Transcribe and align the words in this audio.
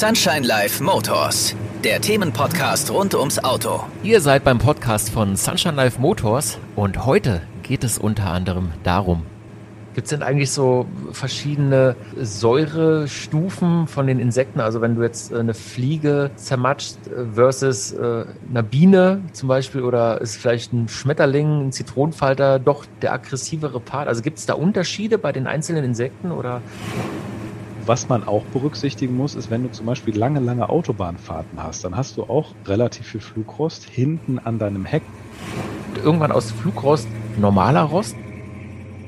Sunshine 0.00 0.46
Life 0.46 0.82
Motors, 0.82 1.54
der 1.84 2.00
Themenpodcast 2.00 2.90
rund 2.90 3.14
ums 3.14 3.38
Auto. 3.44 3.84
Ihr 4.02 4.22
seid 4.22 4.44
beim 4.44 4.56
Podcast 4.56 5.10
von 5.10 5.36
Sunshine 5.36 5.74
Life 5.74 6.00
Motors 6.00 6.56
und 6.74 7.04
heute 7.04 7.42
geht 7.62 7.84
es 7.84 7.98
unter 7.98 8.30
anderem 8.30 8.72
darum, 8.82 9.26
Gibt 9.92 10.06
es 10.06 10.10
denn 10.10 10.22
eigentlich 10.22 10.52
so 10.52 10.86
verschiedene 11.12 11.96
Säurestufen 12.16 13.88
von 13.88 14.06
den 14.06 14.20
Insekten? 14.20 14.60
Also 14.60 14.80
wenn 14.80 14.94
du 14.94 15.02
jetzt 15.02 15.32
äh, 15.32 15.38
eine 15.40 15.52
Fliege 15.52 16.30
zermatscht 16.36 16.96
äh, 17.08 17.26
versus 17.34 17.92
äh, 17.92 18.24
eine 18.48 18.62
Biene 18.62 19.20
zum 19.32 19.48
Beispiel 19.48 19.82
oder 19.82 20.20
ist 20.22 20.36
vielleicht 20.36 20.72
ein 20.72 20.88
Schmetterling, 20.88 21.66
ein 21.66 21.72
Zitronenfalter 21.72 22.58
doch 22.58 22.86
der 23.02 23.12
aggressivere 23.12 23.80
Part? 23.80 24.08
Also 24.08 24.22
gibt 24.22 24.38
es 24.38 24.46
da 24.46 24.54
Unterschiede 24.54 25.18
bei 25.18 25.32
den 25.32 25.46
einzelnen 25.46 25.84
Insekten 25.84 26.30
oder? 26.30 26.62
Was 27.86 28.08
man 28.08 28.24
auch 28.24 28.44
berücksichtigen 28.44 29.16
muss, 29.16 29.34
ist, 29.34 29.50
wenn 29.50 29.62
du 29.62 29.70
zum 29.70 29.86
Beispiel 29.86 30.16
lange, 30.16 30.38
lange 30.38 30.68
Autobahnfahrten 30.68 31.62
hast, 31.62 31.82
dann 31.82 31.96
hast 31.96 32.18
du 32.18 32.24
auch 32.24 32.54
relativ 32.66 33.06
viel 33.06 33.20
Flugrost 33.20 33.84
hinten 33.84 34.38
an 34.38 34.58
deinem 34.58 34.84
Heck. 34.84 35.02
Irgendwann 36.04 36.30
aus 36.30 36.52
Flugrost 36.52 37.08
normaler 37.38 37.82
Rost? 37.82 38.16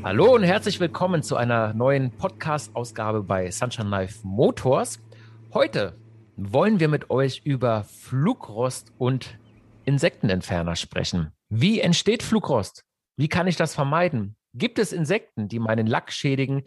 Hallo 0.02 0.34
und 0.34 0.42
herzlich 0.42 0.80
willkommen 0.80 1.22
zu 1.22 1.36
einer 1.36 1.74
neuen 1.74 2.12
Podcast-Ausgabe 2.12 3.22
bei 3.22 3.50
Sunshine 3.50 3.90
Life 3.90 4.26
Motors. 4.26 5.00
Heute 5.52 5.94
wollen 6.36 6.80
wir 6.80 6.88
mit 6.88 7.10
euch 7.10 7.42
über 7.44 7.84
Flugrost 7.84 8.90
und 8.96 9.38
Insektenentferner 9.84 10.76
sprechen. 10.76 11.32
Wie 11.50 11.78
entsteht 11.78 12.22
Flugrost? 12.22 12.84
Wie 13.18 13.28
kann 13.28 13.46
ich 13.46 13.56
das 13.56 13.74
vermeiden? 13.74 14.34
Gibt 14.54 14.78
es 14.78 14.92
Insekten, 14.92 15.48
die 15.48 15.58
meinen 15.58 15.86
Lack 15.86 16.10
schädigen? 16.10 16.62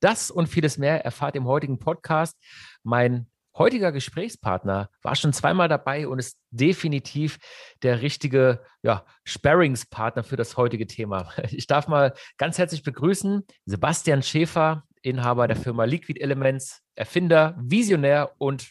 Das 0.00 0.30
und 0.30 0.48
vieles 0.48 0.78
mehr 0.78 1.04
erfahrt 1.04 1.36
im 1.36 1.46
heutigen 1.46 1.78
Podcast. 1.78 2.36
Mein 2.82 3.28
heutiger 3.56 3.92
Gesprächspartner 3.92 4.88
war 5.02 5.16
schon 5.16 5.32
zweimal 5.32 5.68
dabei 5.68 6.06
und 6.06 6.18
ist 6.18 6.38
definitiv 6.50 7.38
der 7.82 8.00
richtige 8.00 8.64
ja, 8.82 9.04
Sparringspartner 9.24 10.22
für 10.22 10.36
das 10.36 10.56
heutige 10.56 10.86
Thema. 10.86 11.32
Ich 11.50 11.66
darf 11.66 11.88
mal 11.88 12.14
ganz 12.36 12.58
herzlich 12.58 12.82
begrüßen 12.82 13.44
Sebastian 13.66 14.22
Schäfer, 14.22 14.84
Inhaber 15.02 15.48
der 15.48 15.56
Firma 15.56 15.84
Liquid 15.84 16.20
Elements, 16.20 16.80
Erfinder, 16.94 17.56
Visionär 17.58 18.32
und 18.38 18.70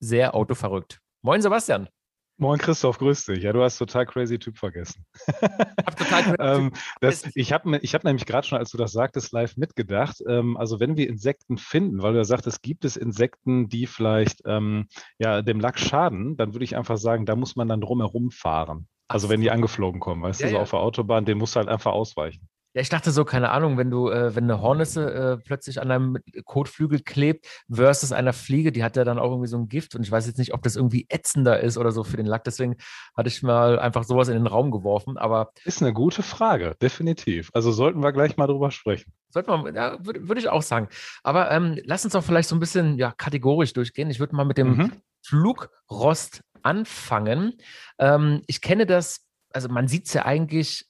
sehr 0.00 0.34
autoverrückt. 0.34 1.00
Moin 1.22 1.40
Sebastian. 1.40 1.88
Moin 2.36 2.58
Christoph, 2.58 2.98
grüß 2.98 3.26
dich. 3.26 3.44
Ja, 3.44 3.52
du 3.52 3.62
hast 3.62 3.78
total 3.78 4.06
crazy 4.06 4.38
Typ 4.40 4.58
vergessen. 4.58 5.04
Hab 5.40 5.96
total 5.96 6.34
ähm, 6.40 6.72
das, 7.00 7.24
ich 7.34 7.52
habe 7.52 7.78
ich 7.78 7.94
hab 7.94 8.02
nämlich 8.02 8.26
gerade 8.26 8.46
schon, 8.46 8.58
als 8.58 8.70
du 8.70 8.76
das 8.76 8.90
sagtest, 8.90 9.32
live 9.32 9.56
mitgedacht. 9.56 10.20
Ähm, 10.26 10.56
also 10.56 10.80
wenn 10.80 10.96
wir 10.96 11.08
Insekten 11.08 11.58
finden, 11.58 12.02
weil 12.02 12.12
du 12.12 12.18
ja 12.18 12.24
sagtest, 12.24 12.62
gibt 12.62 12.84
es 12.84 12.96
Insekten, 12.96 13.68
die 13.68 13.86
vielleicht 13.86 14.42
ähm, 14.46 14.88
ja, 15.18 15.42
dem 15.42 15.60
Lack 15.60 15.78
schaden, 15.78 16.36
dann 16.36 16.54
würde 16.54 16.64
ich 16.64 16.76
einfach 16.76 16.96
sagen, 16.96 17.24
da 17.24 17.36
muss 17.36 17.54
man 17.54 17.68
dann 17.68 17.80
drumherum 17.80 18.32
fahren. 18.32 18.88
Also 19.06 19.28
wenn 19.28 19.40
die 19.40 19.50
angeflogen 19.52 20.00
kommen, 20.00 20.22
weißt 20.22 20.40
ja, 20.40 20.46
du, 20.46 20.50
so 20.50 20.56
ja. 20.56 20.62
auf 20.62 20.70
der 20.70 20.80
Autobahn, 20.80 21.24
den 21.24 21.38
musst 21.38 21.54
du 21.54 21.58
halt 21.58 21.68
einfach 21.68 21.92
ausweichen. 21.92 22.48
Ja, 22.74 22.80
ich 22.80 22.88
dachte 22.88 23.12
so, 23.12 23.24
keine 23.24 23.50
Ahnung, 23.50 23.78
wenn 23.78 23.88
du, 23.88 24.10
äh, 24.10 24.34
wenn 24.34 24.44
eine 24.44 24.60
Hornisse 24.60 25.14
äh, 25.14 25.36
plötzlich 25.36 25.80
an 25.80 25.88
deinem 25.90 26.18
Kotflügel 26.44 27.00
klebt 27.00 27.46
versus 27.70 28.10
einer 28.10 28.32
Fliege, 28.32 28.72
die 28.72 28.82
hat 28.82 28.96
ja 28.96 29.04
dann 29.04 29.20
auch 29.20 29.30
irgendwie 29.30 29.48
so 29.48 29.56
ein 29.56 29.68
Gift 29.68 29.94
und 29.94 30.02
ich 30.02 30.10
weiß 30.10 30.26
jetzt 30.26 30.38
nicht, 30.38 30.52
ob 30.54 30.62
das 30.62 30.74
irgendwie 30.74 31.06
ätzender 31.08 31.60
ist 31.60 31.78
oder 31.78 31.92
so 31.92 32.02
für 32.02 32.16
den 32.16 32.26
Lack. 32.26 32.42
Deswegen 32.42 32.76
hatte 33.16 33.28
ich 33.28 33.44
mal 33.44 33.78
einfach 33.78 34.02
sowas 34.02 34.26
in 34.26 34.34
den 34.34 34.48
Raum 34.48 34.72
geworfen. 34.72 35.16
Aber 35.16 35.52
ist 35.64 35.82
eine 35.82 35.92
gute 35.92 36.24
Frage, 36.24 36.74
definitiv. 36.82 37.50
Also 37.54 37.70
sollten 37.70 38.02
wir 38.02 38.12
gleich 38.12 38.36
mal 38.36 38.48
drüber 38.48 38.72
sprechen. 38.72 39.12
Sollten 39.30 39.50
wir, 39.50 39.72
ja, 39.72 40.04
würde 40.04 40.28
würd 40.28 40.40
ich 40.40 40.48
auch 40.48 40.62
sagen. 40.62 40.88
Aber 41.22 41.52
ähm, 41.52 41.78
lass 41.84 42.04
uns 42.04 42.14
doch 42.14 42.24
vielleicht 42.24 42.48
so 42.48 42.56
ein 42.56 42.60
bisschen 42.60 42.98
ja, 42.98 43.12
kategorisch 43.12 43.72
durchgehen. 43.72 44.10
Ich 44.10 44.18
würde 44.18 44.34
mal 44.34 44.44
mit 44.44 44.58
dem 44.58 44.76
mhm. 44.76 44.92
Flugrost 45.24 46.42
anfangen. 46.62 47.52
Ähm, 48.00 48.42
ich 48.48 48.60
kenne 48.60 48.84
das, 48.84 49.28
also 49.52 49.68
man 49.68 49.86
sieht 49.86 50.06
es 50.06 50.14
ja 50.14 50.24
eigentlich 50.26 50.86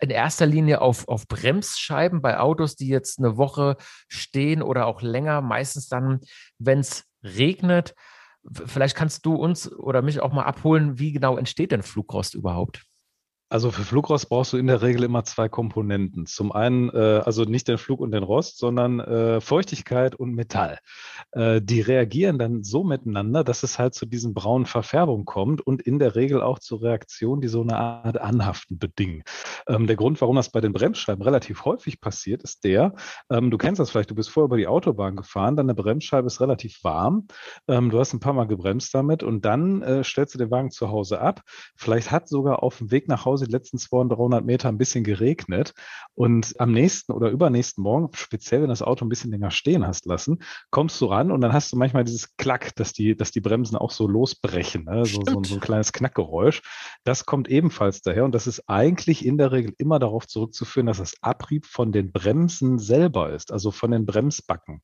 in 0.00 0.10
erster 0.10 0.46
Linie 0.46 0.80
auf, 0.80 1.08
auf 1.08 1.26
Bremsscheiben 1.28 2.22
bei 2.22 2.38
Autos, 2.38 2.76
die 2.76 2.88
jetzt 2.88 3.18
eine 3.18 3.36
Woche 3.36 3.76
stehen 4.08 4.62
oder 4.62 4.86
auch 4.86 5.02
länger, 5.02 5.40
meistens 5.40 5.88
dann, 5.88 6.20
wenn 6.58 6.80
es 6.80 7.04
regnet. 7.22 7.94
Vielleicht 8.66 8.96
kannst 8.96 9.24
du 9.24 9.34
uns 9.34 9.72
oder 9.72 10.02
mich 10.02 10.20
auch 10.20 10.32
mal 10.32 10.44
abholen, 10.44 10.98
wie 10.98 11.12
genau 11.12 11.36
entsteht 11.36 11.72
denn 11.72 11.82
Flugrost 11.82 12.34
überhaupt? 12.34 12.82
Also 13.54 13.70
für 13.70 13.84
Flugrost 13.84 14.28
brauchst 14.30 14.52
du 14.52 14.56
in 14.56 14.66
der 14.66 14.82
Regel 14.82 15.04
immer 15.04 15.22
zwei 15.22 15.48
Komponenten. 15.48 16.26
Zum 16.26 16.50
einen, 16.50 16.88
äh, 16.90 17.22
also 17.24 17.44
nicht 17.44 17.68
den 17.68 17.78
Flug 17.78 18.00
und 18.00 18.10
den 18.10 18.24
Rost, 18.24 18.58
sondern 18.58 18.98
äh, 18.98 19.40
Feuchtigkeit 19.40 20.16
und 20.16 20.34
Metall. 20.34 20.80
Äh, 21.30 21.62
die 21.62 21.80
reagieren 21.80 22.36
dann 22.36 22.64
so 22.64 22.82
miteinander, 22.82 23.44
dass 23.44 23.62
es 23.62 23.78
halt 23.78 23.94
zu 23.94 24.06
diesen 24.06 24.34
braunen 24.34 24.66
Verfärbungen 24.66 25.24
kommt 25.24 25.64
und 25.64 25.82
in 25.82 26.00
der 26.00 26.16
Regel 26.16 26.42
auch 26.42 26.58
zu 26.58 26.74
Reaktionen, 26.74 27.40
die 27.42 27.46
so 27.46 27.62
eine 27.62 27.76
Art 27.76 28.20
Anhaften 28.20 28.80
bedingen. 28.80 29.22
Ähm, 29.68 29.86
der 29.86 29.94
Grund, 29.94 30.20
warum 30.20 30.34
das 30.34 30.50
bei 30.50 30.60
den 30.60 30.72
Bremsscheiben 30.72 31.22
relativ 31.22 31.64
häufig 31.64 32.00
passiert, 32.00 32.42
ist 32.42 32.64
der, 32.64 32.96
ähm, 33.30 33.52
du 33.52 33.56
kennst 33.56 33.78
das 33.78 33.88
vielleicht, 33.88 34.10
du 34.10 34.16
bist 34.16 34.30
vorher 34.30 34.46
über 34.46 34.56
die 34.56 34.66
Autobahn 34.66 35.14
gefahren, 35.14 35.54
deine 35.54 35.76
Bremsscheibe 35.76 36.26
ist 36.26 36.40
relativ 36.40 36.82
warm, 36.82 37.28
ähm, 37.68 37.90
du 37.90 38.00
hast 38.00 38.14
ein 38.14 38.20
paar 38.20 38.32
Mal 38.32 38.48
gebremst 38.48 38.92
damit 38.96 39.22
und 39.22 39.44
dann 39.44 39.80
äh, 39.82 40.02
stellst 40.02 40.34
du 40.34 40.38
den 40.38 40.50
Wagen 40.50 40.72
zu 40.72 40.90
Hause 40.90 41.20
ab. 41.20 41.42
Vielleicht 41.76 42.10
hat 42.10 42.26
sogar 42.26 42.64
auf 42.64 42.78
dem 42.78 42.90
Weg 42.90 43.06
nach 43.06 43.24
Hause 43.24 43.43
die 43.44 43.52
letzten 43.52 43.78
200, 43.78 44.18
300 44.18 44.44
Meter 44.44 44.68
ein 44.68 44.78
bisschen 44.78 45.04
geregnet 45.04 45.74
und 46.14 46.54
am 46.58 46.72
nächsten 46.72 47.12
oder 47.12 47.30
übernächsten 47.30 47.82
Morgen, 47.82 48.08
speziell 48.14 48.62
wenn 48.62 48.68
das 48.68 48.82
Auto 48.82 49.04
ein 49.04 49.08
bisschen 49.08 49.30
länger 49.30 49.50
stehen 49.50 49.86
hast 49.86 50.06
lassen, 50.06 50.42
kommst 50.70 51.00
du 51.00 51.06
ran 51.06 51.30
und 51.30 51.40
dann 51.40 51.52
hast 51.52 51.72
du 51.72 51.76
manchmal 51.76 52.04
dieses 52.04 52.36
Klack, 52.36 52.74
dass 52.76 52.92
die, 52.92 53.16
dass 53.16 53.30
die 53.30 53.40
Bremsen 53.40 53.76
auch 53.76 53.90
so 53.90 54.06
losbrechen, 54.06 54.84
ne? 54.84 55.04
so, 55.04 55.22
so, 55.26 55.42
so 55.42 55.54
ein 55.54 55.60
kleines 55.60 55.92
Knackgeräusch. 55.92 56.62
Das 57.04 57.26
kommt 57.26 57.48
ebenfalls 57.48 58.02
daher 58.02 58.24
und 58.24 58.34
das 58.34 58.46
ist 58.46 58.68
eigentlich 58.68 59.24
in 59.24 59.38
der 59.38 59.52
Regel 59.52 59.74
immer 59.78 59.98
darauf 59.98 60.26
zurückzuführen, 60.26 60.86
dass 60.86 60.98
das 60.98 61.14
Abrieb 61.20 61.66
von 61.66 61.92
den 61.92 62.12
Bremsen 62.12 62.78
selber 62.78 63.32
ist, 63.32 63.52
also 63.52 63.70
von 63.70 63.90
den 63.90 64.06
Bremsbacken. 64.06 64.82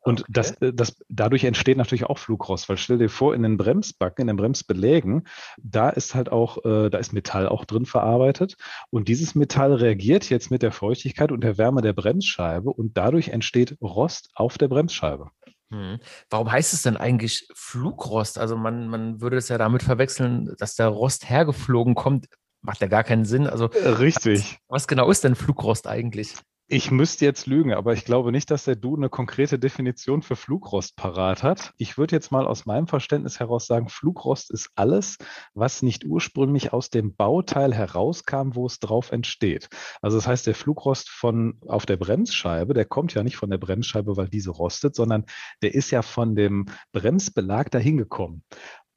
Und 0.00 0.22
okay. 0.22 0.32
das, 0.32 0.50
äh, 0.62 0.72
das, 0.72 0.96
dadurch 1.08 1.44
entsteht 1.44 1.76
natürlich 1.76 2.06
auch 2.06 2.18
Flugrost, 2.18 2.68
weil 2.68 2.76
stell 2.76 2.98
dir 2.98 3.08
vor, 3.08 3.34
in 3.34 3.42
den 3.42 3.56
Bremsbacken, 3.56 4.22
in 4.22 4.26
den 4.28 4.36
Bremsbelägen, 4.36 5.26
da 5.62 5.90
ist 5.90 6.14
halt 6.14 6.30
auch, 6.30 6.64
äh, 6.64 6.90
da 6.90 6.98
ist 6.98 7.12
Metall 7.12 7.48
auch 7.48 7.64
drin 7.70 7.86
verarbeitet. 7.86 8.56
Und 8.90 9.08
dieses 9.08 9.34
Metall 9.34 9.72
reagiert 9.74 10.28
jetzt 10.28 10.50
mit 10.50 10.62
der 10.62 10.72
Feuchtigkeit 10.72 11.32
und 11.32 11.42
der 11.42 11.58
Wärme 11.58 11.82
der 11.82 11.92
Bremsscheibe 11.92 12.70
und 12.70 12.96
dadurch 12.96 13.28
entsteht 13.28 13.76
Rost 13.80 14.30
auf 14.34 14.58
der 14.58 14.68
Bremsscheibe. 14.68 15.30
Hm. 15.70 15.98
Warum 16.30 16.50
heißt 16.50 16.72
es 16.72 16.82
denn 16.82 16.96
eigentlich 16.96 17.46
Flugrost? 17.54 18.38
Also 18.38 18.56
man, 18.56 18.88
man 18.88 19.20
würde 19.20 19.36
es 19.36 19.48
ja 19.48 19.58
damit 19.58 19.82
verwechseln, 19.82 20.54
dass 20.58 20.74
der 20.74 20.88
Rost 20.88 21.28
hergeflogen 21.28 21.94
kommt. 21.94 22.26
Macht 22.62 22.80
ja 22.80 22.86
gar 22.88 23.04
keinen 23.04 23.24
Sinn. 23.24 23.46
Also 23.46 23.66
Richtig. 23.66 24.58
Was, 24.68 24.82
was 24.82 24.88
genau 24.88 25.10
ist 25.10 25.24
denn 25.24 25.34
Flugrost 25.34 25.86
eigentlich? 25.86 26.34
Ich 26.70 26.90
müsste 26.90 27.24
jetzt 27.24 27.46
lügen, 27.46 27.72
aber 27.72 27.94
ich 27.94 28.04
glaube 28.04 28.30
nicht, 28.30 28.50
dass 28.50 28.64
der 28.64 28.76
Du 28.76 28.94
eine 28.94 29.08
konkrete 29.08 29.58
Definition 29.58 30.20
für 30.20 30.36
Flugrost 30.36 30.96
parat 30.96 31.42
hat. 31.42 31.72
Ich 31.78 31.96
würde 31.96 32.14
jetzt 32.14 32.30
mal 32.30 32.46
aus 32.46 32.66
meinem 32.66 32.86
Verständnis 32.86 33.40
heraus 33.40 33.66
sagen, 33.66 33.88
Flugrost 33.88 34.50
ist 34.50 34.68
alles, 34.74 35.16
was 35.54 35.80
nicht 35.80 36.04
ursprünglich 36.04 36.74
aus 36.74 36.90
dem 36.90 37.16
Bauteil 37.16 37.72
herauskam, 37.72 38.50
wo 38.52 38.66
es 38.66 38.80
drauf 38.80 39.12
entsteht. 39.12 39.70
Also 40.02 40.18
das 40.18 40.26
heißt, 40.26 40.46
der 40.46 40.54
Flugrost 40.54 41.08
von 41.08 41.58
auf 41.66 41.86
der 41.86 41.96
Bremsscheibe, 41.96 42.74
der 42.74 42.84
kommt 42.84 43.14
ja 43.14 43.22
nicht 43.22 43.36
von 43.36 43.48
der 43.48 43.56
Bremsscheibe, 43.56 44.18
weil 44.18 44.28
diese 44.28 44.50
rostet, 44.50 44.94
sondern 44.94 45.24
der 45.62 45.74
ist 45.74 45.90
ja 45.90 46.02
von 46.02 46.36
dem 46.36 46.66
Bremsbelag 46.92 47.70
dahin 47.70 47.96
gekommen 47.96 48.42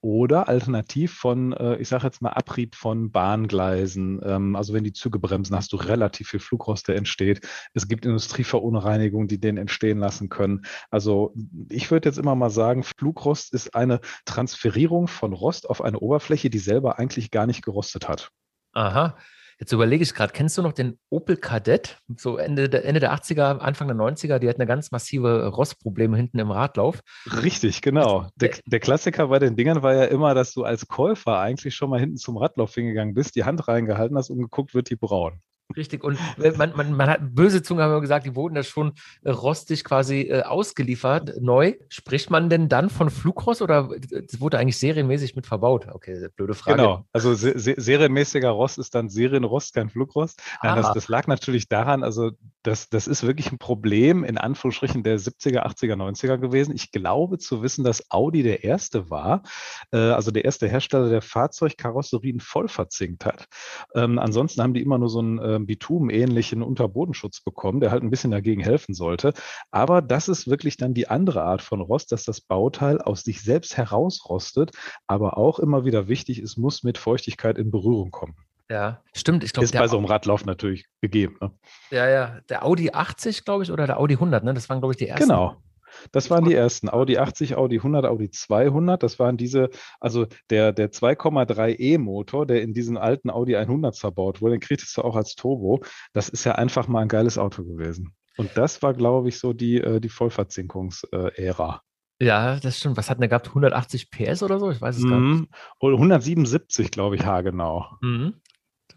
oder 0.01 0.47
alternativ 0.47 1.13
von, 1.13 1.53
äh, 1.53 1.77
ich 1.77 1.87
sage 1.87 2.05
jetzt 2.05 2.21
mal, 2.21 2.31
Abrieb 2.31 2.75
von 2.75 3.11
Bahngleisen. 3.11 4.19
Ähm, 4.23 4.55
also 4.55 4.73
wenn 4.73 4.83
die 4.83 4.93
Züge 4.93 5.19
bremsen, 5.19 5.55
hast 5.55 5.71
du 5.73 5.77
relativ 5.77 6.29
viel 6.29 6.39
Flugrost, 6.39 6.87
der 6.87 6.95
entsteht. 6.95 7.47
Es 7.73 7.87
gibt 7.87 8.05
Industrieverunreinigungen, 8.05 9.27
die 9.27 9.39
den 9.39 9.57
entstehen 9.57 9.99
lassen 9.99 10.29
können. 10.29 10.65
Also 10.89 11.33
ich 11.69 11.91
würde 11.91 12.09
jetzt 12.09 12.17
immer 12.17 12.35
mal 12.35 12.49
sagen, 12.49 12.83
Flugrost 12.83 13.53
ist 13.53 13.75
eine 13.75 14.01
Transferierung 14.25 15.07
von 15.07 15.33
Rost 15.33 15.69
auf 15.69 15.81
eine 15.81 15.99
Oberfläche, 15.99 16.49
die 16.49 16.59
selber 16.59 16.97
eigentlich 16.97 17.29
gar 17.29 17.45
nicht 17.45 17.63
gerostet 17.63 18.07
hat. 18.07 18.31
Aha. 18.73 19.17
Jetzt 19.61 19.73
überlege 19.73 20.01
ich 20.01 20.15
gerade, 20.15 20.33
kennst 20.33 20.57
du 20.57 20.63
noch 20.63 20.73
den 20.73 20.97
Opel 21.11 21.37
Kadett? 21.37 21.99
So 22.17 22.37
Ende 22.37 22.67
der, 22.67 22.83
Ende 22.83 22.99
der 22.99 23.13
80er, 23.13 23.59
Anfang 23.59 23.87
der 23.87 23.95
90er, 23.95 24.39
die 24.39 24.49
hat 24.49 24.55
eine 24.55 24.65
ganz 24.65 24.89
massive 24.89 25.49
Rostprobleme 25.49 26.17
hinten 26.17 26.39
im 26.39 26.49
Radlauf. 26.49 27.01
Richtig, 27.43 27.83
genau. 27.83 28.27
Der, 28.37 28.49
der, 28.65 28.79
Klassiker 28.79 29.27
bei 29.27 29.37
den 29.37 29.55
Dingern 29.55 29.83
war 29.83 29.93
ja 29.93 30.05
immer, 30.05 30.33
dass 30.33 30.53
du 30.53 30.63
als 30.63 30.87
Käufer 30.87 31.37
eigentlich 31.37 31.75
schon 31.75 31.91
mal 31.91 31.99
hinten 31.99 32.17
zum 32.17 32.37
Radlauf 32.37 32.73
hingegangen 32.73 33.13
bist, 33.13 33.35
die 33.35 33.43
Hand 33.43 33.67
reingehalten 33.67 34.17
hast 34.17 34.31
und 34.31 34.39
geguckt, 34.39 34.73
wird 34.73 34.89
die 34.89 34.95
braun. 34.95 35.41
Richtig. 35.75 36.03
Und 36.03 36.17
man, 36.57 36.73
man, 36.75 36.93
man 36.93 37.09
hat 37.09 37.19
böse 37.21 37.61
Zungen 37.63 37.83
haben 37.83 37.91
wir 37.91 38.01
gesagt, 38.01 38.25
die 38.25 38.35
wurden 38.35 38.55
da 38.55 38.63
schon 38.63 38.93
äh, 39.23 39.31
rostig 39.31 39.83
quasi 39.83 40.21
äh, 40.21 40.43
ausgeliefert, 40.43 41.41
neu. 41.41 41.75
Spricht 41.89 42.29
man 42.29 42.49
denn 42.49 42.69
dann 42.69 42.89
von 42.89 43.09
Flugrost 43.09 43.61
oder 43.61 43.89
das 44.09 44.39
wurde 44.39 44.59
eigentlich 44.59 44.77
serienmäßig 44.77 45.35
mit 45.35 45.45
verbaut? 45.45 45.87
Okay, 45.91 46.27
blöde 46.35 46.53
Frage. 46.53 46.77
Genau. 46.77 47.05
Also 47.13 47.33
se 47.33 47.53
serienmäßiger 47.57 48.49
Rost 48.49 48.77
ist 48.77 48.95
dann 48.95 49.09
Serienrost, 49.09 49.73
kein 49.73 49.89
Flugrost. 49.89 50.41
Nein, 50.63 50.75
das, 50.75 50.93
das, 50.93 51.07
lag 51.07 51.27
natürlich 51.27 51.67
daran, 51.67 52.03
also 52.03 52.31
das, 52.63 52.89
das 52.89 53.07
ist 53.07 53.23
wirklich 53.23 53.51
ein 53.51 53.57
Problem 53.57 54.23
in 54.23 54.37
Anführungsstrichen 54.37 55.03
der 55.03 55.19
70er, 55.19 55.65
80er, 55.65 55.95
90er 55.95 56.37
gewesen. 56.37 56.75
Ich 56.75 56.91
glaube 56.91 57.37
zu 57.37 57.61
wissen, 57.61 57.83
dass 57.83 58.11
Audi 58.11 58.43
der 58.43 58.63
erste 58.63 59.09
war, 59.09 59.43
äh, 59.91 59.97
also 59.97 60.31
der 60.31 60.45
erste 60.45 60.67
Hersteller, 60.67 61.09
der 61.09 61.21
Fahrzeugkarosserien 61.21 62.39
voll 62.39 62.67
verzinkt 62.67 63.25
hat. 63.25 63.47
Ähm, 63.95 64.19
ansonsten 64.19 64.61
haben 64.61 64.73
die 64.73 64.81
immer 64.81 64.97
nur 64.97 65.09
so 65.09 65.19
einen 65.19 65.39
äh, 65.63 65.65
Bitumen-ähnlichen 65.65 66.61
Unterbodenschutz 66.61 67.41
bekommen, 67.41 67.79
der 67.79 67.91
halt 67.91 68.03
ein 68.03 68.09
bisschen 68.09 68.31
dagegen 68.31 68.61
helfen 68.61 68.93
sollte. 68.93 69.33
Aber 69.71 70.01
das 70.01 70.27
ist 70.27 70.49
wirklich 70.49 70.77
dann 70.77 70.93
die 70.93 71.07
andere 71.07 71.43
Art 71.43 71.61
von 71.61 71.81
Rost, 71.81 72.11
dass 72.11 72.23
das 72.23 72.41
Bauteil 72.41 72.99
aus 72.99 73.23
sich 73.23 73.41
selbst 73.41 73.77
herausrostet, 73.77 74.71
aber 75.07 75.37
auch 75.37 75.59
immer 75.59 75.85
wieder 75.85 76.07
wichtig, 76.07 76.39
es 76.39 76.57
muss 76.57 76.83
mit 76.83 76.97
Feuchtigkeit 76.97 77.57
in 77.57 77.71
Berührung 77.71 78.11
kommen. 78.11 78.35
Ja, 78.69 79.01
stimmt. 79.13 79.43
Ich 79.43 79.51
glaube, 79.51 79.65
ist 79.65 79.73
bei 79.73 79.87
so 79.87 79.97
einem 79.97 80.05
Radlauf 80.05 80.45
natürlich 80.45 80.85
gegeben. 81.01 81.35
Ne? 81.41 81.51
Ja, 81.89 82.07
ja. 82.07 82.39
Der 82.47 82.65
Audi 82.65 82.91
80, 82.91 83.43
glaube 83.43 83.63
ich, 83.63 83.71
oder 83.71 83.85
der 83.85 83.99
Audi 83.99 84.13
100, 84.13 84.45
ne? 84.45 84.53
Das 84.53 84.69
waren, 84.69 84.79
glaube 84.79 84.93
ich, 84.93 84.97
die 84.97 85.07
ersten. 85.07 85.27
Genau. 85.27 85.61
Das 86.11 86.29
waren 86.29 86.45
die 86.45 86.53
ersten. 86.53 86.89
Audi 86.89 87.17
80, 87.17 87.55
Audi 87.55 87.77
100, 87.77 88.05
Audi 88.05 88.29
200. 88.29 89.01
Das 89.01 89.19
waren 89.19 89.37
diese, 89.37 89.69
also 89.99 90.27
der, 90.49 90.71
der 90.71 90.91
2,3 90.91 91.77
E-Motor, 91.79 92.45
der 92.45 92.61
in 92.61 92.73
diesen 92.73 92.97
alten 92.97 93.29
Audi 93.29 93.55
100 93.55 93.97
verbaut 93.97 94.41
wurde, 94.41 94.55
den 94.55 94.61
kriegst 94.61 94.95
du 94.97 95.01
auch 95.01 95.15
als 95.15 95.35
Turbo. 95.35 95.83
Das 96.13 96.29
ist 96.29 96.43
ja 96.43 96.53
einfach 96.53 96.87
mal 96.87 97.01
ein 97.01 97.07
geiles 97.07 97.37
Auto 97.37 97.63
gewesen. 97.63 98.13
Und 98.37 98.51
das 98.55 98.81
war, 98.81 98.93
glaube 98.93 99.29
ich, 99.29 99.39
so 99.39 99.53
die, 99.53 99.77
äh, 99.77 99.99
die 99.99 100.09
Vollverzinkungsära. 100.09 101.81
Ja, 102.21 102.59
das 102.59 102.77
stimmt. 102.77 102.97
Was 102.97 103.09
hat 103.09 103.19
der 103.19 103.27
gehabt? 103.27 103.47
180 103.47 104.11
PS 104.11 104.43
oder 104.43 104.59
so? 104.59 104.69
Ich 104.69 104.79
weiß 104.79 104.97
es 104.97 105.03
mhm. 105.03 105.09
gar 105.09 105.19
nicht. 105.19 105.49
177, 105.81 106.91
glaube 106.91 107.15
ich, 107.15 107.25
haargenau. 107.25 107.97
Mhm. 108.01 108.35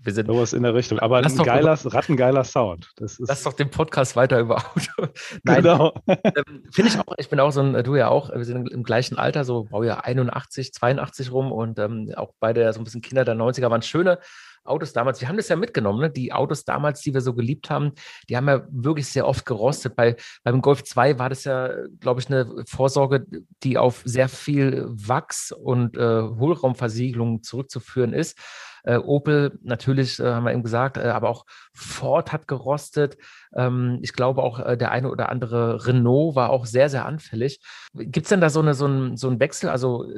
Wir 0.04 0.12
sind, 0.12 0.26
Sowas 0.26 0.52
in 0.52 0.62
der 0.62 0.74
Richtung. 0.74 0.98
Aber 0.98 1.16
ein 1.16 1.36
geiler, 1.38 1.72
rattengeiler 1.84 2.44
Sound. 2.44 2.92
Das 2.96 3.18
ist 3.18 3.28
Lass 3.28 3.42
doch 3.42 3.54
den 3.54 3.70
Podcast 3.70 4.16
weiter 4.16 4.38
über 4.38 4.58
Auto. 4.58 5.08
Nein, 5.44 5.62
genau. 5.62 5.94
ähm, 6.06 6.62
Finde 6.70 6.90
ich 6.90 6.98
auch, 6.98 7.14
ich 7.16 7.30
bin 7.30 7.40
auch 7.40 7.50
so 7.50 7.62
ein, 7.62 7.82
du 7.82 7.96
ja 7.96 8.08
auch, 8.08 8.30
wir 8.30 8.44
sind 8.44 8.70
im 8.70 8.82
gleichen 8.82 9.16
Alter, 9.16 9.44
so 9.44 9.64
Baujahr 9.64 10.04
81, 10.04 10.74
82 10.74 11.32
rum 11.32 11.52
und 11.52 11.78
ähm, 11.78 12.12
auch 12.16 12.34
beide 12.38 12.70
so 12.74 12.80
ein 12.80 12.84
bisschen 12.84 13.00
Kinder 13.00 13.24
der 13.24 13.34
90er 13.34 13.70
waren 13.70 13.80
schöne. 13.80 14.18
Autos 14.64 14.92
damals, 14.92 15.20
wir 15.20 15.28
haben 15.28 15.36
das 15.36 15.48
ja 15.48 15.56
mitgenommen, 15.56 16.00
ne? 16.00 16.10
die 16.10 16.32
Autos 16.32 16.64
damals, 16.64 17.00
die 17.00 17.12
wir 17.12 17.20
so 17.20 17.34
geliebt 17.34 17.70
haben, 17.70 17.92
die 18.28 18.36
haben 18.36 18.48
ja 18.48 18.66
wirklich 18.70 19.06
sehr 19.06 19.26
oft 19.26 19.44
gerostet. 19.44 19.94
Bei, 19.96 20.16
beim 20.42 20.62
Golf 20.62 20.84
2 20.84 21.18
war 21.18 21.28
das 21.28 21.44
ja, 21.44 21.70
glaube 22.00 22.20
ich, 22.20 22.28
eine 22.28 22.64
Vorsorge, 22.66 23.26
die 23.62 23.78
auf 23.78 24.02
sehr 24.04 24.28
viel 24.28 24.84
Wachs 24.88 25.52
und 25.52 25.96
äh, 25.96 26.22
Hohlraumversiegelung 26.22 27.42
zurückzuführen 27.42 28.12
ist. 28.12 28.38
Äh, 28.84 28.98
Opel, 28.98 29.58
natürlich, 29.62 30.20
äh, 30.20 30.24
haben 30.24 30.44
wir 30.44 30.52
eben 30.52 30.62
gesagt, 30.62 30.98
äh, 30.98 31.08
aber 31.08 31.30
auch 31.30 31.46
Ford 31.72 32.32
hat 32.32 32.46
gerostet. 32.46 33.16
Ähm, 33.54 33.98
ich 34.02 34.12
glaube 34.12 34.42
auch 34.42 34.60
äh, 34.60 34.76
der 34.76 34.90
eine 34.90 35.10
oder 35.10 35.30
andere 35.30 35.86
Renault 35.86 36.36
war 36.36 36.50
auch 36.50 36.66
sehr, 36.66 36.90
sehr 36.90 37.06
anfällig. 37.06 37.60
Gibt 37.94 38.26
es 38.26 38.28
denn 38.28 38.42
da 38.42 38.50
so, 38.50 38.60
eine, 38.60 38.74
so, 38.74 38.86
ein, 38.86 39.16
so 39.16 39.28
einen 39.28 39.40
Wechsel, 39.40 39.70
also 39.70 40.10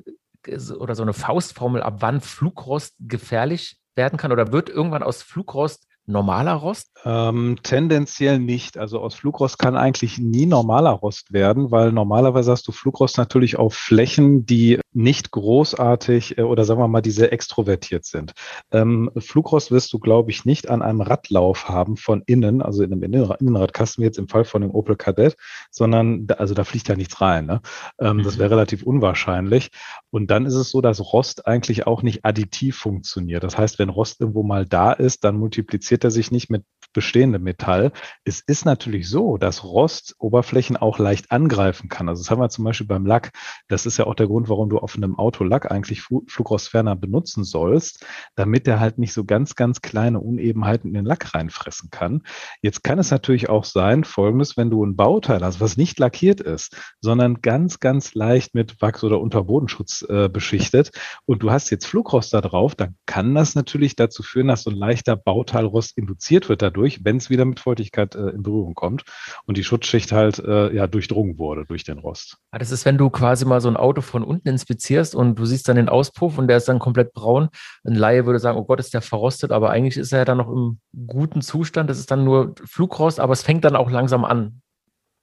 äh, 0.46 0.72
oder 0.78 0.94
so 0.94 1.02
eine 1.02 1.12
Faustformel, 1.12 1.82
ab 1.82 1.96
wann 2.00 2.20
Flugrost 2.20 2.94
gefährlich 3.00 3.80
werden 3.96 4.18
kann 4.18 4.32
oder 4.32 4.52
wird 4.52 4.68
irgendwann 4.68 5.02
aus 5.02 5.22
Flugrost 5.22 5.86
normaler 6.06 6.54
Rost? 6.54 6.92
Ähm, 7.04 7.58
tendenziell 7.62 8.38
nicht. 8.38 8.78
Also 8.78 9.00
aus 9.00 9.14
Flugrost 9.14 9.58
kann 9.58 9.76
eigentlich 9.76 10.18
nie 10.18 10.46
normaler 10.46 10.90
Rost 10.90 11.32
werden, 11.32 11.70
weil 11.70 11.92
normalerweise 11.92 12.52
hast 12.52 12.66
du 12.68 12.72
Flugrost 12.72 13.18
natürlich 13.18 13.58
auf 13.58 13.74
Flächen, 13.74 14.46
die 14.46 14.80
nicht 14.96 15.30
großartig 15.30 16.38
äh, 16.38 16.42
oder 16.42 16.64
sagen 16.64 16.80
wir 16.80 16.88
mal, 16.88 17.02
die 17.02 17.10
sehr 17.10 17.32
extrovertiert 17.32 18.06
sind. 18.06 18.32
Ähm, 18.72 19.10
Flugrost 19.18 19.70
wirst 19.70 19.92
du, 19.92 19.98
glaube 19.98 20.30
ich, 20.30 20.46
nicht 20.46 20.70
an 20.70 20.80
einem 20.80 21.02
Radlauf 21.02 21.68
haben 21.68 21.98
von 21.98 22.22
innen, 22.24 22.62
also 22.62 22.82
in 22.82 22.92
einem 22.92 23.02
Innenradkasten, 23.02 24.00
wie 24.00 24.06
jetzt 24.06 24.18
im 24.18 24.28
Fall 24.28 24.44
von 24.44 24.62
dem 24.62 24.70
Opel 24.70 24.96
Kadett, 24.96 25.36
sondern 25.70 26.26
da, 26.26 26.36
also 26.36 26.54
da 26.54 26.64
fliegt 26.64 26.88
ja 26.88 26.96
nichts 26.96 27.20
rein. 27.20 27.44
Ne? 27.44 27.60
Ähm, 28.00 28.16
mhm. 28.16 28.22
Das 28.22 28.38
wäre 28.38 28.50
relativ 28.50 28.84
unwahrscheinlich. 28.84 29.70
Und 30.10 30.30
dann 30.30 30.46
ist 30.46 30.54
es 30.54 30.70
so, 30.70 30.80
dass 30.80 31.12
Rost 31.12 31.46
eigentlich 31.46 31.86
auch 31.86 32.02
nicht 32.02 32.24
additiv 32.24 32.78
funktioniert. 32.78 33.44
Das 33.44 33.58
heißt, 33.58 33.78
wenn 33.78 33.90
Rost 33.90 34.20
irgendwo 34.20 34.42
mal 34.42 34.64
da 34.64 34.92
ist, 34.92 35.24
dann 35.24 35.36
multipliziert 35.36 36.04
er 36.04 36.10
sich 36.10 36.30
nicht 36.30 36.48
mit 36.48 36.64
bestehendem 36.94 37.42
Metall. 37.42 37.92
Es 38.24 38.40
ist 38.40 38.64
natürlich 38.64 39.10
so, 39.10 39.36
dass 39.36 39.62
Rost 39.62 40.14
Oberflächen 40.18 40.78
auch 40.78 40.98
leicht 40.98 41.30
angreifen 41.30 41.90
kann. 41.90 42.08
Also 42.08 42.22
das 42.22 42.30
haben 42.30 42.40
wir 42.40 42.48
zum 42.48 42.64
Beispiel 42.64 42.86
beim 42.86 43.04
Lack. 43.04 43.32
Das 43.68 43.84
ist 43.84 43.98
ja 43.98 44.06
auch 44.06 44.14
der 44.14 44.26
Grund, 44.26 44.48
warum 44.48 44.70
du 44.70 44.78
auf 44.86 44.96
einem 44.96 45.18
Auto 45.18 45.44
Lack 45.44 45.70
eigentlich 45.70 46.02
Flugrostferner 46.02 46.96
benutzen 46.96 47.44
sollst, 47.44 48.04
damit 48.34 48.66
der 48.66 48.80
halt 48.80 48.98
nicht 48.98 49.12
so 49.12 49.24
ganz, 49.24 49.54
ganz 49.54 49.80
kleine 49.80 50.20
Unebenheiten 50.20 50.88
in 50.88 50.94
den 50.94 51.04
Lack 51.04 51.34
reinfressen 51.34 51.90
kann. 51.90 52.22
Jetzt 52.62 52.82
kann 52.82 52.98
es 52.98 53.10
natürlich 53.10 53.48
auch 53.48 53.64
sein, 53.64 54.04
folgendes, 54.04 54.56
wenn 54.56 54.70
du 54.70 54.84
ein 54.84 54.96
Bauteil 54.96 55.42
hast, 55.42 55.60
was 55.60 55.76
nicht 55.76 55.98
lackiert 55.98 56.40
ist, 56.40 56.76
sondern 57.00 57.42
ganz, 57.42 57.80
ganz 57.80 58.14
leicht 58.14 58.54
mit 58.54 58.82
Wachs 58.82 59.04
oder 59.04 59.20
Unterbodenschutz 59.20 60.04
äh, 60.08 60.28
beschichtet 60.28 60.90
und 61.24 61.42
du 61.42 61.50
hast 61.50 61.70
jetzt 61.70 61.86
Flugrost 61.86 62.34
da 62.34 62.40
drauf, 62.40 62.74
dann 62.74 62.96
kann 63.06 63.34
das 63.34 63.54
natürlich 63.54 63.96
dazu 63.96 64.22
führen, 64.22 64.48
dass 64.48 64.64
so 64.64 64.70
ein 64.70 64.76
leichter 64.76 65.16
Bauteilrost 65.16 65.76
Rost 65.76 65.98
induziert 65.98 66.48
wird 66.48 66.62
dadurch, 66.62 67.04
wenn 67.04 67.18
es 67.18 67.30
wieder 67.30 67.44
mit 67.44 67.60
Feuchtigkeit 67.60 68.14
äh, 68.14 68.28
in 68.30 68.42
Berührung 68.42 68.74
kommt 68.74 69.04
und 69.44 69.56
die 69.56 69.64
Schutzschicht 69.64 70.12
halt 70.12 70.38
äh, 70.38 70.74
ja 70.74 70.86
durchdrungen 70.86 71.38
wurde 71.38 71.64
durch 71.66 71.84
den 71.84 71.98
Rost. 71.98 72.38
Ah, 72.50 72.58
das 72.58 72.70
ist, 72.70 72.84
wenn 72.84 72.98
du 72.98 73.10
quasi 73.10 73.44
mal 73.44 73.60
so 73.60 73.68
ein 73.68 73.76
Auto 73.76 74.00
von 74.00 74.24
unten 74.24 74.48
inspizierst 74.76 75.14
und 75.14 75.38
du 75.38 75.44
siehst 75.44 75.68
dann 75.68 75.76
den 75.76 75.88
Auspuff 75.88 76.38
und 76.38 76.48
der 76.48 76.58
ist 76.58 76.68
dann 76.68 76.78
komplett 76.78 77.12
braun. 77.12 77.48
Ein 77.84 77.94
Laie 77.94 78.26
würde 78.26 78.38
sagen, 78.38 78.58
oh 78.58 78.64
Gott, 78.64 78.78
ist 78.78 78.94
der 78.94 79.02
verrostet, 79.02 79.50
aber 79.50 79.70
eigentlich 79.70 79.96
ist 79.96 80.12
er 80.12 80.20
ja 80.20 80.24
dann 80.24 80.38
noch 80.38 80.50
im 80.50 80.78
guten 81.06 81.40
Zustand. 81.42 81.90
Das 81.90 81.98
ist 81.98 82.10
dann 82.10 82.24
nur 82.24 82.54
Flugrost, 82.64 83.18
aber 83.18 83.32
es 83.32 83.42
fängt 83.42 83.64
dann 83.64 83.76
auch 83.76 83.90
langsam 83.90 84.24
an. 84.24 84.60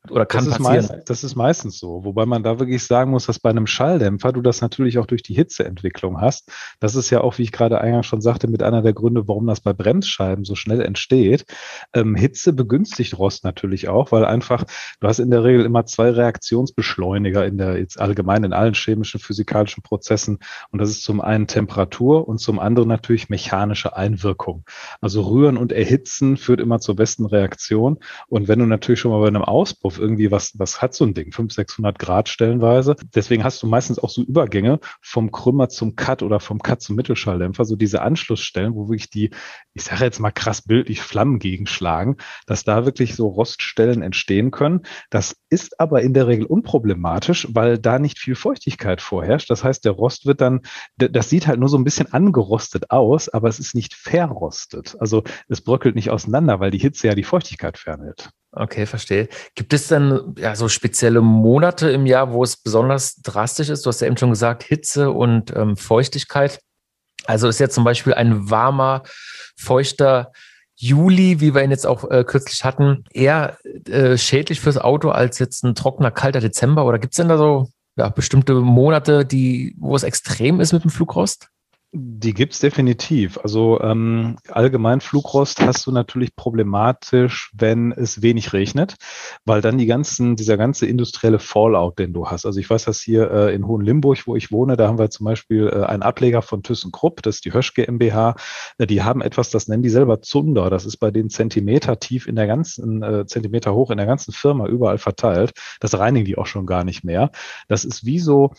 Oder 0.10 0.26
kann 0.26 0.44
das 0.44 0.58
passieren. 0.58 0.86
Meist, 0.86 1.10
das 1.10 1.24
ist 1.24 1.36
meistens 1.36 1.80
so. 1.80 2.04
Wobei 2.04 2.26
man 2.26 2.44
da 2.44 2.60
wirklich 2.60 2.84
sagen 2.84 3.12
muss, 3.12 3.26
dass 3.28 3.40
bei 3.40 3.50
einem 3.50 3.68
Schalldämpfer 3.68 4.34
du 4.34 4.42
das 4.42 4.60
natürlich 4.60 5.00
auch 5.00 5.06
durch 5.06 5.24
die 5.24 5.34
Hitzeentwicklung 5.34 6.20
hast. 6.20 6.52
Das 6.82 6.96
ist 6.96 7.10
ja 7.10 7.22
auch, 7.22 7.38
wie 7.38 7.44
ich 7.44 7.54
gerade 7.54 7.80
eingangs 7.80 8.08
schon 8.08 8.20
sagte, 8.20 8.50
mit 8.50 8.64
einer 8.64 8.82
der 8.82 8.92
Gründe, 8.92 9.30
warum 9.30 9.48
das 9.48 9.62
bei 9.62 9.72
Bremsscheiben 9.72 10.44
so 10.44 10.56
schnell 10.56 10.82
entsteht. 10.82 11.46
Ähm, 11.94 12.16
Hitze 12.16 12.52
begünstigt 12.52 13.18
Rost 13.18 13.46
natürlich 13.46 13.88
auch, 13.88 14.12
weil 14.12 14.26
einfach, 14.26 14.66
du 15.00 15.08
hast 15.08 15.20
in 15.20 15.32
der 15.32 15.46
Regel 15.46 15.64
immer 15.64 15.86
zwei 15.86 16.10
Reaktionsbeschleuniger 16.10 17.46
in 17.46 17.58
der, 17.58 17.78
jetzt 17.78 17.98
allgemein 17.98 18.44
in 18.44 18.52
allen 18.52 18.74
chemischen, 18.74 19.22
physikalischen 19.22 19.84
Prozessen. 19.84 20.40
Und 20.72 20.80
das 20.80 20.90
ist 20.90 21.04
zum 21.04 21.22
einen 21.22 21.48
Temperatur 21.48 22.28
und 22.28 22.40
zum 22.40 22.60
anderen 22.60 22.90
natürlich 22.90 23.30
mechanische 23.30 23.96
Einwirkung. 23.96 24.66
Also 25.00 25.22
Rühren 25.22 25.56
und 25.56 25.72
Erhitzen 25.72 26.36
führt 26.36 26.60
immer 26.60 26.82
zur 26.82 26.98
besten 26.98 27.26
Reaktion. 27.26 28.00
Und 28.28 28.50
wenn 28.50 28.60
du 28.60 28.66
natürlich 28.66 29.00
schon 29.00 29.12
mal 29.12 29.22
bei 29.22 29.28
einem 29.28 29.44
Auspuff 29.44 29.93
auf 29.94 30.00
irgendwie 30.00 30.32
was, 30.32 30.58
was 30.58 30.82
hat 30.82 30.94
so 30.94 31.06
ein 31.06 31.14
Ding? 31.14 31.32
500, 31.32 31.54
600 31.54 32.00
Grad 32.00 32.30
stellenweise. 32.30 32.96
Deswegen 33.14 33.44
hast 33.44 33.62
du 33.62 33.68
meistens 33.68 34.00
auch 34.00 34.10
so 34.10 34.24
Übergänge 34.24 34.80
vom 35.02 35.32
Krümmer 35.32 35.70
zum 35.70 35.96
Cut 35.96 36.24
oder 36.24 36.40
vom 36.40 36.60
Cut 36.62 36.82
zum 36.82 36.96
Mittelschalldämpfer, 36.96 37.66
so 37.66 37.76
diese 37.76 38.02
Anschlussstellen, 38.02 38.76
wo 38.76 38.90
wirklich 38.90 39.10
die, 39.10 39.30
ich 39.74 39.84
sage 39.84 40.06
jetzt 40.06 40.20
mal 40.20 40.32
krass 40.32 40.64
bildlich, 40.64 41.02
Flammen 41.02 41.40
gegenschlagen, 41.40 42.18
dass 42.48 42.64
da 42.64 42.86
wirklich 42.86 43.16
so 43.16 43.28
Roststellen 43.28 44.02
entstehen 44.02 44.52
können. 44.52 44.82
Das 45.10 45.36
ist 45.50 45.80
aber 45.80 46.02
in 46.02 46.14
der 46.14 46.28
Regel 46.28 46.46
unproblematisch, 46.46 47.48
weil 47.52 47.78
da 47.78 48.00
nicht 48.00 48.18
viel 48.18 48.36
Feuchtigkeit 48.36 49.02
vorherrscht. 49.02 49.50
Das 49.50 49.64
heißt, 49.64 49.86
der 49.86 49.92
Rost 49.92 50.26
wird 50.26 50.42
dann, 50.42 50.62
das 50.98 51.30
sieht 51.30 51.48
halt 51.48 51.60
nur 51.60 51.70
so 51.70 51.78
ein 51.78 51.84
bisschen 51.84 52.12
angerostet 52.12 52.90
aus, 52.90 53.30
aber 53.30 53.48
es 53.48 53.60
ist 53.60 53.76
nicht 53.76 53.94
verrostet. 53.94 54.96
Also 55.00 55.24
es 55.48 55.62
bröckelt 55.62 55.96
nicht 55.96 56.10
auseinander, 56.10 56.60
weil 56.60 56.72
die 56.72 56.80
Hitze 56.80 57.08
ja 57.08 57.16
die 57.16 57.24
Feuchtigkeit 57.24 57.78
fernhält. 57.78 58.32
Okay, 58.56 58.86
verstehe. 58.86 59.30
Gibt 59.56 59.74
es 59.74 59.83
denn 59.92 60.36
ja 60.38 60.56
so 60.56 60.68
spezielle 60.70 61.22
Monate 61.22 61.90
im 61.90 62.06
Jahr, 62.06 62.34
wo 62.34 62.44
es 62.44 62.58
besonders 62.58 63.16
drastisch 63.22 63.70
ist? 63.70 63.86
Du 63.86 63.90
hast 63.90 64.02
ja 64.02 64.08
eben 64.08 64.18
schon 64.18 64.30
gesagt, 64.30 64.64
Hitze 64.64 65.12
und 65.12 65.56
ähm, 65.56 65.78
Feuchtigkeit. 65.78 66.60
Also 67.26 67.48
ist 67.48 67.60
jetzt 67.60 67.76
zum 67.76 67.84
Beispiel 67.84 68.14
ein 68.14 68.50
warmer, 68.50 69.04
feuchter 69.58 70.32
Juli, 70.76 71.40
wie 71.40 71.54
wir 71.54 71.64
ihn 71.64 71.72
jetzt 71.72 71.88
auch 71.88 72.10
äh, 72.10 72.24
kürzlich 72.24 72.64
hatten, 72.66 73.06
eher 73.12 73.58
äh, 73.88 74.18
schädlich 74.18 74.60
fürs 74.60 74.78
Auto 74.78 75.10
als 75.10 75.40
jetzt 75.40 75.64
ein 75.64 75.76
trockener, 75.76 76.12
kalter 76.12 76.42
Dezember? 76.42 76.86
Oder 76.86 77.00
gibt 77.00 77.14
es 77.14 77.18
denn 77.18 77.30
da 77.30 77.38
so 77.38 77.70
ja, 77.96 78.10
bestimmte 78.10 78.56
Monate, 78.56 79.26
die, 79.26 79.76
wo 79.80 79.96
es 79.96 80.04
extrem 80.04 80.60
ist 80.60 80.74
mit 80.74 80.84
dem 80.84 80.92
Flugrost? 80.92 81.50
Die 81.96 82.34
gibt 82.34 82.54
es 82.54 82.60
definitiv. 82.60 83.38
Also 83.38 83.80
ähm, 83.80 84.38
allgemein 84.50 85.00
Flugrost 85.00 85.62
hast 85.62 85.86
du 85.86 85.92
natürlich 85.92 86.36
problematisch, 86.36 87.52
wenn 87.54 87.92
es 87.92 88.24
wenig 88.24 88.52
regnet, 88.52 88.96
weil 89.46 89.62
dann 89.62 89.78
die 89.78 89.86
ganzen, 89.86 90.36
dieser 90.36 90.58
ganze 90.58 90.88
industrielle 90.88 91.38
Fallout, 91.38 92.00
den 92.00 92.12
du 92.12 92.26
hast. 92.26 92.48
Also 92.48 92.60
ich 92.60 92.68
weiß 92.68 92.86
das 92.86 93.00
hier 93.00 93.30
äh, 93.30 93.54
in 93.54 93.68
Hohenlimburg, 93.68 94.26
wo 94.26 94.36
ich 94.36 94.52
wohne, 94.52 94.76
da 94.76 94.88
haben 94.88 94.98
wir 94.98 95.12
zum 95.12 95.26
Beispiel 95.26 95.68
äh, 95.68 95.86
einen 95.86 96.02
Ableger 96.02 96.42
von 96.42 96.64
ThyssenKrupp, 96.64 97.22
das 97.22 97.36
ist 97.36 97.46
die 97.46 97.54
Hösch 97.54 97.76
GmbH. 97.76 98.38
Äh, 98.80 98.88
die 98.88 99.04
haben 99.04 99.22
etwas, 99.22 99.52
das 99.52 99.68
nennen 99.68 99.84
die 99.84 99.90
selber 99.90 100.20
Zunder. 100.20 100.72
Das 100.72 100.88
ist 100.88 100.98
bei 100.98 101.12
den 101.12 101.30
Zentimeter 101.30 102.00
tief 102.00 102.26
in 102.26 102.36
der 102.36 102.48
ganzen, 102.48 103.04
äh, 103.04 103.28
Zentimeter 103.28 103.76
hoch 103.76 103.92
in 103.92 103.98
der 103.98 104.08
ganzen 104.08 104.34
Firma 104.34 104.66
überall 104.66 104.98
verteilt. 104.98 105.52
Das 105.80 105.96
reinigen 106.00 106.26
die 106.26 106.40
auch 106.40 106.48
schon 106.48 106.66
gar 106.66 106.86
nicht 106.86 107.04
mehr. 107.04 107.30
Das 107.68 107.86
ist 107.86 108.04
wie 108.04 108.18
so 108.18 108.50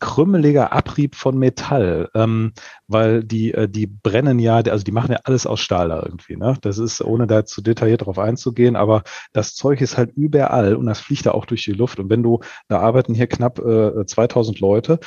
krümmeliger 0.00 0.72
Abrieb 0.72 1.14
von 1.14 1.38
Metall, 1.38 2.08
ähm, 2.14 2.52
weil 2.88 3.24
die, 3.24 3.52
äh, 3.52 3.68
die 3.68 3.86
brennen 3.86 4.38
ja, 4.38 4.56
also 4.56 4.84
die 4.84 4.92
machen 4.92 5.12
ja 5.12 5.18
alles 5.24 5.46
aus 5.46 5.60
Stahl 5.60 5.88
da 5.88 6.02
irgendwie. 6.02 6.36
Ne? 6.36 6.56
Das 6.62 6.78
ist, 6.78 7.02
ohne 7.02 7.26
da 7.26 7.44
zu 7.44 7.62
detailliert 7.62 8.06
drauf 8.06 8.18
einzugehen, 8.18 8.76
aber 8.76 9.02
das 9.32 9.54
Zeug 9.54 9.80
ist 9.80 9.96
halt 9.96 10.12
überall 10.16 10.74
und 10.74 10.86
das 10.86 11.00
fliegt 11.00 11.26
da 11.26 11.32
auch 11.32 11.46
durch 11.46 11.64
die 11.64 11.72
Luft. 11.72 11.98
Und 12.00 12.10
wenn 12.10 12.22
du, 12.22 12.40
da 12.68 12.80
arbeiten 12.80 13.14
hier 13.14 13.26
knapp 13.26 13.58
äh, 13.58 14.04
2000 14.06 14.60
Leute, 14.60 14.98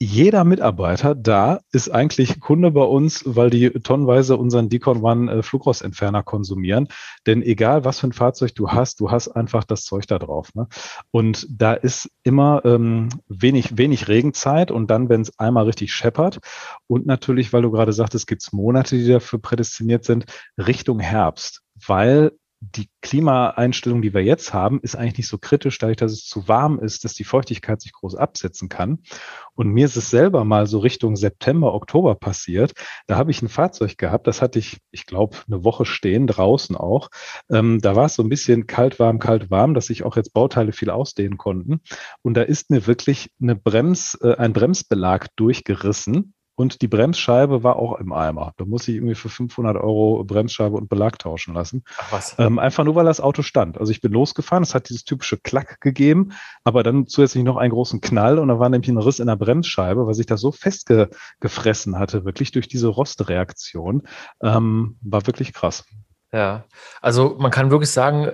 jeder 0.00 0.44
Mitarbeiter 0.44 1.14
da 1.14 1.60
ist 1.72 1.88
eigentlich 1.88 2.40
Kunde 2.40 2.70
bei 2.70 2.82
uns, 2.82 3.22
weil 3.26 3.50
die 3.50 3.70
tonnenweise 3.70 4.36
unseren 4.36 4.68
Deacon 4.68 5.02
One 5.02 5.32
äh, 5.32 5.42
Flugrostentferner 5.42 6.22
konsumieren. 6.22 6.88
Denn 7.26 7.42
egal, 7.42 7.84
was 7.84 8.00
für 8.00 8.08
ein 8.08 8.12
Fahrzeug 8.12 8.54
du 8.54 8.70
hast, 8.70 9.00
du 9.00 9.10
hast 9.10 9.28
einfach 9.28 9.64
das 9.64 9.84
Zeug 9.84 10.06
da 10.06 10.18
drauf. 10.18 10.54
Ne? 10.54 10.68
Und 11.10 11.46
da 11.50 11.74
ist 11.74 12.10
immer 12.22 12.62
ähm, 12.64 13.08
wenig, 13.28 13.78
wenig 13.78 14.08
Regenzeit 14.08 14.70
und 14.70 14.90
dann, 14.90 15.08
wenn 15.08 15.22
es 15.22 15.38
einmal 15.38 15.64
richtig 15.64 15.92
scheppert 15.92 16.40
und 16.86 17.06
natürlich, 17.06 17.52
weil 17.52 17.62
du 17.62 17.70
gerade 17.70 17.92
sagtest, 17.92 18.26
gibt 18.26 18.52
Monate, 18.52 18.96
die 18.96 19.08
dafür 19.08 19.38
prädestiniert 19.38 20.04
sind, 20.04 20.26
Richtung 20.58 21.00
Herbst 21.00 21.64
weil 21.86 22.32
die 22.72 22.88
Klimaeinstellung, 23.02 24.02
die 24.02 24.14
wir 24.14 24.22
jetzt 24.22 24.54
haben, 24.54 24.80
ist 24.80 24.96
eigentlich 24.96 25.18
nicht 25.18 25.28
so 25.28 25.38
kritisch, 25.38 25.78
dadurch, 25.78 25.96
dass 25.96 26.12
es 26.12 26.26
zu 26.26 26.48
warm 26.48 26.78
ist, 26.78 27.04
dass 27.04 27.14
die 27.14 27.24
Feuchtigkeit 27.24 27.80
sich 27.80 27.92
groß 27.92 28.14
absetzen 28.14 28.68
kann. 28.68 29.00
Und 29.54 29.68
mir 29.68 29.84
ist 29.86 29.96
es 29.96 30.10
selber 30.10 30.44
mal 30.44 30.66
so 30.66 30.78
Richtung 30.78 31.16
September, 31.16 31.74
Oktober 31.74 32.14
passiert. 32.14 32.72
Da 33.06 33.16
habe 33.16 33.30
ich 33.30 33.42
ein 33.42 33.48
Fahrzeug 33.48 33.98
gehabt, 33.98 34.26
das 34.26 34.42
hatte 34.42 34.58
ich, 34.58 34.78
ich 34.90 35.06
glaube, 35.06 35.36
eine 35.46 35.64
Woche 35.64 35.84
stehen, 35.84 36.26
draußen 36.26 36.76
auch. 36.76 37.08
Ähm, 37.50 37.80
da 37.80 37.96
war 37.96 38.06
es 38.06 38.14
so 38.14 38.22
ein 38.22 38.28
bisschen 38.28 38.66
kalt, 38.66 38.98
warm, 38.98 39.18
kalt, 39.18 39.50
warm, 39.50 39.74
dass 39.74 39.86
sich 39.86 40.04
auch 40.04 40.16
jetzt 40.16 40.32
Bauteile 40.32 40.72
viel 40.72 40.90
ausdehnen 40.90 41.38
konnten. 41.38 41.80
Und 42.22 42.34
da 42.34 42.42
ist 42.42 42.70
mir 42.70 42.86
wirklich 42.86 43.30
eine 43.40 43.56
Brems, 43.56 44.18
äh, 44.22 44.36
ein 44.36 44.52
Bremsbelag 44.52 45.28
durchgerissen 45.36 46.33
und 46.56 46.82
die 46.82 46.88
Bremsscheibe 46.88 47.62
war 47.62 47.76
auch 47.76 47.98
im 47.98 48.12
Eimer. 48.12 48.52
Da 48.56 48.64
muss 48.64 48.86
ich 48.88 48.96
irgendwie 48.96 49.14
für 49.14 49.28
500 49.28 49.76
Euro 49.76 50.24
Bremsscheibe 50.24 50.76
und 50.76 50.88
Belag 50.88 51.18
tauschen 51.18 51.54
lassen. 51.54 51.82
Ach 51.98 52.12
was. 52.12 52.36
Ähm, 52.38 52.58
einfach 52.58 52.84
nur, 52.84 52.94
weil 52.94 53.04
das 53.04 53.20
Auto 53.20 53.42
stand. 53.42 53.78
Also 53.78 53.90
ich 53.90 54.00
bin 54.00 54.12
losgefahren, 54.12 54.62
es 54.62 54.74
hat 54.74 54.88
dieses 54.88 55.04
typische 55.04 55.36
Klack 55.38 55.80
gegeben, 55.80 56.32
aber 56.62 56.82
dann 56.82 57.06
zusätzlich 57.06 57.44
noch 57.44 57.56
einen 57.56 57.72
großen 57.72 58.00
Knall 58.00 58.38
und 58.38 58.48
da 58.48 58.58
war 58.58 58.68
nämlich 58.68 58.88
ein 58.88 58.98
Riss 58.98 59.18
in 59.18 59.26
der 59.26 59.36
Bremsscheibe, 59.36 60.06
weil 60.06 60.14
sich 60.14 60.26
das 60.26 60.40
so 60.40 60.52
festgefressen 60.52 61.98
hatte, 61.98 62.24
wirklich 62.24 62.52
durch 62.52 62.68
diese 62.68 62.88
Rostreaktion. 62.88 64.02
Ähm, 64.42 64.98
war 65.02 65.26
wirklich 65.26 65.52
krass. 65.52 65.84
Ja, 66.32 66.64
also 67.00 67.36
man 67.38 67.52
kann 67.52 67.70
wirklich 67.70 67.90
sagen, 67.90 68.30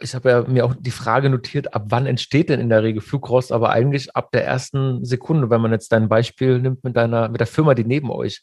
ich 0.00 0.14
habe 0.14 0.30
ja 0.30 0.42
mir 0.42 0.64
auch 0.64 0.74
die 0.78 0.90
Frage 0.90 1.30
notiert, 1.30 1.74
ab 1.74 1.86
wann 1.88 2.06
entsteht 2.06 2.50
denn 2.50 2.60
in 2.60 2.68
der 2.68 2.82
Regel 2.82 3.00
Flugrost, 3.00 3.52
aber 3.52 3.70
eigentlich 3.70 4.14
ab 4.14 4.30
der 4.32 4.44
ersten 4.44 5.04
Sekunde, 5.04 5.50
wenn 5.50 5.60
man 5.60 5.72
jetzt 5.72 5.92
dein 5.92 6.08
Beispiel 6.08 6.60
nimmt 6.60 6.84
mit 6.84 6.96
deiner, 6.96 7.28
mit 7.28 7.40
der 7.40 7.46
Firma, 7.46 7.74
die 7.74 7.84
neben 7.84 8.10
euch 8.10 8.42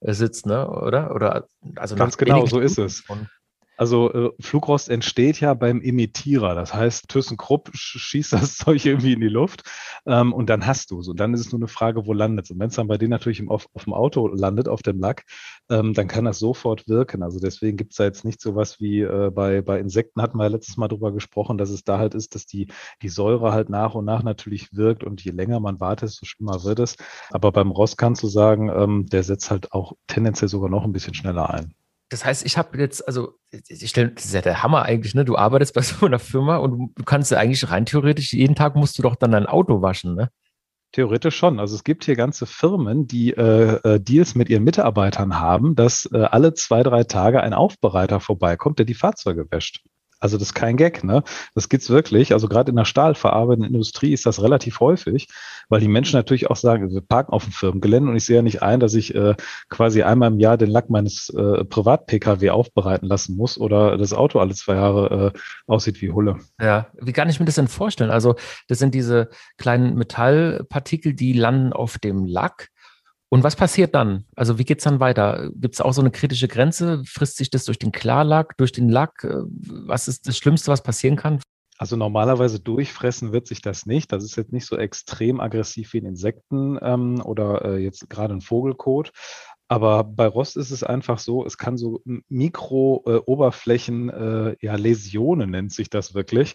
äh, 0.00 0.12
sitzt, 0.12 0.46
ne? 0.46 0.68
Oder? 0.68 1.14
Oder 1.14 1.46
also 1.76 1.96
ganz 1.96 2.16
genau, 2.16 2.46
so 2.46 2.60
ist 2.60 2.78
es. 2.78 3.04
Also 3.76 4.12
äh, 4.12 4.30
Flugrost 4.40 4.88
entsteht 4.88 5.40
ja 5.40 5.54
beim 5.54 5.80
Emittierer. 5.80 6.54
Das 6.54 6.74
heißt, 6.74 7.08
ThyssenKrupp 7.08 7.70
schießt 7.74 8.32
das 8.32 8.56
Zeug 8.58 8.84
irgendwie 8.84 9.14
in 9.14 9.20
die 9.20 9.28
Luft 9.28 9.62
ähm, 10.06 10.32
und 10.32 10.48
dann 10.48 10.66
hast 10.66 10.90
du 10.90 11.00
es. 11.00 11.08
Und 11.08 11.18
dann 11.18 11.34
ist 11.34 11.40
es 11.40 11.52
nur 11.52 11.60
eine 11.60 11.68
Frage, 11.68 12.06
wo 12.06 12.12
landet 12.12 12.46
es. 12.46 12.50
Und 12.50 12.60
wenn 12.60 12.68
es 12.68 12.76
dann 12.76 12.88
bei 12.88 12.98
denen 12.98 13.10
natürlich 13.10 13.40
im, 13.40 13.50
auf, 13.50 13.66
auf, 13.74 13.84
dem 13.84 13.92
Auto 13.94 14.28
landet, 14.28 14.68
auf 14.68 14.82
dem 14.82 15.00
Lack, 15.00 15.24
ähm, 15.70 15.94
dann 15.94 16.08
kann 16.08 16.24
das 16.24 16.38
sofort 16.38 16.88
wirken. 16.88 17.22
Also 17.22 17.40
deswegen 17.40 17.76
gibt 17.76 17.92
es 17.92 17.96
da 17.96 18.04
jetzt 18.04 18.24
nicht 18.24 18.40
so 18.40 18.54
was 18.54 18.80
wie 18.80 19.00
äh, 19.00 19.30
bei, 19.30 19.62
bei 19.62 19.80
Insekten, 19.80 20.22
hatten 20.22 20.38
wir 20.38 20.44
ja 20.44 20.50
letztes 20.50 20.76
Mal 20.76 20.88
drüber 20.88 21.12
gesprochen, 21.12 21.58
dass 21.58 21.70
es 21.70 21.84
da 21.84 21.98
halt 21.98 22.14
ist, 22.14 22.34
dass 22.34 22.46
die, 22.46 22.68
die 23.02 23.08
Säure 23.08 23.52
halt 23.52 23.70
nach 23.70 23.94
und 23.94 24.04
nach 24.04 24.22
natürlich 24.22 24.72
wirkt 24.72 25.04
und 25.04 25.24
je 25.24 25.32
länger 25.32 25.60
man 25.60 25.80
wartet, 25.80 26.10
desto 26.10 26.26
schlimmer 26.26 26.64
wird 26.64 26.78
es. 26.78 26.96
Aber 27.30 27.52
beim 27.52 27.70
Rost 27.70 27.98
kannst 27.98 28.22
du 28.22 28.28
sagen, 28.28 28.70
ähm, 28.70 29.06
der 29.06 29.22
setzt 29.22 29.50
halt 29.50 29.72
auch 29.72 29.94
tendenziell 30.06 30.48
sogar 30.48 30.70
noch 30.70 30.84
ein 30.84 30.92
bisschen 30.92 31.14
schneller 31.14 31.50
ein. 31.50 31.74
Das 32.10 32.24
heißt, 32.24 32.44
ich 32.44 32.56
habe 32.58 32.78
jetzt, 32.78 33.06
also 33.08 33.34
ich 33.50 33.88
stelle, 33.88 34.10
das 34.10 34.26
ist 34.26 34.34
ja 34.34 34.42
der 34.42 34.62
Hammer 34.62 34.82
eigentlich, 34.82 35.14
ne? 35.14 35.24
Du 35.24 35.36
arbeitest 35.36 35.74
bei 35.74 35.80
so 35.82 36.06
einer 36.06 36.18
Firma 36.18 36.58
und 36.58 36.92
du 36.94 37.04
kannst 37.04 37.30
ja 37.30 37.38
eigentlich 37.38 37.70
rein 37.70 37.86
theoretisch, 37.86 38.32
jeden 38.32 38.54
Tag 38.54 38.76
musst 38.76 38.98
du 38.98 39.02
doch 39.02 39.16
dann 39.16 39.32
dein 39.32 39.46
Auto 39.46 39.82
waschen, 39.82 40.14
ne? 40.14 40.30
Theoretisch 40.92 41.36
schon. 41.36 41.58
Also 41.58 41.74
es 41.74 41.82
gibt 41.82 42.04
hier 42.04 42.14
ganze 42.14 42.46
Firmen, 42.46 43.08
die 43.08 43.32
äh, 43.32 43.80
äh, 43.82 44.00
Deals 44.00 44.36
mit 44.36 44.48
ihren 44.48 44.62
Mitarbeitern 44.62 45.40
haben, 45.40 45.74
dass 45.74 46.08
äh, 46.12 46.18
alle 46.18 46.54
zwei, 46.54 46.84
drei 46.84 47.02
Tage 47.02 47.42
ein 47.42 47.52
Aufbereiter 47.52 48.20
vorbeikommt, 48.20 48.78
der 48.78 48.86
die 48.86 48.94
Fahrzeuge 48.94 49.50
wäscht. 49.50 49.82
Also 50.20 50.38
das 50.38 50.48
ist 50.48 50.54
kein 50.54 50.76
Gag, 50.76 51.04
ne? 51.04 51.22
Das 51.54 51.68
gibt's 51.68 51.90
wirklich. 51.90 52.32
Also 52.32 52.48
gerade 52.48 52.70
in 52.70 52.76
der 52.76 52.84
stahlverarbeitenden 52.84 53.72
Industrie 53.72 54.12
ist 54.12 54.26
das 54.26 54.42
relativ 54.42 54.80
häufig, 54.80 55.28
weil 55.68 55.80
die 55.80 55.88
Menschen 55.88 56.16
natürlich 56.16 56.50
auch 56.50 56.56
sagen, 56.56 56.90
wir 56.90 57.00
parken 57.00 57.32
auf 57.32 57.44
dem 57.44 57.52
Firmengelände 57.52 58.10
und 58.10 58.16
ich 58.16 58.26
sehe 58.26 58.36
ja 58.36 58.42
nicht 58.42 58.62
ein, 58.62 58.80
dass 58.80 58.94
ich 58.94 59.14
äh, 59.14 59.34
quasi 59.68 60.02
einmal 60.02 60.32
im 60.32 60.40
Jahr 60.40 60.56
den 60.56 60.70
Lack 60.70 60.90
meines 60.90 61.28
äh, 61.30 61.64
Privat-Pkw 61.64 62.50
aufbereiten 62.50 63.06
lassen 63.06 63.36
muss 63.36 63.58
oder 63.58 63.96
das 63.96 64.12
Auto 64.12 64.38
alle 64.38 64.54
zwei 64.54 64.74
Jahre 64.74 65.32
äh, 65.34 65.38
aussieht 65.66 66.00
wie 66.00 66.10
Hulle. 66.10 66.38
Ja, 66.60 66.88
wie 67.00 67.12
kann 67.12 67.28
ich 67.28 67.38
mir 67.38 67.46
das 67.46 67.56
denn 67.56 67.68
vorstellen? 67.68 68.10
Also 68.10 68.36
das 68.68 68.78
sind 68.78 68.94
diese 68.94 69.28
kleinen 69.58 69.94
Metallpartikel, 69.96 71.14
die 71.14 71.32
landen 71.32 71.72
auf 71.72 71.98
dem 71.98 72.24
Lack 72.24 72.68
und 73.30 73.42
was 73.42 73.56
passiert 73.56 73.94
dann? 73.94 74.24
Also 74.36 74.58
wie 74.58 74.64
geht 74.64 74.78
es 74.78 74.84
dann 74.84 75.00
weiter? 75.00 75.50
Gibt 75.54 75.74
es 75.74 75.80
auch 75.80 75.92
so 75.92 76.00
eine 76.00 76.10
kritische 76.10 76.48
Grenze? 76.48 77.02
Frisst 77.04 77.36
sich 77.36 77.50
das 77.50 77.64
durch 77.64 77.78
den 77.78 77.92
Klarlack, 77.92 78.56
durch 78.56 78.72
den 78.72 78.88
Lack? 78.88 79.24
Äh, 79.24 79.42
was 79.86 80.08
ist 80.08 80.28
das 80.28 80.36
Schlimmste, 80.38 80.70
was 80.70 80.82
passieren 80.82 81.16
kann? 81.16 81.40
Also 81.76 81.96
normalerweise 81.96 82.60
durchfressen 82.60 83.32
wird 83.32 83.48
sich 83.48 83.60
das 83.60 83.86
nicht. 83.86 84.12
Das 84.12 84.22
ist 84.22 84.36
jetzt 84.36 84.52
nicht 84.52 84.66
so 84.66 84.76
extrem 84.76 85.40
aggressiv 85.40 85.92
wie 85.92 85.98
in 85.98 86.06
Insekten 86.06 86.78
ähm, 86.80 87.20
oder 87.24 87.64
äh, 87.64 87.78
jetzt 87.78 88.08
gerade 88.08 88.34
ein 88.34 88.40
Vogelkot. 88.40 89.10
Aber 89.66 90.04
bei 90.04 90.26
Rost 90.26 90.56
ist 90.56 90.70
es 90.70 90.84
einfach 90.84 91.18
so, 91.18 91.44
es 91.44 91.58
kann 91.58 91.78
so 91.78 92.02
Mikro-Oberflächen, 92.28 94.10
äh, 94.10 94.50
äh, 94.50 94.56
ja, 94.60 94.76
Läsionen 94.76 95.50
nennt 95.50 95.72
sich 95.72 95.90
das 95.90 96.14
wirklich, 96.14 96.54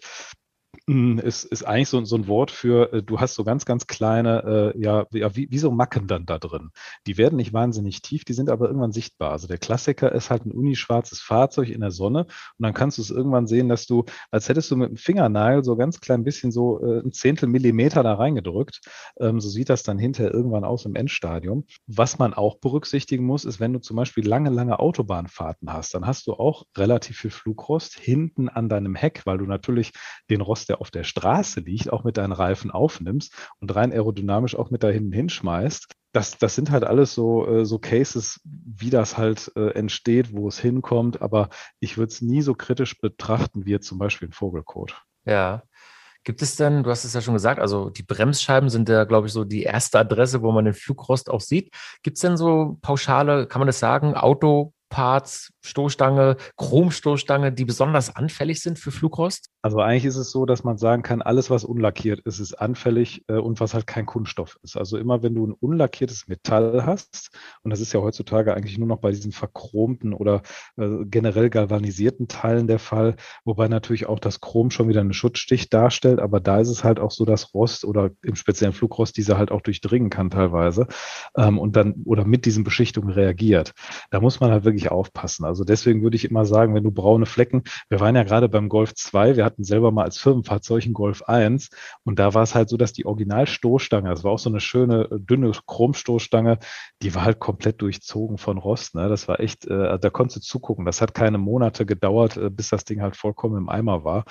ist, 0.86 1.44
ist 1.44 1.64
eigentlich 1.64 1.88
so, 1.88 2.04
so 2.04 2.16
ein 2.16 2.26
Wort 2.26 2.50
für, 2.50 2.92
äh, 2.92 3.02
du 3.02 3.20
hast 3.20 3.34
so 3.34 3.44
ganz, 3.44 3.64
ganz 3.64 3.86
kleine, 3.86 4.72
äh, 4.74 4.80
ja, 4.80 5.06
ja 5.12 5.34
wie, 5.36 5.48
wie 5.50 5.58
so 5.58 5.70
Macken 5.70 6.06
dann 6.06 6.26
da 6.26 6.38
drin. 6.38 6.70
Die 7.06 7.16
werden 7.16 7.36
nicht 7.36 7.52
wahnsinnig 7.52 8.02
tief, 8.02 8.24
die 8.24 8.32
sind 8.32 8.50
aber 8.50 8.66
irgendwann 8.66 8.92
sichtbar. 8.92 9.32
Also 9.32 9.46
der 9.46 9.58
Klassiker 9.58 10.12
ist 10.12 10.30
halt 10.30 10.46
ein 10.46 10.52
unischwarzes 10.52 11.20
Fahrzeug 11.20 11.68
in 11.68 11.80
der 11.80 11.90
Sonne 11.90 12.20
und 12.24 12.30
dann 12.58 12.74
kannst 12.74 12.98
du 12.98 13.02
es 13.02 13.10
irgendwann 13.10 13.46
sehen, 13.46 13.68
dass 13.68 13.86
du, 13.86 14.04
als 14.30 14.48
hättest 14.48 14.70
du 14.70 14.76
mit 14.76 14.90
dem 14.90 14.96
Fingernagel 14.96 15.64
so 15.64 15.76
ganz 15.76 16.00
klein 16.00 16.24
bisschen 16.24 16.50
so 16.50 16.80
äh, 16.82 17.00
ein 17.00 17.12
Zehntel 17.12 17.48
Millimeter 17.48 18.02
da 18.02 18.14
reingedrückt. 18.14 18.80
Ähm, 19.18 19.40
so 19.40 19.48
sieht 19.48 19.70
das 19.70 19.82
dann 19.82 19.98
hinterher 19.98 20.32
irgendwann 20.32 20.64
aus 20.64 20.86
im 20.86 20.94
Endstadium. 20.94 21.66
Was 21.86 22.18
man 22.18 22.34
auch 22.34 22.58
berücksichtigen 22.58 23.24
muss, 23.24 23.44
ist, 23.44 23.60
wenn 23.60 23.72
du 23.72 23.80
zum 23.80 23.96
Beispiel 23.96 24.26
lange, 24.26 24.50
lange 24.50 24.78
Autobahnfahrten 24.78 25.72
hast, 25.72 25.94
dann 25.94 26.06
hast 26.06 26.26
du 26.26 26.34
auch 26.34 26.64
relativ 26.76 27.18
viel 27.18 27.30
Flugrost 27.30 27.98
hinten 27.98 28.48
an 28.48 28.68
deinem 28.68 28.94
Heck, 28.94 29.22
weil 29.24 29.38
du 29.38 29.46
natürlich 29.46 29.92
den 30.30 30.40
Rost 30.40 30.59
der 30.66 30.80
auf 30.80 30.90
der 30.90 31.04
Straße 31.04 31.60
liegt, 31.60 31.92
auch 31.92 32.04
mit 32.04 32.16
deinen 32.16 32.32
Reifen 32.32 32.70
aufnimmst 32.70 33.34
und 33.60 33.74
rein 33.74 33.92
aerodynamisch 33.92 34.56
auch 34.56 34.70
mit 34.70 34.82
da 34.82 34.88
hinten 34.88 35.12
hinschmeißt. 35.12 35.86
Das, 36.12 36.38
das 36.38 36.54
sind 36.54 36.70
halt 36.70 36.84
alles 36.84 37.14
so, 37.14 37.46
äh, 37.46 37.64
so 37.64 37.78
Cases, 37.78 38.40
wie 38.44 38.90
das 38.90 39.16
halt 39.16 39.52
äh, 39.56 39.70
entsteht, 39.70 40.32
wo 40.32 40.48
es 40.48 40.58
hinkommt. 40.58 41.22
Aber 41.22 41.50
ich 41.78 41.98
würde 41.98 42.12
es 42.12 42.20
nie 42.20 42.42
so 42.42 42.54
kritisch 42.54 42.98
betrachten 42.98 43.64
wie 43.64 43.70
jetzt 43.70 43.86
zum 43.86 43.98
Beispiel 43.98 44.28
ein 44.28 44.32
Vogelkot. 44.32 45.00
Ja. 45.24 45.62
Gibt 46.22 46.42
es 46.42 46.56
denn, 46.56 46.82
du 46.82 46.90
hast 46.90 47.04
es 47.04 47.14
ja 47.14 47.22
schon 47.22 47.34
gesagt, 47.34 47.60
also 47.60 47.88
die 47.88 48.02
Bremsscheiben 48.02 48.68
sind 48.68 48.88
ja, 48.90 49.04
glaube 49.04 49.26
ich, 49.26 49.32
so 49.32 49.44
die 49.44 49.62
erste 49.62 50.00
Adresse, 50.00 50.42
wo 50.42 50.52
man 50.52 50.66
den 50.66 50.74
Flugrost 50.74 51.30
auch 51.30 51.40
sieht. 51.40 51.72
Gibt 52.02 52.18
es 52.18 52.20
denn 52.20 52.36
so 52.36 52.78
pauschale, 52.82 53.46
kann 53.46 53.60
man 53.60 53.66
das 53.66 53.78
sagen, 53.78 54.14
Autoparts, 54.14 55.50
Stoßstange, 55.64 56.36
Chromstoßstange, 56.58 57.52
die 57.52 57.64
besonders 57.64 58.14
anfällig 58.14 58.60
sind 58.60 58.78
für 58.78 58.90
Flugrost? 58.90 59.48
Also 59.62 59.80
eigentlich 59.80 60.06
ist 60.06 60.16
es 60.16 60.30
so, 60.30 60.46
dass 60.46 60.64
man 60.64 60.78
sagen 60.78 61.02
kann, 61.02 61.20
alles, 61.20 61.50
was 61.50 61.64
unlackiert 61.64 62.20
ist, 62.20 62.38
ist 62.38 62.54
anfällig 62.54 63.24
äh, 63.28 63.34
und 63.34 63.60
was 63.60 63.74
halt 63.74 63.86
kein 63.86 64.06
Kunststoff 64.06 64.58
ist. 64.62 64.76
Also 64.76 64.96
immer, 64.96 65.22
wenn 65.22 65.34
du 65.34 65.46
ein 65.46 65.52
unlackiertes 65.52 66.28
Metall 66.28 66.86
hast, 66.86 67.30
und 67.62 67.70
das 67.70 67.80
ist 67.80 67.92
ja 67.92 68.00
heutzutage 68.00 68.54
eigentlich 68.54 68.78
nur 68.78 68.88
noch 68.88 69.00
bei 69.00 69.10
diesen 69.10 69.32
verchromten 69.32 70.14
oder 70.14 70.42
äh, 70.78 71.04
generell 71.04 71.50
galvanisierten 71.50 72.26
Teilen 72.26 72.68
der 72.68 72.78
Fall, 72.78 73.16
wobei 73.44 73.68
natürlich 73.68 74.06
auch 74.06 74.18
das 74.18 74.40
Chrom 74.40 74.70
schon 74.70 74.88
wieder 74.88 75.00
einen 75.00 75.12
Schutzstich 75.12 75.68
darstellt, 75.68 76.20
aber 76.20 76.40
da 76.40 76.60
ist 76.60 76.68
es 76.68 76.82
halt 76.82 76.98
auch 76.98 77.10
so, 77.10 77.26
dass 77.26 77.52
Rost 77.52 77.84
oder 77.84 78.10
im 78.22 78.36
speziellen 78.36 78.72
Flugrost 78.72 79.16
diese 79.18 79.36
halt 79.36 79.50
auch 79.50 79.60
durchdringen 79.60 80.08
kann 80.08 80.30
teilweise 80.30 80.86
ähm, 81.36 81.58
und 81.58 81.76
dann 81.76 82.02
oder 82.04 82.24
mit 82.24 82.46
diesen 82.46 82.64
Beschichtungen 82.64 83.10
reagiert. 83.10 83.72
Da 84.10 84.20
muss 84.20 84.40
man 84.40 84.50
halt 84.50 84.64
wirklich 84.64 84.90
aufpassen. 84.90 85.44
Also 85.44 85.64
deswegen 85.64 86.02
würde 86.02 86.16
ich 86.16 86.24
immer 86.24 86.46
sagen, 86.46 86.74
wenn 86.74 86.84
du 86.84 86.90
braune 86.90 87.26
Flecken, 87.26 87.62
wir 87.90 88.00
waren 88.00 88.16
ja 88.16 88.22
gerade 88.22 88.48
beim 88.48 88.70
Golf 88.70 88.94
2, 88.94 89.36
wir 89.36 89.49
hatten 89.50 89.64
selber 89.64 89.90
mal 89.90 90.04
als 90.04 90.18
Firmenfahrzeug 90.18 90.84
einen 90.84 90.94
Golf 90.94 91.22
1 91.22 91.70
und 92.04 92.18
da 92.18 92.34
war 92.34 92.42
es 92.42 92.54
halt 92.54 92.68
so, 92.68 92.76
dass 92.76 92.92
die 92.92 93.06
Originalstoßstange, 93.06 94.08
das 94.08 94.24
war 94.24 94.32
auch 94.32 94.38
so 94.38 94.50
eine 94.50 94.60
schöne, 94.60 95.08
dünne 95.10 95.52
Chromstoßstange, 95.66 96.58
die 97.02 97.14
war 97.14 97.24
halt 97.24 97.38
komplett 97.38 97.82
durchzogen 97.82 98.38
von 98.38 98.58
Rost. 98.58 98.94
Ne? 98.94 99.08
Das 99.08 99.28
war 99.28 99.40
echt, 99.40 99.66
äh, 99.66 99.98
da 99.98 100.10
konntest 100.10 100.36
du 100.36 100.40
zugucken. 100.40 100.84
Das 100.84 101.00
hat 101.00 101.14
keine 101.14 101.38
Monate 101.38 101.86
gedauert, 101.86 102.36
äh, 102.36 102.50
bis 102.50 102.70
das 102.70 102.84
Ding 102.84 103.02
halt 103.02 103.16
vollkommen 103.16 103.56
im 103.56 103.68
Eimer 103.68 104.04
war. 104.04 104.24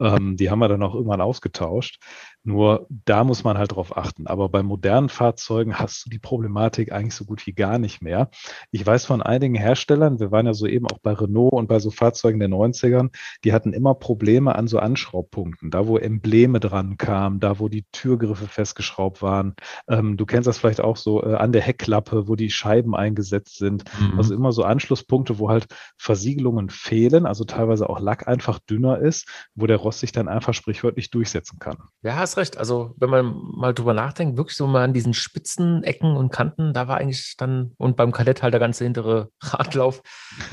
Ähm, 0.00 0.36
die 0.36 0.50
haben 0.50 0.58
wir 0.58 0.68
dann 0.68 0.82
auch 0.82 0.94
irgendwann 0.94 1.20
ausgetauscht. 1.20 2.00
Nur 2.44 2.86
da 2.88 3.24
muss 3.24 3.44
man 3.44 3.58
halt 3.58 3.72
drauf 3.72 3.96
achten. 3.96 4.26
Aber 4.26 4.48
bei 4.48 4.62
modernen 4.62 5.08
Fahrzeugen 5.08 5.78
hast 5.78 6.06
du 6.06 6.10
die 6.10 6.18
Problematik 6.18 6.92
eigentlich 6.92 7.14
so 7.14 7.24
gut 7.24 7.46
wie 7.46 7.52
gar 7.52 7.78
nicht 7.78 8.00
mehr. 8.00 8.30
Ich 8.70 8.86
weiß 8.86 9.04
von 9.04 9.22
einigen 9.22 9.54
Herstellern, 9.54 10.20
wir 10.20 10.30
waren 10.30 10.46
ja 10.46 10.54
soeben 10.54 10.86
auch 10.86 10.98
bei 10.98 11.12
Renault 11.12 11.52
und 11.52 11.68
bei 11.68 11.78
so 11.78 11.90
Fahrzeugen 11.90 12.38
der 12.38 12.48
90ern, 12.48 13.10
die 13.44 13.52
hatten 13.52 13.72
immer 13.72 13.94
Probleme 13.94 14.54
an 14.54 14.68
so 14.68 14.78
Anschraubpunkten, 14.78 15.70
da 15.70 15.86
wo 15.86 15.98
Embleme 15.98 16.60
dran 16.60 16.96
kamen, 16.96 17.40
da 17.40 17.58
wo 17.58 17.68
die 17.68 17.84
Türgriffe 17.92 18.46
festgeschraubt 18.46 19.20
waren. 19.20 19.54
Ähm, 19.88 20.16
du 20.16 20.24
kennst 20.24 20.46
das 20.46 20.58
vielleicht 20.58 20.80
auch 20.80 20.96
so 20.96 21.22
äh, 21.22 21.34
an 21.34 21.52
der 21.52 21.62
Heckklappe, 21.62 22.28
wo 22.28 22.36
die 22.36 22.50
Scheiben 22.50 22.94
eingesetzt 22.94 23.58
sind. 23.58 23.84
Mhm. 23.98 24.18
Also 24.18 24.34
immer 24.34 24.52
so 24.52 24.62
Anschlusspunkte, 24.62 25.38
wo 25.38 25.50
halt 25.50 25.66
Versiegelungen 25.96 26.70
fehlen, 26.70 27.26
also 27.26 27.44
teilweise 27.44 27.90
auch 27.90 28.00
Lack 28.00 28.28
einfach 28.28 28.58
dünner 28.58 28.98
ist, 29.00 29.28
wo 29.54 29.66
der 29.66 29.76
Rost 29.76 30.00
sich 30.00 30.12
dann 30.12 30.28
einfach 30.28 30.54
sprichwörtlich 30.54 31.10
durchsetzen 31.10 31.58
kann. 31.58 31.76
Ja, 32.02 32.26
hast 32.28 32.36
recht. 32.36 32.58
Also, 32.58 32.94
wenn 32.96 33.10
man 33.10 33.34
mal 33.54 33.74
drüber 33.74 33.94
nachdenkt, 33.94 34.36
wirklich 34.36 34.56
so 34.56 34.66
mal 34.66 34.84
an 34.84 34.92
diesen 34.92 35.14
spitzen 35.14 35.82
Ecken 35.82 36.16
und 36.16 36.30
Kanten, 36.30 36.72
da 36.72 36.88
war 36.88 36.98
eigentlich 36.98 37.34
dann, 37.36 37.72
und 37.76 37.96
beim 37.96 38.12
Kadett 38.12 38.42
halt 38.42 38.52
der 38.52 38.60
ganze 38.60 38.84
hintere 38.84 39.30
Radlauf. 39.42 40.02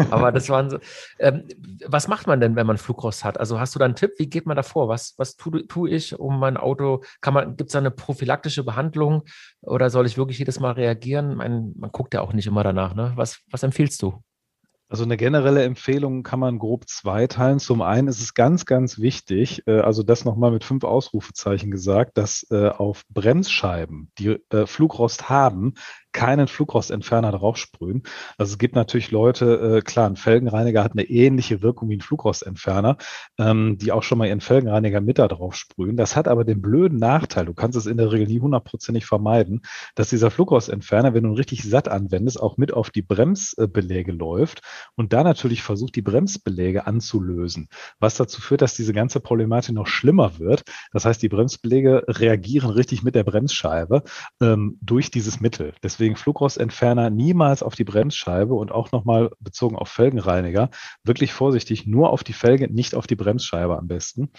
Aber 0.09 0.31
das 0.31 0.49
waren 0.49 0.69
so. 0.69 0.79
Ähm, 1.19 1.47
was 1.85 2.07
macht 2.07 2.27
man 2.27 2.39
denn, 2.39 2.55
wenn 2.55 2.67
man 2.67 2.77
Flugrost 2.77 3.23
hat? 3.23 3.39
Also, 3.39 3.59
hast 3.59 3.75
du 3.75 3.79
da 3.79 3.85
einen 3.85 3.95
Tipp? 3.95 4.11
Wie 4.17 4.29
geht 4.29 4.45
man 4.45 4.55
da 4.55 4.63
vor? 4.63 4.87
Was, 4.87 5.13
was 5.17 5.35
tue 5.35 5.67
tu 5.67 5.85
ich, 5.85 6.17
um 6.17 6.39
mein 6.39 6.57
Auto? 6.57 7.03
Kann 7.21 7.33
man, 7.33 7.55
gibt 7.55 7.69
es 7.69 7.73
da 7.73 7.79
eine 7.79 7.91
prophylaktische 7.91 8.63
Behandlung 8.63 9.23
oder 9.61 9.89
soll 9.89 10.05
ich 10.05 10.17
wirklich 10.17 10.39
jedes 10.39 10.59
Mal 10.59 10.71
reagieren? 10.71 11.35
Man, 11.35 11.73
man 11.75 11.91
guckt 11.91 12.13
ja 12.13 12.21
auch 12.21 12.33
nicht 12.33 12.47
immer 12.47 12.63
danach, 12.63 12.95
ne? 12.95 13.11
Was, 13.15 13.41
was 13.51 13.63
empfiehlst 13.63 14.01
du? 14.01 14.21
Also 14.87 15.03
eine 15.03 15.17
generelle 15.17 15.63
Empfehlung 15.63 16.21
kann 16.21 16.39
man 16.39 16.59
grob 16.59 16.87
zweiteilen. 16.87 17.59
Zum 17.59 17.81
einen 17.81 18.07
ist 18.07 18.21
es 18.21 18.35
ganz, 18.35 18.65
ganz 18.65 18.99
wichtig, 18.99 19.63
äh, 19.65 19.79
also 19.79 20.03
das 20.03 20.25
nochmal 20.25 20.51
mit 20.51 20.63
fünf 20.63 20.83
Ausrufezeichen 20.83 21.71
gesagt, 21.71 22.17
dass 22.17 22.45
äh, 22.51 22.69
auf 22.69 23.03
Bremsscheiben, 23.09 24.11
die 24.19 24.37
äh, 24.51 24.67
Flugrost 24.67 25.27
haben, 25.27 25.73
keinen 26.15 26.47
Flugrostentferner 26.47 27.33
draufsprühen. 27.33 28.03
Also 28.37 28.53
es 28.53 28.57
gibt 28.57 28.73
natürlich 28.73 29.11
Leute, 29.11 29.77
äh, 29.77 29.81
klar, 29.81 30.09
ein 30.09 30.15
Felgenreiniger 30.15 30.81
hat 30.81 30.93
eine 30.93 31.03
ähnliche 31.03 31.61
Wirkung 31.61 31.89
wie 31.89 31.97
ein 31.97 32.01
Flugrostentferner, 32.01 32.95
ähm, 33.37 33.77
die 33.77 33.91
auch 33.91 34.01
schon 34.01 34.17
mal 34.17 34.27
ihren 34.27 34.39
Felgenreiniger 34.39 35.01
mit 35.01 35.19
da 35.19 35.27
drauf 35.27 35.55
sprühen. 35.55 35.97
Das 35.97 36.15
hat 36.15 36.29
aber 36.29 36.45
den 36.45 36.61
blöden 36.61 36.99
Nachteil, 36.99 37.45
du 37.45 37.53
kannst 37.53 37.77
es 37.77 37.85
in 37.85 37.97
der 37.97 38.13
Regel 38.13 38.27
nie 38.27 38.39
hundertprozentig 38.39 39.05
vermeiden, 39.05 39.61
dass 39.95 40.09
dieser 40.09 40.31
Flugrostentferner, 40.31 41.13
wenn 41.13 41.23
du 41.23 41.31
ihn 41.31 41.35
richtig 41.35 41.63
satt 41.63 41.89
anwendest, 41.89 42.41
auch 42.41 42.55
mit 42.55 42.71
auf 42.71 42.91
die 42.91 43.01
Bremsbeläge 43.01 44.13
läuft 44.13 44.61
und 44.95 45.11
da 45.11 45.21
natürlich 45.21 45.63
versucht, 45.63 45.97
die 45.97 46.01
Bremsbeläge 46.01 46.87
anzulösen, 46.87 47.67
was 47.99 48.15
dazu 48.15 48.39
führt, 48.39 48.61
dass 48.61 48.73
diese 48.73 48.93
ganze 48.93 49.19
Problematik 49.19 49.75
noch 49.75 49.87
schlimmer 49.87 50.39
wird. 50.39 50.63
Das 50.93 51.03
heißt, 51.03 51.21
die 51.21 51.29
Bremsbeläge 51.29 52.05
reagieren 52.07 52.69
richtig 52.69 53.03
mit 53.03 53.15
der 53.15 53.25
Bremsscheibe 53.25 54.03
ähm, 54.41 54.77
durch 54.81 55.11
dieses 55.11 55.41
Mittel. 55.41 55.73
Deswegen 55.83 56.04
deswegen 56.05 56.15
Flugrostentferner 56.17 57.09
niemals 57.09 57.63
auf 57.63 57.73
die 57.73 57.83
Bremsscheibe 57.83 58.53
und 58.53 58.71
auch 58.71 58.91
nochmal 58.91 59.31
bezogen 59.39 59.75
auf 59.75 59.89
Felgenreiniger 59.89 60.69
wirklich 61.03 61.33
vorsichtig, 61.33 61.87
nur 61.87 62.11
auf 62.11 62.23
die 62.23 62.33
Felge, 62.33 62.71
nicht 62.71 62.93
auf 62.93 63.07
die 63.07 63.15
Bremsscheibe 63.15 63.75
am 63.75 63.87
besten. 63.87 64.29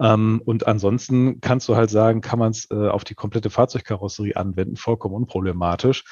Ähm, 0.00 0.40
und 0.44 0.68
ansonsten 0.68 1.40
kannst 1.40 1.68
du 1.68 1.74
halt 1.74 1.90
sagen, 1.90 2.20
kann 2.20 2.38
man 2.38 2.52
es 2.52 2.70
äh, 2.70 2.88
auf 2.88 3.02
die 3.02 3.16
komplette 3.16 3.50
Fahrzeugkarosserie 3.50 4.36
anwenden, 4.36 4.76
vollkommen 4.76 5.16
unproblematisch. 5.16 6.04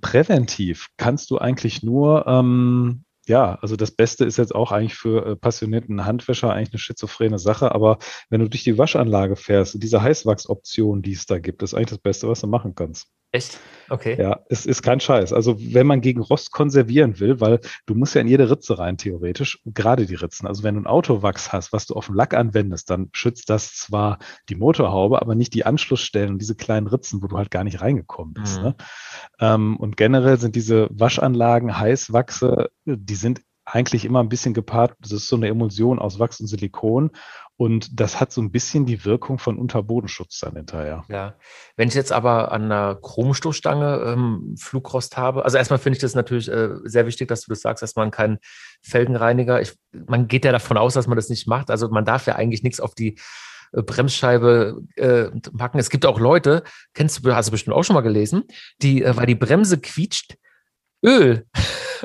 Präventiv 0.00 0.90
kannst 0.96 1.32
du 1.32 1.38
eigentlich 1.38 1.82
nur 1.82 2.24
ähm, 2.28 3.04
ja, 3.26 3.56
also 3.62 3.76
das 3.76 3.92
Beste 3.92 4.24
ist 4.24 4.36
jetzt 4.36 4.54
auch 4.54 4.72
eigentlich 4.72 4.96
für 4.96 5.26
äh, 5.26 5.36
passionierten 5.36 6.04
Handwäscher 6.04 6.52
eigentlich 6.52 6.72
eine 6.72 6.78
schizophrene 6.78 7.38
Sache, 7.38 7.72
aber 7.72 7.98
wenn 8.30 8.40
du 8.40 8.48
durch 8.48 8.64
die 8.64 8.78
Waschanlage 8.78 9.36
fährst, 9.36 9.80
diese 9.82 10.02
Heißwachsoption, 10.02 11.02
die 11.02 11.12
es 11.12 11.26
da 11.26 11.38
gibt, 11.38 11.62
ist 11.62 11.74
eigentlich 11.74 11.90
das 11.90 11.98
Beste, 11.98 12.28
was 12.28 12.40
du 12.40 12.48
machen 12.48 12.74
kannst. 12.74 13.08
Echt? 13.32 13.58
Okay. 13.88 14.16
Ja, 14.18 14.40
es 14.48 14.64
ist 14.66 14.82
kein 14.82 15.00
Scheiß. 15.00 15.32
Also 15.32 15.56
wenn 15.58 15.86
man 15.86 16.00
gegen 16.00 16.20
Rost 16.20 16.52
konservieren 16.52 17.18
will, 17.18 17.40
weil 17.40 17.60
du 17.86 17.94
musst 17.94 18.14
ja 18.14 18.20
in 18.20 18.28
jede 18.28 18.50
Ritze 18.50 18.78
rein, 18.78 18.96
theoretisch, 18.96 19.60
gerade 19.64 20.06
die 20.06 20.14
Ritzen. 20.14 20.46
Also 20.46 20.62
wenn 20.62 20.74
du 20.76 20.82
ein 20.82 20.86
Autowachs 20.86 21.52
hast, 21.52 21.72
was 21.72 21.86
du 21.86 21.94
auf 21.94 22.06
dem 22.06 22.14
Lack 22.14 22.34
anwendest, 22.34 22.90
dann 22.90 23.08
schützt 23.12 23.50
das 23.50 23.74
zwar 23.74 24.18
die 24.48 24.54
Motorhaube, 24.54 25.20
aber 25.20 25.34
nicht 25.34 25.54
die 25.54 25.66
Anschlussstellen 25.66 26.30
und 26.30 26.38
diese 26.38 26.54
kleinen 26.54 26.86
Ritzen, 26.86 27.22
wo 27.22 27.26
du 27.26 27.36
halt 27.36 27.50
gar 27.50 27.64
nicht 27.64 27.80
reingekommen 27.80 28.34
bist. 28.34 28.58
Mhm. 28.58 28.64
Ne? 28.64 28.76
Ähm, 29.40 29.76
und 29.76 29.96
generell 29.96 30.38
sind 30.38 30.54
diese 30.56 30.88
Waschanlagen, 30.90 31.78
Heißwachse, 31.78 32.70
die 32.84 33.14
sind 33.14 33.42
eigentlich 33.64 34.04
immer 34.04 34.20
ein 34.20 34.28
bisschen 34.28 34.54
gepaart. 34.54 34.94
Das 35.00 35.12
ist 35.12 35.28
so 35.28 35.36
eine 35.36 35.48
Emulsion 35.48 35.98
aus 35.98 36.18
Wachs 36.18 36.40
und 36.40 36.46
Silikon. 36.46 37.10
Und 37.56 38.00
das 38.00 38.18
hat 38.18 38.32
so 38.32 38.40
ein 38.40 38.50
bisschen 38.50 38.86
die 38.86 39.04
Wirkung 39.04 39.38
von 39.38 39.58
Unterbodenschutz 39.58 40.40
dann 40.40 40.56
hinterher. 40.56 41.04
Ja, 41.08 41.36
wenn 41.76 41.88
ich 41.88 41.94
jetzt 41.94 42.10
aber 42.10 42.50
an 42.50 42.64
einer 42.64 42.96
Chromstoßstange 42.96 44.02
ähm, 44.06 44.54
Flugrost 44.58 45.16
habe, 45.16 45.44
also 45.44 45.58
erstmal 45.58 45.78
finde 45.78 45.96
ich 45.96 46.00
das 46.00 46.14
natürlich 46.14 46.48
äh, 46.48 46.70
sehr 46.84 47.06
wichtig, 47.06 47.28
dass 47.28 47.42
du 47.42 47.50
das 47.50 47.60
sagst, 47.60 47.82
dass 47.82 47.94
man 47.94 48.10
keinen 48.10 48.38
Felgenreiniger, 48.82 49.60
ich, 49.60 49.74
man 49.92 50.28
geht 50.28 50.44
ja 50.44 50.52
davon 50.52 50.76
aus, 50.76 50.94
dass 50.94 51.06
man 51.06 51.16
das 51.16 51.28
nicht 51.28 51.46
macht. 51.46 51.70
Also 51.70 51.88
man 51.88 52.04
darf 52.04 52.26
ja 52.26 52.36
eigentlich 52.36 52.62
nichts 52.62 52.80
auf 52.80 52.94
die 52.94 53.18
äh, 53.72 53.82
Bremsscheibe 53.82 54.82
äh, 54.96 55.30
packen. 55.56 55.78
Es 55.78 55.90
gibt 55.90 56.06
auch 56.06 56.18
Leute, 56.18 56.64
kennst 56.94 57.24
du, 57.24 57.34
hast 57.34 57.46
du 57.46 57.52
bestimmt 57.52 57.76
auch 57.76 57.84
schon 57.84 57.94
mal 57.94 58.00
gelesen, 58.00 58.44
die, 58.80 59.02
äh, 59.02 59.16
weil 59.16 59.26
die 59.26 59.34
Bremse 59.34 59.78
quietscht, 59.78 60.36
Öl 61.04 61.46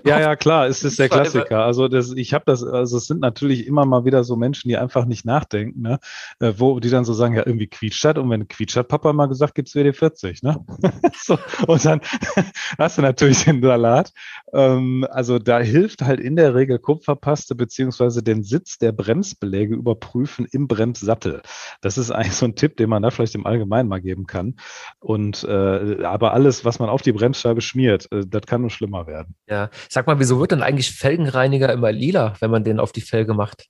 ja, 0.06 0.20
ja, 0.20 0.36
klar, 0.36 0.68
es 0.68 0.84
ist 0.84 1.00
der 1.00 1.10
Klassiker. 1.10 1.64
Also 1.64 1.88
das, 1.88 2.12
ich 2.14 2.34
habe 2.34 2.44
das, 2.46 2.64
also 2.64 2.98
es 2.98 3.06
sind 3.06 3.22
natürlich 3.22 3.68
immer 3.68 3.86
mal 3.86 4.06
wieder 4.06 4.24
so 4.24 4.36
Menschen, 4.36 4.70
die 4.70 4.78
einfach 4.78 5.06
nicht 5.06 5.26
nachdenken, 5.26 5.82
ne? 5.82 6.00
Äh, 6.40 6.54
wo 6.58 6.80
die 6.80 6.90
dann 6.90 7.06
so 7.06 7.14
sagen, 7.14 7.36
ja, 7.36 7.46
irgendwie 7.46 7.68
quietscht 7.68 8.04
hat 8.06 8.18
und 8.18 8.30
wenn 8.30 8.48
quietscht 8.48 8.78
hat, 8.78 8.88
Papa 8.88 9.14
mal 9.14 9.28
gesagt, 9.28 9.56
gibt's 9.56 9.76
WD-40, 9.76 10.46
ne? 10.46 10.66
so, 11.16 11.38
und 11.68 11.84
dann 11.86 12.02
hast 12.78 12.98
du 12.98 13.02
natürlich 13.02 13.46
den 13.46 13.62
Salat. 13.62 14.12
Ähm, 14.54 15.06
also 15.10 15.40
da 15.40 15.60
hilft 15.60 16.02
halt 16.02 16.20
in 16.20 16.36
der 16.36 16.56
Regel 16.56 16.80
Kupferpaste 16.80 17.56
beziehungsweise 17.56 18.24
den 18.24 18.44
Sitz 18.44 18.78
der 18.78 18.92
Bremsbeläge 18.92 19.76
überprüfen 19.76 20.48
im 20.52 20.68
Bremssattel. 20.68 21.42
Das 21.82 21.98
ist 21.98 22.12
eigentlich 22.12 22.36
so 22.36 22.46
ein 22.46 22.56
Tipp, 22.56 22.78
den 22.78 22.90
man 22.90 23.04
da 23.04 23.12
vielleicht 23.12 23.36
im 23.36 23.46
Allgemeinen 23.46 23.90
mal 23.90 24.02
geben 24.02 24.26
kann. 24.26 24.56
Und 25.00 25.44
äh, 25.44 26.04
aber 26.04 26.34
alles, 26.34 26.66
was 26.66 26.80
man 26.80 26.90
auf 26.90 27.02
die 27.02 27.12
Bremsscheibe 27.12 27.62
schmiert, 27.62 28.12
äh, 28.12 28.24
das 28.26 28.44
kann 28.44 28.62
nur 28.62 28.70
schlimmer 28.70 29.08
werden. 29.08 29.36
Ja, 29.48 29.70
Sag 29.90 30.08
mal, 30.08 30.20
wieso 30.20 30.40
wird 30.40 30.52
denn 30.52 30.64
eigentlich 30.64 30.92
Felgenreiniger 30.92 31.72
immer 31.72 31.92
lila, 31.92 32.34
wenn 32.40 32.52
man 32.52 32.64
den 32.64 32.80
auf 32.80 32.92
die 32.92 33.02
Felge 33.02 33.34
macht? 33.34 33.68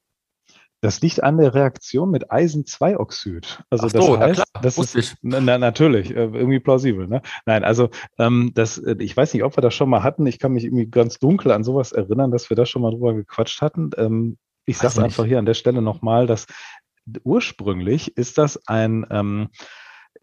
Das 0.82 1.01
liegt 1.01 1.23
an 1.23 1.39
der 1.39 1.56
Reaktion 1.56 2.12
mit 2.12 2.32
Eisen-2-Oxid. 2.32 3.63
Also 3.71 3.88
so, 3.88 4.15
das 4.15 4.19
heißt, 4.19 4.39
ja 4.39 4.62
das 4.62 4.77
ist 4.77 5.17
na, 5.23 5.58
natürlich 5.58 6.12
äh, 6.12 6.25
irgendwie 6.25 6.60
plausibel. 6.60 7.08
Ne? 7.08 7.23
Nein, 7.47 7.63
also 7.63 7.89
ähm, 8.19 8.51
das, 8.53 8.77
äh, 8.77 8.95
ich 8.99 9.17
weiß 9.17 9.34
nicht, 9.34 9.43
ob 9.43 9.58
wir 9.58 9.62
das 9.62 9.73
schon 9.73 9.89
mal 9.89 10.03
hatten. 10.03 10.27
Ich 10.27 10.38
kann 10.38 10.53
mich 10.53 10.65
irgendwie 10.65 10.86
ganz 10.86 11.17
dunkel 11.17 11.51
an 11.51 11.63
sowas 11.63 11.93
erinnern, 11.93 12.30
dass 12.32 12.49
wir 12.51 12.56
da 12.56 12.67
schon 12.67 12.84
mal 12.84 12.91
drüber 12.91 13.15
gequatscht 13.15 13.62
hatten. 13.62 13.89
Ähm, 13.97 14.38
ich 14.65 14.77
sage 14.77 15.01
einfach 15.03 15.25
hier 15.25 15.39
an 15.39 15.45
der 15.45 15.56
Stelle 15.56 15.82
nochmal, 15.82 16.27
dass 16.27 16.45
ursprünglich 17.23 18.15
ist 18.15 18.38
das 18.38 18.67
ein 18.67 19.06
ähm, 19.10 19.49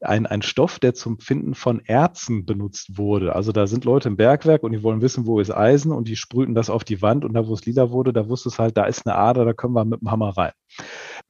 ein, 0.01 0.27
ein 0.27 0.43
Stoff, 0.43 0.79
der 0.79 0.95
zum 0.95 1.19
Finden 1.19 1.55
von 1.55 1.81
Erzen 1.81 2.45
benutzt 2.45 2.97
wurde. 2.99 3.35
Also 3.35 3.53
da 3.53 3.67
sind 3.67 3.85
Leute 3.85 4.09
im 4.09 4.17
Bergwerk 4.17 4.63
und 4.63 4.73
die 4.73 4.83
wollen 4.83 5.01
wissen, 5.01 5.27
wo 5.27 5.41
ist 5.41 5.51
Eisen 5.51 5.93
und 5.93 6.09
die 6.09 6.17
sprühten 6.17 6.55
das 6.55 6.71
auf 6.71 6.85
die 6.85 7.03
Wand 7.03 7.25
und 7.25 7.35
da, 7.35 7.47
wo 7.47 7.55
es 7.55 7.65
lila 7.65 7.91
wurde, 7.91 8.13
da 8.13 8.29
wusste 8.29 8.49
es 8.49 8.59
halt, 8.59 8.77
da 8.77 8.85
ist 8.85 9.07
eine 9.07 9.17
Ader, 9.17 9.45
da 9.45 9.53
können 9.53 9.75
wir 9.75 9.85
mit 9.85 10.01
dem 10.01 10.11
Hammer 10.11 10.37
rein. 10.37 10.53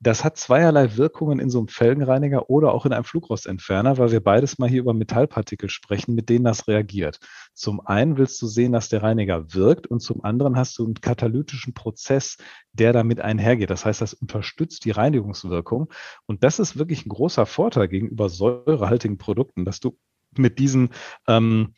Das 0.00 0.24
hat 0.24 0.36
zweierlei 0.36 0.96
Wirkungen 0.96 1.38
in 1.38 1.50
so 1.50 1.58
einem 1.58 1.68
Felgenreiniger 1.68 2.50
oder 2.50 2.74
auch 2.74 2.84
in 2.84 2.92
einem 2.92 3.04
Flugrostentferner, 3.04 3.96
weil 3.96 4.10
wir 4.10 4.22
beides 4.22 4.58
mal 4.58 4.68
hier 4.68 4.80
über 4.80 4.92
Metallpartikel 4.92 5.68
sprechen, 5.68 6.14
mit 6.14 6.28
denen 6.28 6.44
das 6.44 6.66
reagiert. 6.68 7.20
Zum 7.54 7.80
einen 7.80 8.18
willst 8.18 8.40
du 8.42 8.46
sehen, 8.46 8.72
dass 8.72 8.88
der 8.88 9.02
Reiniger 9.02 9.54
wirkt 9.54 9.86
und 9.86 10.00
zum 10.00 10.24
anderen 10.24 10.56
hast 10.56 10.78
du 10.78 10.84
einen 10.84 10.94
katalytischen 10.94 11.74
Prozess, 11.74 12.36
der 12.72 12.92
damit 12.92 13.20
einhergeht. 13.20 13.70
Das 13.70 13.84
heißt, 13.84 14.00
das 14.00 14.14
unterstützt 14.14 14.84
die 14.84 14.90
Reinigungswirkung. 14.90 15.92
Und 16.26 16.42
das 16.42 16.58
ist 16.58 16.76
wirklich 16.76 17.06
ein 17.06 17.10
großer 17.10 17.46
Vorteil 17.46 17.88
gegenüber 17.88 18.28
säurehaltigen 18.64 19.18
Produkten, 19.18 19.64
dass 19.64 19.80
du 19.80 19.96
mit 20.36 20.58
diesen 20.58 20.90
ähm, 21.28 21.74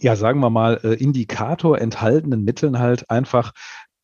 ja, 0.00 0.16
sagen 0.16 0.40
wir 0.40 0.50
mal, 0.50 0.80
äh, 0.84 0.94
Indikator 0.94 1.78
enthaltenen 1.78 2.44
Mitteln 2.44 2.78
halt 2.78 3.10
einfach 3.10 3.52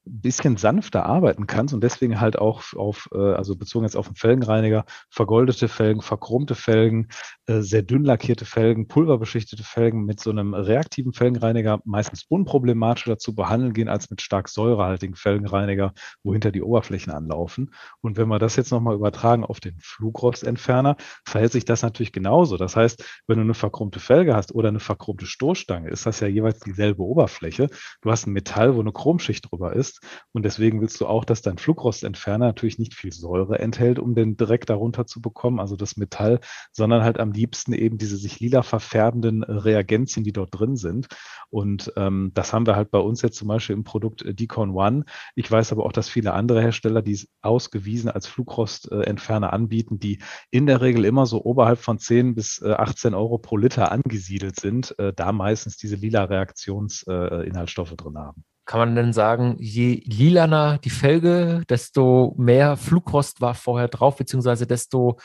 bisschen 0.07 0.57
sanfter 0.57 1.07
arbeiten 1.07 1.47
kannst 1.47 1.73
und 1.73 1.83
deswegen 1.83 2.21
halt 2.21 2.39
auch 2.39 2.63
auf, 2.75 3.09
äh, 3.13 3.19
also 3.19 3.57
bezogen 3.57 3.85
jetzt 3.85 3.97
auf 3.97 4.07
den 4.07 4.17
Felgenreiniger, 4.17 4.85
vergoldete 5.11 5.69
Felgen, 5.69 6.03
verchromte 6.03 6.55
Felgen, 6.55 7.09
äh, 7.47 7.61
sehr 7.61 7.83
dünn 7.83 8.05
lackierte 8.05 8.45
Felgen, 8.45 8.87
pulverbeschichtete 8.87 9.65
Felgen 9.65 10.05
mit 10.05 10.21
so 10.21 10.31
einem 10.31 10.55
reaktiven 10.55 11.13
Felgenreiniger 11.13 11.81
meistens 11.85 12.25
unproblematischer 12.29 13.19
zu 13.19 13.35
behandeln 13.35 13.73
gehen 13.73 13.89
als 13.89 14.11
mit 14.11 14.21
stark 14.21 14.49
säurehaltigen 14.49 15.17
Felgenreiniger, 15.17 15.95
wo 16.23 16.33
hinter 16.33 16.53
die 16.53 16.63
Oberflächen 16.63 17.13
anlaufen. 17.13 17.75
Und 18.01 18.17
wenn 18.17 18.29
wir 18.29 18.39
das 18.39 18.57
jetzt 18.57 18.73
nochmal 18.73 18.95
übertragen 18.95 19.45
auf 19.45 19.61
den 19.61 19.79
Flugrostentferner, 19.81 20.97
verhält 21.25 21.53
sich 21.53 21.65
das 21.65 21.83
natürlich 21.83 22.13
genauso. 22.13 22.57
Das 22.57 22.77
heißt, 22.77 23.05
wenn 23.27 23.39
du 23.39 23.43
eine 23.43 23.55
verchromte 23.55 24.01
Felge 24.01 24.35
hast 24.35 24.55
oder 24.55 24.69
eine 24.69 24.81
verchromte 24.81 25.27
Stoßstange, 25.27 25.89
ist 25.89 26.05
das 26.05 26.21
ja 26.21 26.29
jeweils 26.29 26.61
dieselbe 26.61 27.03
Oberfläche. 27.03 27.69
Du 28.03 28.11
hast 28.11 28.27
ein 28.27 28.33
Metall, 28.33 28.75
wo 28.77 28.81
eine 28.81 28.93
Chromschicht 28.93 29.51
drüber 29.51 29.75
ist 29.75 29.94
ist. 29.95 30.27
Und 30.33 30.45
deswegen 30.45 30.81
willst 30.81 31.01
du 31.01 31.07
auch, 31.07 31.25
dass 31.25 31.43
dein 31.43 31.59
Flugrostentferner 31.59 32.47
natürlich 32.47 32.79
nicht 32.79 32.95
viel 32.95 33.13
Säure 33.13 33.59
enthält, 33.59 33.99
um 33.99 34.15
den 34.15 34.37
direkt 34.37 34.71
darunter 34.71 35.07
zu 35.07 35.21
bekommen, 35.21 35.61
also 35.61 35.77
das 35.77 35.97
Metall, 35.97 36.41
sondern 36.73 37.03
halt 37.03 37.19
am 37.19 37.33
liebsten 37.33 37.73
eben 37.73 37.99
diese 37.99 38.17
sich 38.17 38.41
lila 38.41 38.63
verfärbenden 38.63 39.43
Reagenzien, 39.43 40.25
die 40.25 40.33
dort 40.33 40.59
drin 40.59 40.77
sind. 40.77 41.09
Und 41.51 41.93
ähm, 41.97 42.33
das 42.35 42.53
haben 42.53 42.67
wir 42.67 42.77
halt 42.77 42.91
bei 42.91 42.99
uns 42.99 43.23
jetzt 43.23 43.37
zum 43.37 43.49
Beispiel 43.49 43.75
im 43.77 43.85
Produkt 43.85 44.23
äh, 44.23 44.35
Decon 44.35 44.71
One. 44.71 45.05
Ich 45.35 45.51
weiß 45.51 45.73
aber 45.73 45.85
auch, 45.85 45.93
dass 45.93 46.09
viele 46.09 46.33
andere 46.33 46.61
Hersteller, 46.61 47.03
die 47.03 47.13
es 47.13 47.29
ausgewiesen 47.43 48.11
als 48.11 48.27
Flugrostentferner 48.27 49.53
anbieten, 49.53 49.99
die 49.99 50.21
in 50.51 50.67
der 50.67 50.81
Regel 50.81 51.05
immer 51.05 51.27
so 51.27 51.45
oberhalb 51.45 51.79
von 51.79 51.99
10 51.99 52.35
bis 52.35 52.63
18 52.63 53.13
äh, 53.13 53.17
Euro 53.17 53.39
pro 53.39 53.57
Liter 53.57 53.93
angesiedelt 53.93 54.59
sind, 54.59 54.99
äh, 54.99 55.13
da 55.15 55.33
meistens 55.33 55.77
diese 55.77 55.97
lila 55.97 56.25
Reaktionsinhaltsstoffe 56.25 57.95
drin 57.97 58.19
haben 58.19 58.45
kann 58.67 58.81
man 58.81 58.97
denn 58.97 59.13
sagen, 59.13 59.57
je 59.59 60.03
lilaner 60.05 60.79
die 60.79 60.91
Felge, 60.91 61.63
desto 61.69 62.35
mehr 62.39 62.77
Flugrost 62.77 63.41
war 63.41 63.55
vorher 63.55 63.89
drauf, 63.89 64.17
beziehungsweise 64.17 64.67
desto 64.67 65.19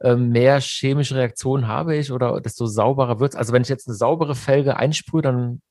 äh, 0.00 0.16
mehr 0.16 0.60
chemische 0.60 1.14
Reaktionen 1.14 1.68
habe 1.68 1.96
ich 1.96 2.12
oder 2.12 2.40
desto 2.40 2.66
sauberer 2.66 3.20
wird 3.20 3.32
es. 3.32 3.36
Also 3.36 3.52
wenn 3.52 3.62
ich 3.62 3.68
jetzt 3.68 3.88
eine 3.88 3.96
saubere 3.96 4.34
Felge 4.34 4.76
einsprühe, 4.76 5.22
dann 5.22 5.62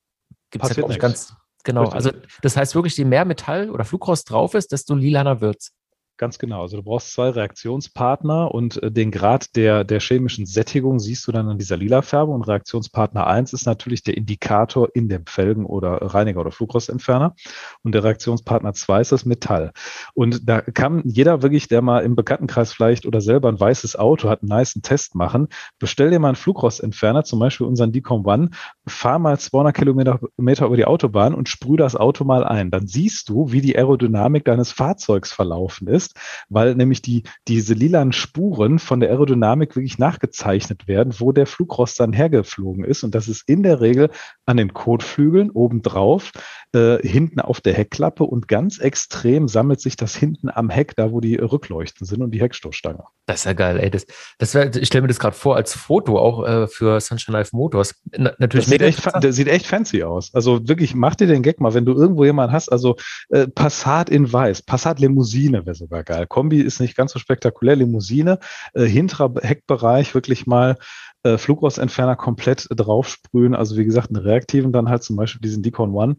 gibt 0.50 0.64
es 0.64 0.76
ja, 0.76 0.96
ganz, 0.96 1.34
genau. 1.64 1.82
Richtig. 1.82 1.96
Also 1.96 2.10
das 2.42 2.56
heißt 2.56 2.74
wirklich, 2.74 2.96
je 2.96 3.04
mehr 3.04 3.24
Metall 3.24 3.70
oder 3.70 3.84
Flugrost 3.84 4.30
drauf 4.30 4.54
ist, 4.54 4.72
desto 4.72 4.94
lilaner 4.94 5.40
wird 5.40 5.58
es. 5.60 5.72
Ganz 6.18 6.38
genau. 6.38 6.60
Also 6.60 6.76
du 6.76 6.82
brauchst 6.82 7.12
zwei 7.12 7.30
Reaktionspartner 7.30 8.54
und 8.54 8.80
äh, 8.82 8.92
den 8.92 9.10
Grad 9.10 9.56
der, 9.56 9.82
der 9.82 9.98
chemischen 9.98 10.44
Sättigung 10.44 11.00
siehst 11.00 11.26
du 11.26 11.32
dann 11.32 11.48
an 11.48 11.58
dieser 11.58 11.76
lila 11.76 12.02
Färbung. 12.02 12.36
Und 12.36 12.42
Reaktionspartner 12.42 13.26
1 13.26 13.52
ist 13.52 13.64
natürlich 13.66 14.02
der 14.04 14.16
Indikator 14.16 14.88
in 14.94 15.08
dem 15.08 15.26
Felgen- 15.26 15.64
oder 15.64 16.00
Reiniger- 16.02 16.40
oder 16.40 16.52
Flugrostentferner. 16.52 17.34
Und 17.82 17.94
der 17.94 18.04
Reaktionspartner 18.04 18.74
2 18.74 19.00
ist 19.00 19.12
das 19.12 19.24
Metall. 19.24 19.72
Und 20.14 20.48
da 20.48 20.60
kann 20.60 21.02
jeder 21.06 21.42
wirklich, 21.42 21.66
der 21.66 21.80
mal 21.80 22.04
im 22.04 22.14
Bekanntenkreis 22.14 22.72
vielleicht 22.72 23.06
oder 23.06 23.22
selber 23.22 23.48
ein 23.48 23.58
weißes 23.58 23.96
Auto 23.96 24.28
hat, 24.28 24.42
einen 24.42 24.50
nice 24.50 24.78
Test 24.82 25.14
machen. 25.14 25.48
Bestell 25.78 26.10
dir 26.10 26.20
mal 26.20 26.28
einen 26.28 26.36
Flugrostentferner, 26.36 27.24
zum 27.24 27.40
Beispiel 27.40 27.66
unseren 27.66 27.90
Decom 27.90 28.26
One, 28.26 28.50
fahr 28.86 29.18
mal 29.18 29.38
200 29.38 29.74
Kilometer 29.74 30.20
Meter 30.36 30.66
über 30.66 30.76
die 30.76 30.84
Autobahn 30.84 31.34
und 31.34 31.48
sprüh 31.48 31.76
das 31.76 31.96
Auto 31.96 32.24
mal 32.24 32.44
ein. 32.44 32.70
Dann 32.70 32.86
siehst 32.86 33.28
du, 33.28 33.50
wie 33.50 33.62
die 33.62 33.76
Aerodynamik 33.76 34.44
deines 34.44 34.72
Fahrzeugs 34.72 35.32
verlaufen 35.32 35.88
ist 35.88 36.01
ist, 36.02 36.16
weil 36.48 36.74
nämlich 36.74 37.02
die, 37.02 37.22
diese 37.48 37.74
lilanen 37.74 38.12
Spuren 38.12 38.78
von 38.78 39.00
der 39.00 39.10
Aerodynamik 39.10 39.76
wirklich 39.76 39.98
nachgezeichnet 39.98 40.88
werden, 40.88 41.14
wo 41.18 41.32
der 41.32 41.46
Flugrost 41.46 42.00
dann 42.00 42.12
hergeflogen 42.12 42.84
ist. 42.84 43.04
Und 43.04 43.14
das 43.14 43.28
ist 43.28 43.48
in 43.48 43.62
der 43.62 43.80
Regel 43.80 44.10
an 44.46 44.56
den 44.56 44.72
Kotflügeln 44.72 45.50
obendrauf, 45.50 46.32
äh, 46.72 46.98
hinten 47.06 47.40
auf 47.40 47.60
der 47.60 47.74
Heckklappe 47.74 48.24
und 48.24 48.48
ganz 48.48 48.78
extrem 48.78 49.48
sammelt 49.48 49.80
sich 49.80 49.96
das 49.96 50.16
hinten 50.16 50.48
am 50.50 50.70
Heck, 50.70 50.96
da 50.96 51.12
wo 51.12 51.20
die 51.20 51.36
Rückleuchten 51.36 52.06
sind 52.06 52.22
und 52.22 52.32
die 52.32 52.40
Heckstoßstange. 52.40 53.04
Das 53.26 53.40
ist 53.40 53.44
ja 53.44 53.52
geil, 53.52 53.78
ey. 53.78 53.90
Das, 53.90 54.06
das 54.38 54.54
wär, 54.54 54.74
ich 54.74 54.86
stelle 54.86 55.02
mir 55.02 55.08
das 55.08 55.20
gerade 55.20 55.36
vor 55.36 55.56
als 55.56 55.74
Foto 55.74 56.18
auch 56.18 56.46
äh, 56.46 56.66
für 56.66 57.00
Sunshine 57.00 57.38
Life 57.38 57.54
Motors. 57.54 57.94
Na, 58.16 58.32
natürlich 58.38 58.66
das 58.66 58.72
sieht, 58.72 58.82
echt, 58.82 59.06
das 59.20 59.36
sieht 59.36 59.48
echt 59.48 59.66
fancy 59.66 60.02
aus. 60.02 60.34
Also 60.34 60.66
wirklich, 60.66 60.94
mach 60.94 61.14
dir 61.14 61.26
den 61.26 61.42
Gag 61.42 61.60
mal, 61.60 61.74
wenn 61.74 61.84
du 61.84 61.92
irgendwo 61.92 62.24
jemanden 62.24 62.52
hast, 62.52 62.70
also 62.70 62.96
äh, 63.28 63.46
Passat 63.46 64.10
in 64.10 64.32
weiß, 64.32 64.62
Passat 64.62 64.98
Limousine 64.98 65.64
wäre 65.66 65.76
sogar 65.92 66.04
geil. 66.04 66.26
Kombi 66.26 66.60
ist 66.60 66.80
nicht 66.80 66.96
ganz 66.96 67.12
so 67.12 67.18
spektakulär, 67.18 67.76
Limousine, 67.76 68.38
äh, 68.72 68.84
hinterer 68.84 69.34
Heckbereich 69.42 70.14
wirklich 70.14 70.46
mal 70.46 70.76
äh, 71.22 71.36
Flugrostentferner 71.36 72.16
komplett 72.16 72.66
draufsprühen. 72.70 73.54
Also 73.54 73.76
wie 73.76 73.84
gesagt, 73.84 74.08
einen 74.08 74.24
reaktiven 74.24 74.72
dann 74.72 74.88
halt 74.88 75.02
zum 75.02 75.16
Beispiel 75.16 75.42
diesen 75.42 75.62
Decon 75.62 75.92
One 75.92 76.16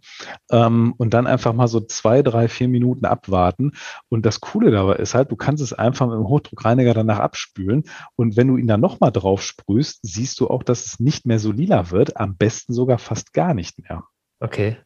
ähm, 0.51 0.93
und 0.97 1.13
dann 1.15 1.25
einfach 1.25 1.53
mal 1.53 1.67
so 1.67 1.79
zwei, 1.81 2.21
drei, 2.21 2.47
vier 2.47 2.67
Minuten 2.67 3.05
abwarten. 3.05 3.71
Und 4.09 4.27
das 4.27 4.41
Coole 4.41 4.69
dabei 4.69 4.97
ist 4.97 5.15
halt, 5.15 5.31
du 5.31 5.36
kannst 5.36 5.63
es 5.63 5.73
einfach 5.73 6.05
mit 6.07 6.15
dem 6.15 6.27
Hochdruckreiniger 6.27 6.93
danach 6.93 7.19
abspülen 7.19 7.83
und 8.15 8.38
wenn 8.38 8.47
du 8.47 8.57
ihn 8.57 8.67
dann 8.67 8.79
nochmal 8.79 9.12
drauf 9.12 9.41
sprühst, 9.41 9.99
siehst 10.03 10.39
du 10.39 10.49
auch, 10.49 10.62
dass 10.62 10.86
es 10.86 10.99
nicht 10.99 11.25
mehr 11.25 11.39
so 11.39 11.51
lila 11.51 11.89
wird, 11.89 12.17
am 12.17 12.38
besten 12.38 12.73
sogar 12.73 12.99
fast 12.99 13.33
gar 13.33 13.55
nicht 13.55 13.79
mehr. 13.79 14.03
Okay. 14.39 14.77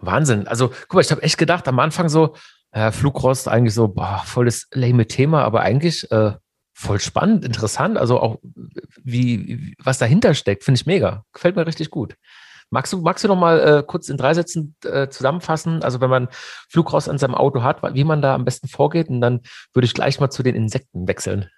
Wahnsinn. 0.00 0.48
Also, 0.48 0.68
guck 0.88 0.94
mal, 0.94 1.00
ich 1.00 1.12
habe 1.12 1.22
echt 1.22 1.38
gedacht, 1.38 1.68
am 1.68 1.78
Anfang 1.78 2.08
so, 2.08 2.34
äh, 2.72 2.90
Flugrost 2.90 3.48
eigentlich 3.48 3.74
so, 3.74 3.88
boah, 3.88 4.22
volles 4.24 4.68
lame 4.72 5.06
Thema, 5.06 5.44
aber 5.44 5.60
eigentlich 5.60 6.10
äh, 6.10 6.32
voll 6.74 7.00
spannend, 7.00 7.44
interessant. 7.44 7.96
Also 7.96 8.20
auch, 8.20 8.38
wie, 9.02 9.76
was 9.78 9.98
dahinter 9.98 10.34
steckt, 10.34 10.64
finde 10.64 10.80
ich 10.80 10.86
mega. 10.86 11.24
Gefällt 11.32 11.56
mir 11.56 11.66
richtig 11.66 11.90
gut. 11.90 12.16
Magst 12.70 12.92
du, 12.92 13.02
magst 13.02 13.22
du 13.22 13.28
noch 13.28 13.36
mal 13.36 13.60
äh, 13.60 13.82
kurz 13.86 14.08
in 14.08 14.16
drei 14.16 14.32
Sätzen 14.32 14.74
äh, 14.84 15.08
zusammenfassen? 15.08 15.82
Also 15.82 16.00
wenn 16.00 16.08
man 16.08 16.28
Flugrost 16.70 17.08
an 17.08 17.18
seinem 17.18 17.34
Auto 17.34 17.62
hat, 17.62 17.82
wie 17.94 18.04
man 18.04 18.22
da 18.22 18.34
am 18.34 18.46
besten 18.46 18.66
vorgeht, 18.66 19.08
und 19.08 19.20
dann 19.20 19.40
würde 19.74 19.84
ich 19.84 19.92
gleich 19.92 20.18
mal 20.20 20.30
zu 20.30 20.42
den 20.42 20.54
Insekten 20.54 21.06
wechseln. 21.06 21.50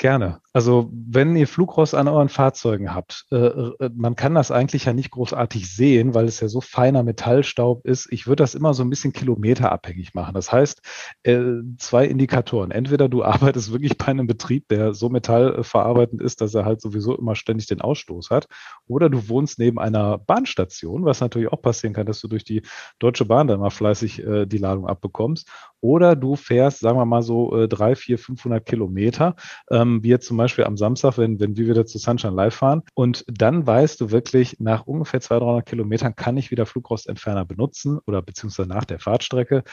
Gerne. 0.00 0.40
Also 0.54 0.88
wenn 0.90 1.36
ihr 1.36 1.46
Flugrost 1.46 1.94
an 1.94 2.08
euren 2.08 2.30
Fahrzeugen 2.30 2.94
habt, 2.94 3.26
äh, 3.30 3.36
äh, 3.36 3.90
man 3.94 4.16
kann 4.16 4.34
das 4.34 4.50
eigentlich 4.50 4.86
ja 4.86 4.94
nicht 4.94 5.10
großartig 5.10 5.70
sehen, 5.70 6.14
weil 6.14 6.24
es 6.24 6.40
ja 6.40 6.48
so 6.48 6.62
feiner 6.62 7.02
Metallstaub 7.02 7.84
ist. 7.84 8.08
Ich 8.10 8.26
würde 8.26 8.42
das 8.42 8.54
immer 8.54 8.72
so 8.72 8.82
ein 8.82 8.88
bisschen 8.88 9.12
kilometerabhängig 9.12 10.14
machen. 10.14 10.32
Das 10.32 10.50
heißt, 10.50 10.80
äh, 11.24 11.42
zwei 11.76 12.06
Indikatoren. 12.06 12.70
Entweder 12.70 13.10
du 13.10 13.22
arbeitest 13.24 13.72
wirklich 13.72 13.98
bei 13.98 14.06
einem 14.06 14.26
Betrieb, 14.26 14.68
der 14.68 14.94
so 14.94 15.10
metallverarbeitend 15.10 16.22
ist, 16.22 16.40
dass 16.40 16.54
er 16.54 16.64
halt 16.64 16.80
sowieso 16.80 17.14
immer 17.14 17.36
ständig 17.36 17.66
den 17.66 17.82
Ausstoß 17.82 18.30
hat, 18.30 18.46
oder 18.86 19.10
du 19.10 19.28
wohnst 19.28 19.58
neben 19.58 19.78
einer 19.78 20.16
Bahnstation, 20.16 21.04
was 21.04 21.20
natürlich 21.20 21.52
auch 21.52 21.60
passieren 21.60 21.92
kann, 21.92 22.06
dass 22.06 22.22
du 22.22 22.28
durch 22.28 22.44
die 22.44 22.62
Deutsche 23.00 23.26
Bahn 23.26 23.48
dann 23.48 23.60
mal 23.60 23.68
fleißig 23.68 24.24
äh, 24.24 24.46
die 24.46 24.58
Ladung 24.58 24.86
abbekommst. 24.86 25.46
Oder 25.82 26.16
du 26.16 26.36
fährst, 26.36 26.80
sagen 26.80 26.98
wir 26.98 27.06
mal 27.06 27.22
so, 27.22 27.54
äh, 27.56 27.68
drei, 27.68 27.94
vier, 27.94 28.18
500 28.18 28.64
Kilometer. 28.64 29.36
Ähm, 29.70 29.89
wie 30.02 30.08
jetzt 30.08 30.26
zum 30.26 30.36
Beispiel 30.36 30.64
am 30.64 30.76
Samstag, 30.76 31.18
wenn, 31.18 31.40
wenn 31.40 31.56
wir 31.56 31.68
wieder 31.68 31.86
zu 31.86 31.98
Sunshine 31.98 32.34
Live 32.34 32.54
fahren. 32.54 32.82
Und 32.94 33.24
dann 33.28 33.66
weißt 33.66 34.00
du 34.00 34.10
wirklich, 34.10 34.56
nach 34.60 34.86
ungefähr 34.86 35.20
200, 35.20 35.46
300 35.46 35.66
Kilometern 35.66 36.16
kann 36.16 36.36
ich 36.36 36.50
wieder 36.50 36.66
Flugrostentferner 36.66 37.44
benutzen 37.44 37.98
oder 38.06 38.22
beziehungsweise 38.22 38.68
nach 38.68 38.84
der 38.84 38.98
Fahrtstrecke. 38.98 39.64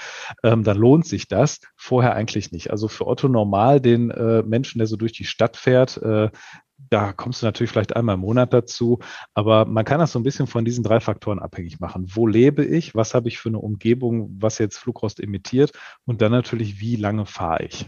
Ähm, 0.43 0.63
dann 0.63 0.77
lohnt 0.77 1.05
sich 1.05 1.27
das. 1.27 1.59
Vorher 1.75 2.15
eigentlich 2.15 2.51
nicht. 2.51 2.71
Also 2.71 2.87
für 2.87 3.07
Otto 3.07 3.27
normal, 3.27 3.81
den 3.81 4.11
äh, 4.11 4.43
Menschen, 4.43 4.79
der 4.79 4.87
so 4.87 4.97
durch 4.97 5.13
die 5.13 5.25
Stadt 5.25 5.57
fährt, 5.57 5.97
äh, 5.97 6.29
da 6.89 7.11
kommst 7.13 7.41
du 7.41 7.45
natürlich 7.45 7.71
vielleicht 7.71 7.95
einmal 7.95 8.15
im 8.15 8.21
Monat 8.21 8.53
dazu, 8.53 8.99
aber 9.33 9.65
man 9.65 9.83
kann 9.83 9.99
das 9.99 10.11
so 10.11 10.19
ein 10.19 10.23
bisschen 10.23 10.47
von 10.47 10.63
diesen 10.63 10.83
drei 10.83 10.99
Faktoren 10.99 11.39
abhängig 11.39 11.79
machen. 11.79 12.05
Wo 12.07 12.27
lebe 12.27 12.63
ich? 12.63 12.95
Was 12.95 13.13
habe 13.13 13.27
ich 13.27 13.39
für 13.39 13.49
eine 13.49 13.59
Umgebung, 13.59 14.35
was 14.39 14.59
jetzt 14.59 14.77
Flugrost 14.77 15.19
emittiert? 15.19 15.71
Und 16.05 16.21
dann 16.21 16.31
natürlich, 16.31 16.79
wie 16.79 16.95
lange 16.95 17.25
fahre 17.25 17.65
ich? 17.65 17.87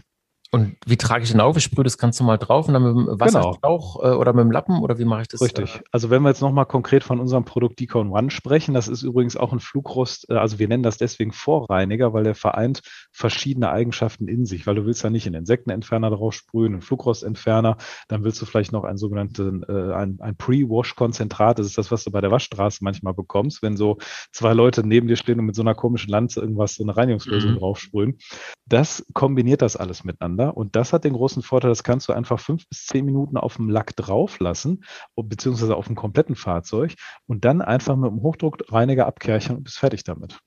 Und 0.52 0.76
wie 0.84 0.96
trage 0.96 1.22
ich 1.22 1.30
den 1.30 1.40
auf? 1.40 1.56
Ich 1.56 1.62
sprühe 1.62 1.84
das 1.84 1.96
Ganze 1.96 2.24
mal 2.24 2.36
drauf 2.36 2.66
und 2.66 2.74
dann 2.74 2.82
mit 2.82 2.90
dem 2.90 3.20
Wasserschlauch 3.20 4.00
genau. 4.00 4.12
äh, 4.12 4.16
oder 4.16 4.32
mit 4.32 4.42
dem 4.42 4.50
Lappen 4.50 4.80
oder 4.80 4.98
wie 4.98 5.04
mache 5.04 5.22
ich 5.22 5.28
das? 5.28 5.40
Richtig. 5.40 5.76
Äh? 5.76 5.82
Also 5.92 6.10
wenn 6.10 6.22
wir 6.22 6.28
jetzt 6.30 6.40
nochmal 6.40 6.66
konkret 6.66 7.04
von 7.04 7.20
unserem 7.20 7.44
Produkt 7.44 7.78
Decon 7.78 8.10
One 8.10 8.32
sprechen, 8.32 8.74
das 8.74 8.88
ist 8.88 9.04
übrigens 9.04 9.36
auch 9.36 9.52
ein 9.52 9.60
Flugrost, 9.60 10.28
äh, 10.28 10.34
also 10.34 10.58
wir 10.58 10.66
nennen 10.66 10.82
das 10.82 10.98
deswegen 10.98 11.30
Vorreiniger, 11.30 12.12
weil 12.12 12.24
der 12.24 12.34
vereint 12.34 12.82
verschiedene 13.12 13.70
Eigenschaften 13.70 14.26
in 14.26 14.44
sich, 14.44 14.66
weil 14.66 14.74
du 14.74 14.86
willst 14.86 15.04
ja 15.04 15.10
nicht 15.10 15.24
einen 15.26 15.36
Insektenentferner 15.36 16.10
drauf 16.10 16.34
sprühen, 16.34 16.72
einen 16.72 16.82
Flugrostentferner, 16.82 17.76
dann 18.08 18.24
willst 18.24 18.42
du 18.42 18.46
vielleicht 18.46 18.72
noch 18.72 18.82
einen 18.82 18.98
sogenannten, 18.98 19.62
äh, 19.68 19.92
ein, 19.94 20.18
ein 20.18 20.34
Pre-Wash-Konzentrat, 20.36 21.60
das 21.60 21.66
ist 21.66 21.78
das, 21.78 21.92
was 21.92 22.02
du 22.02 22.10
bei 22.10 22.20
der 22.20 22.32
Waschstraße 22.32 22.82
manchmal 22.82 23.14
bekommst, 23.14 23.62
wenn 23.62 23.76
so 23.76 23.98
zwei 24.32 24.52
Leute 24.52 24.84
neben 24.84 25.06
dir 25.06 25.16
stehen 25.16 25.38
und 25.38 25.46
mit 25.46 25.54
so 25.54 25.62
einer 25.62 25.76
komischen 25.76 26.10
Lanze 26.10 26.40
irgendwas, 26.40 26.74
so 26.74 26.82
eine 26.82 26.96
Reinigungslösung 26.96 27.52
mhm. 27.52 27.58
drauf 27.58 27.78
sprühen. 27.78 28.18
Das 28.66 29.06
kombiniert 29.14 29.62
das 29.62 29.76
alles 29.76 30.02
miteinander 30.02 30.39
miteinander. 30.40 30.56
Und 30.56 30.76
das 30.76 30.92
hat 30.92 31.04
den 31.04 31.12
großen 31.12 31.42
Vorteil, 31.42 31.70
das 31.70 31.84
kannst 31.84 32.08
du 32.08 32.12
einfach 32.12 32.40
fünf 32.40 32.68
bis 32.68 32.86
zehn 32.86 33.04
Minuten 33.04 33.36
auf 33.36 33.56
dem 33.56 33.68
Lack 33.68 33.96
drauf 33.96 34.38
lassen, 34.40 34.84
beziehungsweise 35.16 35.76
auf 35.76 35.86
dem 35.86 35.96
kompletten 35.96 36.36
Fahrzeug 36.36 36.94
und 37.26 37.44
dann 37.44 37.62
einfach 37.62 37.96
mit 37.96 38.10
dem 38.10 38.22
Hochdruckreiniger 38.22 39.06
abkerchern 39.06 39.56
und 39.56 39.64
bist 39.64 39.78
fertig 39.78 40.04
damit. 40.04 40.38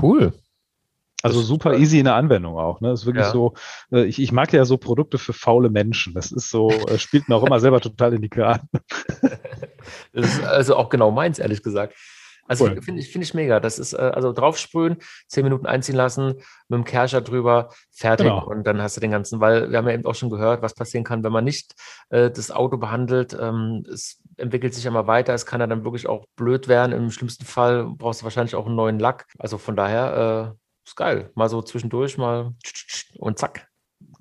Cool. 0.00 0.32
Also 1.22 1.40
super 1.40 1.78
easy 1.78 1.98
in 1.98 2.04
der 2.04 2.16
Anwendung 2.16 2.58
auch. 2.58 2.82
Ne? 2.82 2.90
Das 2.90 3.00
ist 3.00 3.06
wirklich 3.06 3.24
ja. 3.24 3.32
so, 3.32 3.54
äh, 3.90 4.04
ich, 4.04 4.20
ich 4.20 4.30
mag 4.30 4.52
ja 4.52 4.66
so 4.66 4.76
Produkte 4.76 5.16
für 5.16 5.32
faule 5.32 5.70
Menschen. 5.70 6.12
Das 6.12 6.30
ist 6.30 6.50
so, 6.50 6.68
äh, 6.68 6.98
spielt 6.98 7.30
mir 7.30 7.36
auch 7.36 7.46
immer 7.46 7.60
selber 7.60 7.80
total 7.80 8.12
in 8.12 8.20
die 8.20 8.28
Karten. 8.28 8.68
das 10.12 10.26
ist 10.26 10.44
also 10.44 10.76
auch 10.76 10.90
genau 10.90 11.10
meins, 11.10 11.38
ehrlich 11.38 11.62
gesagt. 11.62 11.94
Also 12.46 12.66
cool. 12.66 12.82
finde 12.82 13.00
ich, 13.00 13.10
find 13.10 13.24
ich 13.24 13.34
mega. 13.34 13.60
Das 13.60 13.78
ist 13.78 13.92
äh, 13.92 13.96
also 13.96 14.32
draufsprühen, 14.32 14.98
zehn 15.28 15.44
Minuten 15.44 15.66
einziehen 15.66 15.96
lassen, 15.96 16.34
mit 16.68 16.78
dem 16.78 16.84
Kercher 16.84 17.20
drüber, 17.20 17.70
fertig. 17.90 18.26
Genau. 18.26 18.44
Und 18.46 18.66
dann 18.66 18.82
hast 18.82 18.96
du 18.96 19.00
den 19.00 19.10
ganzen, 19.10 19.40
weil 19.40 19.70
wir 19.70 19.78
haben 19.78 19.88
ja 19.88 19.94
eben 19.94 20.06
auch 20.06 20.14
schon 20.14 20.30
gehört, 20.30 20.62
was 20.62 20.74
passieren 20.74 21.04
kann, 21.04 21.24
wenn 21.24 21.32
man 21.32 21.44
nicht 21.44 21.74
äh, 22.10 22.30
das 22.30 22.50
Auto 22.50 22.76
behandelt. 22.76 23.36
Ähm, 23.38 23.84
es 23.92 24.20
entwickelt 24.36 24.74
sich 24.74 24.86
immer 24.86 25.06
weiter. 25.06 25.34
Es 25.34 25.46
kann 25.46 25.60
ja 25.60 25.66
dann 25.66 25.84
wirklich 25.84 26.06
auch 26.06 26.26
blöd 26.36 26.68
werden. 26.68 26.92
Im 26.92 27.10
schlimmsten 27.10 27.44
Fall 27.44 27.86
brauchst 27.96 28.20
du 28.20 28.24
wahrscheinlich 28.24 28.54
auch 28.54 28.66
einen 28.66 28.76
neuen 28.76 28.98
Lack. 28.98 29.26
Also 29.38 29.58
von 29.58 29.76
daher 29.76 30.54
äh, 30.54 30.86
ist 30.86 30.96
geil. 30.96 31.30
Mal 31.34 31.48
so 31.48 31.62
zwischendurch 31.62 32.18
mal 32.18 32.52
und 33.18 33.38
zack. 33.38 33.68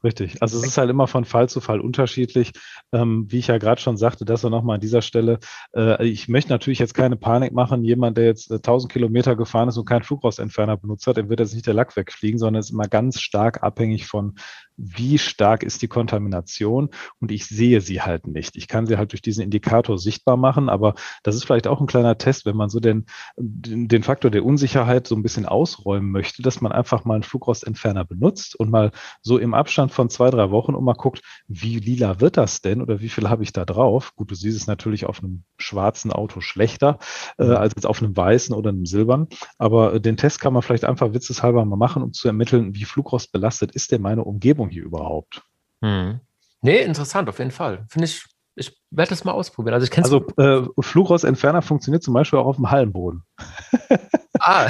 Richtig. 0.03 0.41
Also 0.41 0.57
es 0.57 0.65
ist 0.65 0.77
halt 0.77 0.89
immer 0.89 1.07
von 1.07 1.23
Fall 1.23 1.47
zu 1.47 1.61
Fall 1.61 1.79
unterschiedlich. 1.79 2.51
Ähm, 2.91 3.25
wie 3.29 3.39
ich 3.39 3.47
ja 3.47 3.57
gerade 3.57 3.79
schon 3.79 3.95
sagte, 3.95 4.25
das 4.25 4.43
nochmal 4.43 4.75
an 4.75 4.81
dieser 4.81 5.01
Stelle. 5.01 5.39
Äh, 5.73 6.05
ich 6.05 6.27
möchte 6.27 6.51
natürlich 6.51 6.79
jetzt 6.79 6.93
keine 6.93 7.15
Panik 7.15 7.53
machen. 7.53 7.85
Jemand, 7.85 8.17
der 8.17 8.25
jetzt 8.25 8.51
äh, 8.51 8.55
1000 8.55 8.91
Kilometer 8.91 9.37
gefahren 9.37 9.69
ist 9.69 9.77
und 9.77 9.85
keinen 9.85 10.03
Flugrostentferner 10.03 10.75
benutzt 10.75 11.07
hat, 11.07 11.15
dem 11.15 11.29
wird 11.29 11.39
jetzt 11.39 11.53
nicht 11.53 11.67
der 11.67 11.73
Lack 11.73 11.95
wegfliegen, 11.95 12.37
sondern 12.37 12.59
es 12.59 12.67
ist 12.67 12.73
immer 12.73 12.89
ganz 12.89 13.21
stark 13.21 13.63
abhängig 13.63 14.05
von 14.05 14.35
wie 14.75 15.17
stark 15.17 15.63
ist 15.63 15.81
die 15.81 15.87
Kontamination 15.87 16.89
und 17.19 17.31
ich 17.31 17.45
sehe 17.45 17.81
sie 17.81 18.01
halt 18.01 18.27
nicht. 18.27 18.55
Ich 18.55 18.67
kann 18.67 18.85
sie 18.85 18.97
halt 18.97 19.11
durch 19.11 19.21
diesen 19.21 19.43
Indikator 19.43 19.97
sichtbar 19.97 20.37
machen, 20.37 20.69
aber 20.69 20.95
das 21.21 21.35
ist 21.35 21.45
vielleicht 21.45 21.67
auch 21.67 21.79
ein 21.79 21.87
kleiner 21.87 22.17
Test, 22.17 22.45
wenn 22.45 22.55
man 22.55 22.69
so 22.69 22.79
den, 22.79 23.05
den 23.37 24.03
Faktor 24.03 24.31
der 24.31 24.43
Unsicherheit 24.43 25.07
so 25.07 25.15
ein 25.15 25.23
bisschen 25.23 25.45
ausräumen 25.45 26.11
möchte, 26.11 26.41
dass 26.41 26.61
man 26.61 26.71
einfach 26.71 27.05
mal 27.05 27.15
einen 27.15 27.23
Flugrostentferner 27.23 28.05
benutzt 28.05 28.55
und 28.59 28.71
mal 28.71 28.91
so 29.21 29.37
im 29.37 29.53
Abstand 29.53 29.91
von 29.93 30.09
zwei, 30.09 30.29
drei 30.29 30.51
Wochen 30.51 30.75
und 30.75 30.83
mal 30.83 30.93
guckt, 30.93 31.21
wie 31.47 31.79
lila 31.79 32.19
wird 32.19 32.37
das 32.37 32.61
denn 32.61 32.81
oder 32.81 32.99
wie 32.99 33.09
viel 33.09 33.29
habe 33.29 33.43
ich 33.43 33.53
da 33.53 33.65
drauf? 33.65 34.15
Gut, 34.15 34.31
du 34.31 34.35
siehst 34.35 34.57
es 34.57 34.67
natürlich 34.67 35.05
auf 35.05 35.19
einem 35.19 35.43
schwarzen 35.57 36.11
Auto 36.11 36.41
schlechter 36.41 36.99
äh, 37.37 37.45
mhm. 37.45 37.55
als 37.55 37.85
auf 37.85 38.01
einem 38.01 38.15
weißen 38.15 38.55
oder 38.55 38.69
einem 38.69 38.85
silbernen, 38.85 39.27
aber 39.57 39.99
den 39.99 40.17
Test 40.17 40.39
kann 40.39 40.53
man 40.53 40.61
vielleicht 40.61 40.85
einfach 40.85 41.13
witzeshalber 41.13 41.63
mal 41.65 41.77
machen, 41.77 42.03
um 42.03 42.13
zu 42.13 42.27
ermitteln, 42.27 42.75
wie 42.75 42.85
flugrostbelastet 42.85 43.71
ist 43.71 43.91
denn 43.91 44.01
meine 44.01 44.23
Umgebung 44.23 44.69
hier 44.69 44.83
überhaupt? 44.83 45.43
Hm. 45.81 46.19
Nee, 46.61 46.81
interessant, 46.81 47.27
auf 47.29 47.39
jeden 47.39 47.51
Fall. 47.51 47.85
Finde 47.89 48.05
ich, 48.05 48.25
ich 48.55 48.77
werde 48.89 49.09
das 49.09 49.25
mal 49.25 49.33
ausprobieren. 49.33 49.73
Also, 49.73 49.87
ich 49.91 49.97
also 49.97 50.25
äh, 50.37 50.65
Flugrohrentferner 50.79 51.61
funktioniert 51.61 52.03
zum 52.03 52.13
Beispiel 52.13 52.39
auch 52.39 52.45
auf 52.45 52.55
dem 52.55 52.71
Hallenboden. 52.71 53.23
Ah. 54.45 54.67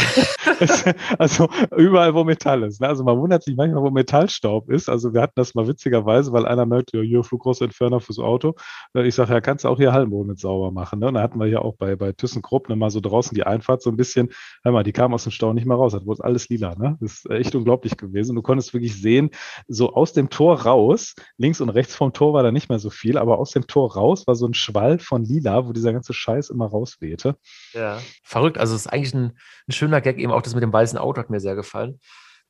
also 1.18 1.50
überall, 1.76 2.14
wo 2.14 2.24
Metall 2.24 2.62
ist. 2.62 2.80
Ne? 2.80 2.88
Also 2.88 3.04
man 3.04 3.18
wundert 3.18 3.44
sich 3.44 3.56
manchmal, 3.56 3.82
wo 3.82 3.90
Metallstaub 3.90 4.70
ist. 4.70 4.88
Also 4.88 5.16
wir 5.16 5.22
hatten 5.22 5.34
das 5.36 5.56
mal 5.56 5.68
witzigerweise, 5.68 6.32
weil 6.32 6.46
einer 6.46 6.68
merkt, 6.68 6.94
ja, 6.94 7.02
hier 7.02 7.24
Flugrohrentferner 7.24 8.00
fürs 8.00 8.20
Auto. 8.20 8.54
Äh, 8.94 9.08
ich 9.08 9.16
sage, 9.16 9.34
ja, 9.34 9.42
kannst 9.42 9.64
du 9.64 9.70
auch 9.70 9.78
hier 9.78 9.92
Hallenboden 9.92 10.28
mit 10.28 10.40
sauber 10.40 10.72
machen. 10.72 11.00
Ne? 11.00 11.08
Und 11.08 11.16
da 11.16 11.24
hatten 11.24 11.40
wir 11.40 11.48
ja 11.48 11.60
auch 11.60 11.76
bei, 11.76 11.96
bei 11.96 12.12
ThyssenKrupp 12.12 12.70
ne, 12.70 12.76
mal 12.76 12.92
so 12.92 13.00
draußen 13.00 13.34
die 13.34 13.44
Einfahrt 13.44 13.82
so 13.82 13.90
ein 13.90 13.98
bisschen, 13.98 14.30
hör 14.64 14.74
mal, 14.74 14.84
die 14.84 14.92
kam 14.92 15.12
aus 15.12 15.24
dem 15.24 15.32
Stau 15.32 15.54
nicht 15.54 15.66
mehr 15.66 15.78
raus. 15.78 15.94
Das 15.94 16.06
wurde 16.06 16.24
alles 16.24 16.50
lila. 16.50 16.76
Ne? 16.76 16.98
Das 17.02 17.14
ist 17.14 17.30
echt 17.32 17.56
unglaublich 17.56 17.98
gewesen. 17.98 18.36
Du 18.36 18.44
konntest 18.44 18.76
wirklich 18.76 19.02
sehen, 19.02 19.32
so 19.68 19.94
aus 19.94 20.14
dem 20.14 20.30
Tor 20.30 20.62
raus, 20.62 21.16
links 21.38 21.62
und 21.62 21.70
rechts 21.70 21.96
vom 21.96 22.14
Tor 22.14 22.34
war 22.34 22.44
da 22.44 22.52
nicht 22.52 22.70
mehr 22.70 22.80
so 22.80 22.92
viel, 22.92 23.18
aber 23.18 23.40
aus 23.40 23.50
dem 23.52 23.66
Tor 23.66 23.96
raus 23.96 24.28
war 24.28 24.36
so 24.36 24.46
ein 24.46 24.54
Schwall 24.54 25.00
von 25.00 25.24
lila, 25.24 25.68
wo 25.68 25.74
dieser 25.74 25.94
ganze 25.94 26.14
Scheiß 26.14 26.52
immer 26.52 26.68
rauswehte. 26.68 27.38
Ja, 27.74 27.98
verrückt. 28.24 28.60
Also 28.60 28.76
es 28.76 28.82
ist 28.82 28.94
eigentlich 28.94 29.16
ein 29.16 29.34
ein 29.68 29.72
schöner 29.72 30.02
Gag, 30.02 30.18
eben 30.18 30.32
auch 30.32 30.42
das 30.42 30.54
mit 30.54 30.64
dem 30.64 30.74
weißen 30.74 30.98
Auto 30.98 31.20
hat 31.20 31.30
mir 31.30 31.40
sehr 31.40 31.56
gefallen. 31.56 32.00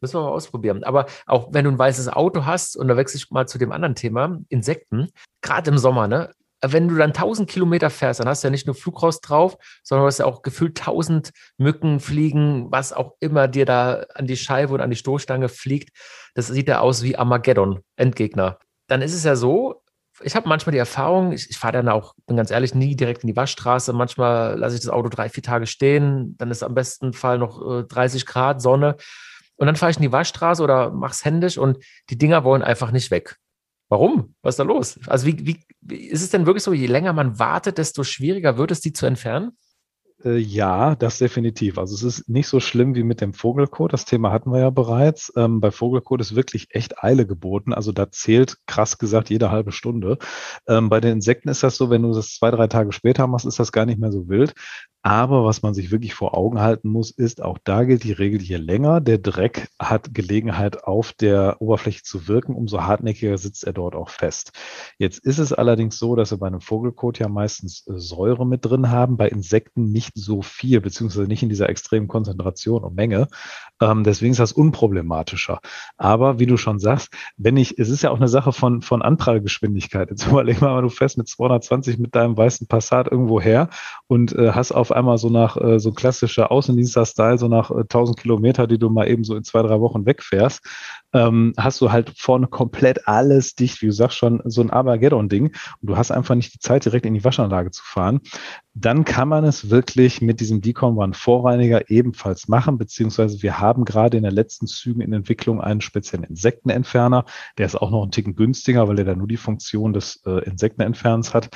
Müssen 0.01 0.15
wir 0.15 0.23
mal 0.23 0.29
ausprobieren. 0.29 0.83
Aber 0.83 1.05
auch 1.27 1.49
wenn 1.51 1.65
du 1.65 1.71
ein 1.71 1.79
weißes 1.79 2.09
Auto 2.09 2.45
hast, 2.45 2.75
und 2.75 2.87
da 2.87 2.97
wechsle 2.97 3.17
ich 3.17 3.31
mal 3.31 3.47
zu 3.47 3.57
dem 3.57 3.71
anderen 3.71 3.95
Thema, 3.95 4.37
Insekten, 4.49 5.09
gerade 5.41 5.71
im 5.71 5.77
Sommer, 5.77 6.07
ne? 6.07 6.31
Wenn 6.65 6.87
du 6.87 6.95
dann 6.95 7.11
1000 7.11 7.49
Kilometer 7.49 7.89
fährst, 7.89 8.21
dann 8.21 8.27
hast 8.27 8.41
du 8.41 8.47
ja 8.47 8.51
nicht 8.51 8.67
nur 8.67 8.75
Flugrost 8.75 9.27
drauf, 9.27 9.57
sondern 9.83 10.03
du 10.03 10.07
hast 10.07 10.19
ja 10.19 10.25
auch 10.25 10.43
gefühlt 10.43 10.79
1000 10.79 11.31
Mücken, 11.57 11.99
Fliegen, 11.99 12.71
was 12.71 12.93
auch 12.93 13.15
immer 13.19 13.49
dir 13.49 13.65
da 13.65 14.05
an 14.15 14.27
die 14.27 14.37
Scheibe 14.37 14.73
und 14.73 14.79
an 14.79 14.89
die 14.89 14.95
Stoßstange 14.95 15.49
fliegt. 15.49 15.89
Das 16.35 16.47
sieht 16.47 16.69
ja 16.69 16.79
aus 16.79 17.03
wie 17.03 17.17
Armageddon, 17.17 17.81
Endgegner. 17.97 18.59
Dann 18.87 19.01
ist 19.01 19.13
es 19.13 19.25
ja 19.25 19.35
so, 19.35 19.82
ich 20.21 20.35
habe 20.35 20.47
manchmal 20.47 20.71
die 20.71 20.79
Erfahrung, 20.79 21.31
ich, 21.31 21.49
ich 21.49 21.57
fahre 21.57 21.73
dann 21.73 21.89
auch, 21.89 22.13
bin 22.27 22.37
ganz 22.37 22.51
ehrlich, 22.51 22.75
nie 22.75 22.95
direkt 22.95 23.23
in 23.23 23.27
die 23.27 23.35
Waschstraße. 23.35 23.93
Manchmal 23.93 24.57
lasse 24.57 24.75
ich 24.75 24.81
das 24.81 24.91
Auto 24.91 25.09
drei, 25.09 25.29
vier 25.29 25.43
Tage 25.43 25.65
stehen. 25.65 26.35
Dann 26.37 26.51
ist 26.51 26.63
am 26.63 26.75
besten 26.75 27.13
Fall 27.13 27.37
noch 27.37 27.79
äh, 27.79 27.83
30 27.83 28.25
Grad 28.25 28.61
Sonne. 28.61 28.95
Und 29.55 29.67
dann 29.67 29.75
fahre 29.75 29.91
ich 29.91 29.97
in 29.97 30.03
die 30.03 30.11
Waschstraße 30.11 30.63
oder 30.63 30.91
mache 30.91 31.13
es 31.13 31.25
händisch 31.25 31.57
und 31.57 31.77
die 32.09 32.17
Dinger 32.17 32.43
wollen 32.43 32.63
einfach 32.63 32.91
nicht 32.91 33.11
weg. 33.11 33.37
Warum? 33.89 34.35
Was 34.41 34.53
ist 34.53 34.59
da 34.59 34.63
los? 34.63 34.99
Also, 35.07 35.27
wie, 35.27 35.45
wie, 35.45 35.65
wie 35.81 36.07
ist 36.07 36.23
es 36.23 36.29
denn 36.31 36.45
wirklich 36.45 36.63
so, 36.63 36.73
je 36.73 36.87
länger 36.87 37.13
man 37.13 37.37
wartet, 37.37 37.77
desto 37.77 38.03
schwieriger 38.03 38.57
wird 38.57 38.71
es, 38.71 38.81
die 38.81 38.93
zu 38.93 39.05
entfernen? 39.05 39.57
Äh, 40.23 40.37
ja, 40.37 40.95
das 40.95 41.17
definitiv. 41.17 41.77
Also 41.77 41.95
es 41.95 42.03
ist 42.03 42.29
nicht 42.29 42.47
so 42.47 42.59
schlimm 42.59 42.95
wie 42.95 43.03
mit 43.03 43.21
dem 43.21 43.33
Vogelkot. 43.33 43.93
Das 43.93 44.05
Thema 44.05 44.31
hatten 44.31 44.51
wir 44.51 44.59
ja 44.59 44.69
bereits. 44.69 45.31
Ähm, 45.35 45.59
bei 45.59 45.71
Vogelkot 45.71 46.21
ist 46.21 46.35
wirklich 46.35 46.67
echt 46.71 47.03
Eile 47.03 47.25
geboten. 47.25 47.73
Also 47.73 47.91
da 47.91 48.09
zählt 48.11 48.57
krass 48.65 48.97
gesagt 48.97 49.29
jede 49.29 49.51
halbe 49.51 49.71
Stunde. 49.71 50.17
Ähm, 50.67 50.89
bei 50.89 50.99
den 51.01 51.13
Insekten 51.13 51.49
ist 51.49 51.63
das 51.63 51.75
so, 51.75 51.89
wenn 51.89 52.03
du 52.03 52.13
das 52.13 52.35
zwei, 52.35 52.51
drei 52.51 52.67
Tage 52.67 52.91
später 52.93 53.27
machst, 53.27 53.45
ist 53.45 53.59
das 53.59 53.71
gar 53.71 53.85
nicht 53.85 53.99
mehr 53.99 54.11
so 54.11 54.29
wild. 54.29 54.53
Aber 55.05 55.43
was 55.43 55.61
man 55.61 55.73
sich 55.73 55.91
wirklich 55.91 56.13
vor 56.13 56.35
Augen 56.37 56.61
halten 56.61 56.87
muss, 56.87 57.11
ist, 57.11 57.43
auch 57.43 57.57
da 57.65 57.83
gilt 57.83 58.05
die 58.05 58.13
Regel, 58.13 58.41
je 58.41 58.55
länger 58.55 59.01
der 59.01 59.17
Dreck 59.17 59.67
hat 59.77 60.13
Gelegenheit 60.13 60.85
auf 60.85 61.11
der 61.11 61.57
Oberfläche 61.61 62.03
zu 62.03 62.29
wirken, 62.29 62.55
umso 62.55 62.83
hartnäckiger 62.83 63.37
sitzt 63.37 63.65
er 63.65 63.73
dort 63.73 63.95
auch 63.95 64.07
fest. 64.07 64.53
Jetzt 64.97 65.19
ist 65.19 65.39
es 65.39 65.51
allerdings 65.51 65.99
so, 65.99 66.15
dass 66.15 66.31
wir 66.31 66.37
bei 66.37 66.47
einem 66.47 66.61
Vogelkot 66.61 67.19
ja 67.19 67.27
meistens 67.27 67.85
äh, 67.85 67.97
Säure 67.97 68.47
mit 68.47 68.63
drin 68.63 68.91
haben, 68.91 69.17
bei 69.17 69.27
Insekten 69.27 69.91
nicht 69.91 70.12
so 70.13 70.41
viel, 70.41 70.81
beziehungsweise 70.81 71.27
nicht 71.27 71.43
in 71.43 71.49
dieser 71.49 71.69
extremen 71.69 72.07
Konzentration 72.07 72.83
und 72.83 72.95
Menge. 72.95 73.27
Ähm, 73.81 74.03
deswegen 74.03 74.31
ist 74.31 74.39
das 74.39 74.53
unproblematischer. 74.53 75.59
Aber 75.97 76.39
wie 76.39 76.45
du 76.45 76.57
schon 76.57 76.79
sagst, 76.79 77.09
wenn 77.37 77.57
ich, 77.57 77.79
es 77.79 77.89
ist 77.89 78.03
ja 78.03 78.11
auch 78.11 78.17
eine 78.17 78.27
Sache 78.27 78.53
von, 78.53 78.81
von 78.81 79.01
Anprallgeschwindigkeit. 79.01 80.09
Jetzt 80.09 80.27
überleg 80.27 80.61
mal, 80.61 80.81
du 80.81 80.89
fährst 80.89 81.17
mit 81.17 81.27
220 81.27 81.97
mit 81.97 82.15
deinem 82.15 82.37
weißen 82.37 82.67
Passat 82.67 83.11
irgendwo 83.11 83.41
her 83.41 83.69
und 84.07 84.33
äh, 84.33 84.51
hast 84.51 84.71
auf 84.71 84.91
einmal 84.91 85.17
so 85.17 85.29
nach 85.29 85.57
äh, 85.57 85.79
so 85.79 85.91
klassischer 85.91 86.51
Außendienster-Style, 86.51 87.37
so 87.37 87.47
nach 87.47 87.71
äh, 87.71 87.81
1000 87.81 88.19
Kilometer, 88.19 88.67
die 88.67 88.77
du 88.77 88.89
mal 88.89 89.07
eben 89.07 89.23
so 89.23 89.35
in 89.35 89.43
zwei, 89.43 89.61
drei 89.61 89.79
Wochen 89.79 90.05
wegfährst, 90.05 90.61
ähm, 91.13 91.53
hast 91.57 91.81
du 91.81 91.91
halt 91.91 92.13
vorne 92.17 92.47
komplett 92.47 93.07
alles 93.07 93.55
dicht, 93.55 93.81
wie 93.81 93.87
du 93.87 93.91
sagst 93.91 94.17
schon, 94.17 94.41
so 94.45 94.61
ein 94.61 94.69
Armageddon-Ding 94.69 95.45
und 95.45 95.89
du 95.89 95.97
hast 95.97 96.11
einfach 96.11 96.35
nicht 96.35 96.53
die 96.53 96.59
Zeit, 96.59 96.85
direkt 96.85 97.05
in 97.05 97.13
die 97.13 97.23
Waschanlage 97.23 97.71
zu 97.71 97.83
fahren, 97.83 98.21
dann 98.75 99.05
kann 99.05 99.27
man 99.27 99.43
es 99.43 99.69
wirklich 99.69 100.21
mit 100.21 100.39
diesem 100.39 100.61
Decom 100.61 100.97
One 100.97 101.13
Vorreiniger 101.13 101.91
ebenfalls 101.91 102.47
machen, 102.47 102.79
beziehungsweise 102.79 103.43
wir 103.43 103.59
haben 103.59 103.85
gerade 103.85 104.17
in 104.17 104.23
den 104.23 104.33
letzten 104.33 104.65
Zügen 104.65 105.01
in 105.01 105.13
Entwicklung 105.13 105.61
einen 105.61 105.81
speziellen 105.81 106.23
Insektenentferner, 106.23 107.25
der 107.59 107.67
ist 107.67 107.75
auch 107.75 107.91
noch 107.91 108.03
ein 108.03 108.11
Ticken 108.11 108.35
günstiger, 108.35 108.87
weil 108.87 108.97
er 108.97 109.05
da 109.05 109.15
nur 109.15 109.27
die 109.27 109.37
Funktion 109.37 109.93
des 109.93 110.21
äh, 110.25 110.43
Insektenentfernens 110.45 111.35
hat 111.35 111.49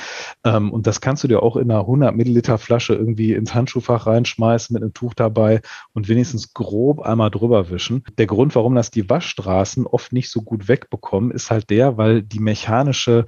ähm, 0.44 0.72
und 0.72 0.86
das 0.86 1.02
kannst 1.02 1.24
du 1.24 1.28
dir 1.28 1.42
auch 1.42 1.58
in 1.58 1.72
einer 1.72 1.82
100 1.82 2.16
Milliliter 2.16 2.60
Flasche 2.60 2.94
irgendwie 2.94 3.34
ins 3.34 3.56
Handschuhfach 3.56 4.06
reinschmeißen 4.06 4.74
mit 4.74 4.84
einem 4.84 4.94
Tuch 4.94 5.16
dabei 5.16 5.62
und 5.94 6.08
wenigstens 6.08 6.54
grob 6.54 7.00
einmal 7.00 7.32
drüber 7.32 7.72
wischen. 7.72 8.04
Der 8.18 8.28
Grund, 8.28 8.54
warum 8.56 8.76
das 8.76 8.92
die 8.92 9.10
Waschstraße 9.10 9.47
Straßen 9.48 9.88
oft 9.88 10.12
nicht 10.12 10.30
so 10.30 10.42
gut 10.42 10.68
wegbekommen, 10.68 11.32
ist 11.32 11.52
halt 11.52 11.70
der, 11.70 11.98
weil 11.98 12.22
die 12.22 12.40
mechanische 12.40 13.26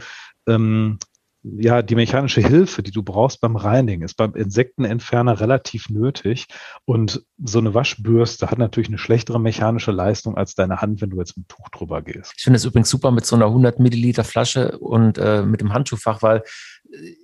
ähm, 0.48 1.00
ja, 1.42 1.82
die 1.82 1.96
mechanische 1.96 2.42
Hilfe, 2.42 2.84
die 2.84 2.92
du 2.92 3.02
brauchst 3.02 3.40
beim 3.40 3.56
Reinigen, 3.56 4.04
ist 4.04 4.16
beim 4.16 4.34
Insektenentferner 4.34 5.40
relativ 5.40 5.90
nötig. 5.90 6.48
Und 6.84 7.24
so 7.42 7.60
eine 7.60 7.74
Waschbürste 7.74 8.52
hat 8.52 8.58
natürlich 8.58 8.90
eine 8.90 8.98
schlechtere 8.98 9.40
mechanische 9.40 9.92
Leistung 9.92 10.36
als 10.36 10.56
deine 10.56 10.82
Hand, 10.82 11.00
wenn 11.00 11.12
du 11.12 11.18
jetzt 11.18 11.38
mit 11.38 11.48
Tuch 11.48 11.70
drüber 11.70 12.02
gehst. 12.02 12.34
Ich 12.36 12.44
finde 12.44 12.58
es 12.58 12.66
übrigens 12.66 12.90
super 12.90 13.12
mit 13.12 13.26
so 13.26 13.38
einer 13.38 13.46
100 13.46 13.80
Milliliter 13.80 14.26
Flasche 14.26 14.78
und 14.80 15.18
äh, 15.18 15.42
mit 15.44 15.62
dem 15.62 15.72
Handschuhfach, 15.72 16.22
weil 16.22 16.44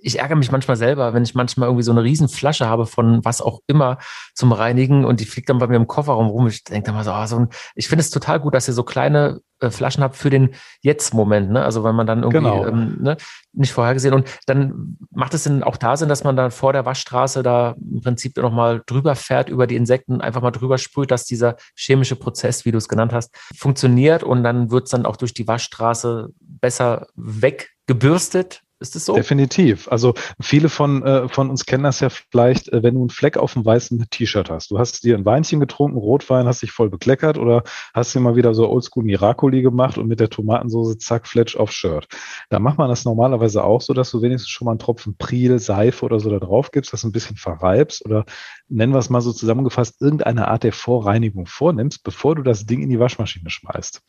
ich 0.00 0.18
ärgere 0.18 0.36
mich 0.36 0.52
manchmal 0.52 0.76
selber, 0.76 1.12
wenn 1.14 1.24
ich 1.24 1.34
manchmal 1.34 1.68
irgendwie 1.68 1.82
so 1.82 1.92
eine 1.92 2.02
riesen 2.02 2.28
Flasche 2.28 2.68
habe 2.68 2.86
von 2.86 3.24
was 3.24 3.40
auch 3.40 3.60
immer 3.66 3.98
zum 4.34 4.52
Reinigen 4.52 5.04
und 5.04 5.20
die 5.20 5.24
fliegt 5.24 5.48
dann 5.48 5.58
bei 5.58 5.66
mir 5.66 5.76
im 5.76 5.86
Kofferraum 5.86 6.28
rum. 6.28 6.46
Ich 6.46 6.64
denke 6.64 6.86
dann 6.86 6.94
mal 6.94 7.04
so, 7.04 7.12
oh, 7.12 7.26
so 7.26 7.36
ein, 7.36 7.48
ich 7.74 7.88
finde 7.88 8.02
es 8.02 8.10
total 8.10 8.40
gut, 8.40 8.54
dass 8.54 8.68
ihr 8.68 8.74
so 8.74 8.84
kleine 8.84 9.40
äh, 9.60 9.70
Flaschen 9.70 10.04
habe 10.04 10.14
für 10.14 10.30
den 10.30 10.54
Jetzt-Moment. 10.82 11.50
Ne? 11.50 11.64
Also 11.64 11.82
wenn 11.82 11.94
man 11.94 12.06
dann 12.06 12.22
irgendwie 12.22 12.38
Genau. 12.38 12.66
ähm, 12.66 12.98
ne, 13.00 13.16
nicht 13.52 13.72
vorhergesehen 13.72 14.14
und 14.14 14.28
dann 14.46 14.98
macht 15.10 15.34
es 15.34 15.44
denn 15.44 15.62
auch 15.62 15.76
da 15.76 15.96
Sinn, 15.96 16.08
dass 16.08 16.24
man 16.24 16.36
dann 16.36 16.50
vor 16.50 16.72
der 16.72 16.84
Waschstraße 16.84 17.42
da 17.42 17.74
im 17.78 18.02
Prinzip 18.02 18.36
nochmal 18.36 18.82
drüber 18.86 19.16
fährt 19.16 19.48
über 19.48 19.66
die 19.66 19.76
Insekten, 19.76 20.20
einfach 20.20 20.42
mal 20.42 20.50
drüber 20.50 20.78
sprüht, 20.78 21.10
dass 21.10 21.24
dieser 21.24 21.56
chemische 21.74 22.16
Prozess, 22.16 22.64
wie 22.64 22.72
du 22.72 22.78
es 22.78 22.88
genannt 22.88 23.12
hast, 23.12 23.34
funktioniert 23.56 24.22
und 24.22 24.44
dann 24.44 24.70
wird 24.70 24.84
es 24.84 24.90
dann 24.90 25.06
auch 25.06 25.16
durch 25.16 25.34
die 25.34 25.48
Waschstraße 25.48 26.28
besser 26.40 27.06
weggebürstet. 27.16 28.62
Ist 28.78 28.94
es 28.94 29.06
so? 29.06 29.14
Definitiv. 29.14 29.88
Also 29.90 30.12
viele 30.38 30.68
von, 30.68 31.02
äh, 31.02 31.28
von 31.30 31.48
uns 31.48 31.64
kennen 31.64 31.84
das 31.84 32.00
ja 32.00 32.10
vielleicht, 32.10 32.68
äh, 32.72 32.82
wenn 32.82 32.94
du 32.94 33.00
einen 33.00 33.08
Fleck 33.08 33.38
auf 33.38 33.54
dem 33.54 33.64
weißen 33.64 34.04
T-Shirt 34.10 34.50
hast. 34.50 34.70
Du 34.70 34.78
hast 34.78 35.02
dir 35.02 35.16
ein 35.16 35.24
Weinchen 35.24 35.60
getrunken, 35.60 35.96
Rotwein, 35.96 36.46
hast 36.46 36.60
dich 36.60 36.72
voll 36.72 36.90
bekleckert 36.90 37.38
oder 37.38 37.62
hast 37.94 38.14
dir 38.14 38.20
mal 38.20 38.36
wieder 38.36 38.52
so 38.52 38.68
Oldschool 38.68 39.04
Miracoli 39.04 39.62
gemacht 39.62 39.96
und 39.96 40.08
mit 40.08 40.20
der 40.20 40.28
Tomatensoße 40.28 40.98
zack, 40.98 41.26
Fletch 41.26 41.56
auf 41.56 41.72
Shirt. 41.72 42.06
Da 42.50 42.58
macht 42.58 42.76
man 42.76 42.90
das 42.90 43.06
normalerweise 43.06 43.64
auch 43.64 43.80
so, 43.80 43.94
dass 43.94 44.10
du 44.10 44.20
wenigstens 44.20 44.50
schon 44.50 44.66
mal 44.66 44.72
einen 44.72 44.78
Tropfen 44.78 45.16
Priel, 45.16 45.58
Seife 45.58 46.04
oder 46.04 46.20
so 46.20 46.28
da 46.28 46.38
drauf 46.38 46.70
gibst, 46.70 46.92
das 46.92 47.02
ein 47.02 47.12
bisschen 47.12 47.36
verreibst 47.36 48.04
oder 48.04 48.26
nennen 48.68 48.92
wir 48.92 48.98
es 48.98 49.08
mal 49.08 49.22
so 49.22 49.32
zusammengefasst, 49.32 50.02
irgendeine 50.02 50.48
Art 50.48 50.64
der 50.64 50.72
Vorreinigung 50.72 51.46
vornimmst, 51.46 52.04
bevor 52.04 52.34
du 52.34 52.42
das 52.42 52.66
Ding 52.66 52.82
in 52.82 52.90
die 52.90 53.00
Waschmaschine 53.00 53.48
schmeißt. 53.48 54.02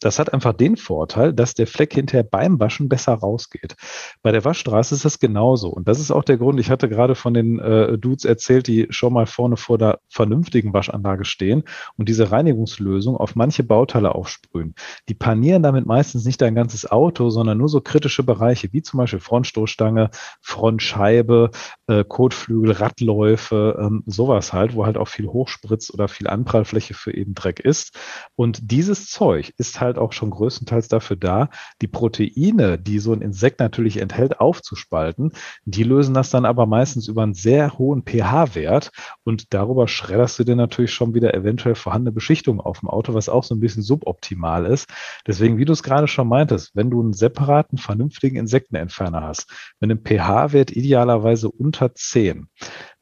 Das 0.00 0.18
hat 0.18 0.34
einfach 0.34 0.52
den 0.52 0.76
Vorteil, 0.76 1.32
dass 1.32 1.54
der 1.54 1.66
Fleck 1.66 1.94
hinterher 1.94 2.24
beim 2.24 2.60
Waschen 2.60 2.90
besser 2.90 3.14
rausgeht. 3.14 3.76
Bei 4.22 4.32
der 4.32 4.44
Waschstraße 4.44 4.94
ist 4.94 5.04
das 5.04 5.18
genauso. 5.18 5.68
Und 5.68 5.88
das 5.88 6.00
ist 6.00 6.10
auch 6.10 6.24
der 6.24 6.38
Grund, 6.38 6.60
ich 6.60 6.70
hatte 6.70 6.88
gerade 6.88 7.14
von 7.14 7.34
den 7.34 7.58
äh, 7.58 7.98
Dudes 7.98 8.24
erzählt, 8.24 8.66
die 8.66 8.86
schon 8.90 9.12
mal 9.12 9.26
vorne 9.26 9.56
vor 9.56 9.78
der 9.78 10.00
vernünftigen 10.08 10.72
Waschanlage 10.72 11.24
stehen 11.24 11.64
und 11.96 12.08
diese 12.08 12.30
Reinigungslösung 12.30 13.16
auf 13.16 13.36
manche 13.36 13.62
Bauteile 13.62 14.14
aufsprühen. 14.14 14.74
Die 15.08 15.14
panieren 15.14 15.62
damit 15.62 15.86
meistens 15.86 16.24
nicht 16.24 16.40
dein 16.40 16.54
ganzes 16.54 16.90
Auto, 16.90 17.30
sondern 17.30 17.58
nur 17.58 17.68
so 17.68 17.80
kritische 17.80 18.22
Bereiche, 18.22 18.72
wie 18.72 18.82
zum 18.82 18.98
Beispiel 18.98 19.20
Frontstoßstange, 19.20 20.10
Frontscheibe, 20.40 21.50
äh, 21.86 22.04
Kotflügel, 22.04 22.72
Radläufe, 22.72 23.78
ähm, 23.80 24.02
sowas 24.06 24.52
halt, 24.52 24.74
wo 24.74 24.86
halt 24.86 24.96
auch 24.96 25.08
viel 25.08 25.26
Hochspritz 25.26 25.90
oder 25.92 26.08
viel 26.08 26.28
Anprallfläche 26.28 26.94
für 26.94 27.14
eben 27.14 27.34
Dreck 27.34 27.60
ist. 27.60 27.96
Und 28.36 28.70
dieses 28.70 29.06
Zeug 29.06 29.52
ist 29.58 29.80
halt 29.80 29.98
auch 29.98 30.12
schon 30.12 30.30
größtenteils 30.30 30.88
dafür 30.88 31.16
da, 31.16 31.48
die 31.82 31.88
Proteine, 31.88 32.78
die 32.78 32.98
so 32.98 33.12
ein 33.12 33.22
Insekt 33.22 33.60
natürlich 33.60 33.99
enthält, 34.00 34.40
aufzuspalten. 34.40 35.32
Die 35.64 35.84
lösen 35.84 36.14
das 36.14 36.30
dann 36.30 36.44
aber 36.44 36.66
meistens 36.66 37.08
über 37.08 37.22
einen 37.22 37.34
sehr 37.34 37.78
hohen 37.78 38.02
pH-Wert 38.02 38.90
und 39.24 39.52
darüber 39.54 39.88
schredderst 39.88 40.38
du 40.38 40.44
dir 40.44 40.56
natürlich 40.56 40.92
schon 40.92 41.14
wieder 41.14 41.34
eventuell 41.34 41.74
vorhandene 41.74 42.12
Beschichtung 42.12 42.60
auf 42.60 42.80
dem 42.80 42.88
Auto, 42.88 43.14
was 43.14 43.28
auch 43.28 43.44
so 43.44 43.54
ein 43.54 43.60
bisschen 43.60 43.82
suboptimal 43.82 44.66
ist. 44.66 44.88
Deswegen, 45.26 45.58
wie 45.58 45.64
du 45.64 45.72
es 45.72 45.82
gerade 45.82 46.08
schon 46.08 46.28
meintest, 46.28 46.74
wenn 46.74 46.90
du 46.90 47.00
einen 47.00 47.12
separaten, 47.12 47.78
vernünftigen 47.78 48.36
Insektenentferner 48.36 49.22
hast, 49.22 49.50
mit 49.80 49.90
einem 49.90 50.02
pH-Wert 50.02 50.70
idealerweise 50.72 51.50
unter 51.50 51.94
10, 51.94 52.48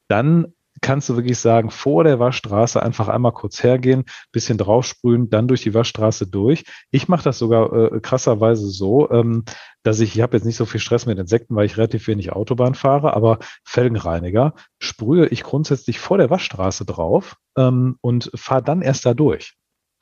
dann 0.09 0.53
kannst 0.81 1.09
du 1.09 1.17
wirklich 1.17 1.39
sagen, 1.39 1.71
vor 1.71 2.05
der 2.05 2.19
Waschstraße 2.19 2.83
einfach 2.83 3.09
einmal 3.09 3.33
kurz 3.33 3.63
hergehen, 3.63 4.05
bisschen 4.33 4.59
draufsprühen, 4.59 5.31
dann 5.31 5.49
durch 5.49 5.63
die 5.63 5.75
Waschstraße 5.75 6.27
durch. 6.27 6.65
Ich 6.91 7.09
mache 7.09 7.25
das 7.25 7.39
sogar 7.39 7.73
äh, 7.73 8.01
krasserweise 8.01 8.69
so, 8.69 9.11
ähm, 9.11 9.45
dass 9.83 10.01
ich, 10.01 10.15
ich 10.15 10.23
habe 10.23 10.37
jetzt 10.37 10.45
nicht 10.45 10.57
so 10.57 10.67
viel 10.67 10.81
Stress 10.81 11.07
mit 11.07 11.19
Insekten, 11.19 11.57
weil 11.57 11.67
ich 11.67 11.77
relativ 11.77 12.07
wenig 12.09 12.33
Autobahn 12.33 12.75
fahre, 12.75 13.15
aber 13.15 13.39
Felgenreiniger 13.65 14.55
sprühe 14.79 15.27
ich 15.29 15.43
grundsätzlich 15.43 15.99
vor 15.99 16.19
der 16.19 16.31
Waschstraße 16.31 16.85
drauf 16.85 17.37
ähm, 17.57 17.97
und 18.01 18.31
fahre 18.35 18.63
dann 18.63 18.83
erst 18.83 19.07
da 19.07 19.15
durch. 19.15 19.55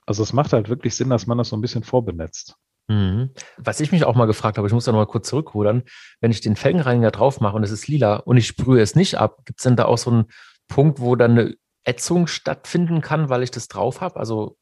Also 0.06 0.22
es 0.22 0.32
macht 0.32 0.52
halt 0.52 0.68
wirklich 0.68 0.94
Sinn, 0.94 1.10
dass 1.10 1.26
man 1.26 1.38
das 1.38 1.48
so 1.48 1.56
ein 1.56 1.60
bisschen 1.60 1.82
vorbenetzt. 1.82 2.56
Mhm. 2.88 3.30
Was 3.58 3.80
ich 3.80 3.90
mich 3.90 4.04
auch 4.04 4.14
mal 4.14 4.26
gefragt 4.26 4.58
habe, 4.58 4.68
ich 4.68 4.74
muss 4.74 4.84
da 4.84 4.92
noch 4.92 5.00
mal 5.00 5.06
kurz 5.06 5.28
zurückrudern, 5.28 5.82
wenn 6.20 6.30
ich 6.30 6.40
den 6.40 6.54
Felgenreiniger 6.54 7.10
drauf 7.10 7.40
mache 7.40 7.56
und 7.56 7.64
es 7.64 7.72
ist 7.72 7.88
lila 7.88 8.16
und 8.16 8.36
ich 8.36 8.46
sprühe 8.46 8.80
es 8.80 8.94
nicht 8.94 9.16
ab, 9.16 9.44
gibt 9.44 9.58
es 9.58 9.64
denn 9.64 9.76
da 9.76 9.86
auch 9.86 9.98
so 9.98 10.10
einen 10.10 10.26
Punkt, 10.68 11.00
wo 11.00 11.16
dann 11.16 11.32
eine 11.32 11.54
Ätzung 11.84 12.26
stattfinden 12.26 13.00
kann, 13.00 13.28
weil 13.28 13.42
ich 13.42 13.50
das 13.50 13.68
drauf 13.68 14.00
habe? 14.00 14.18
Also 14.18 14.56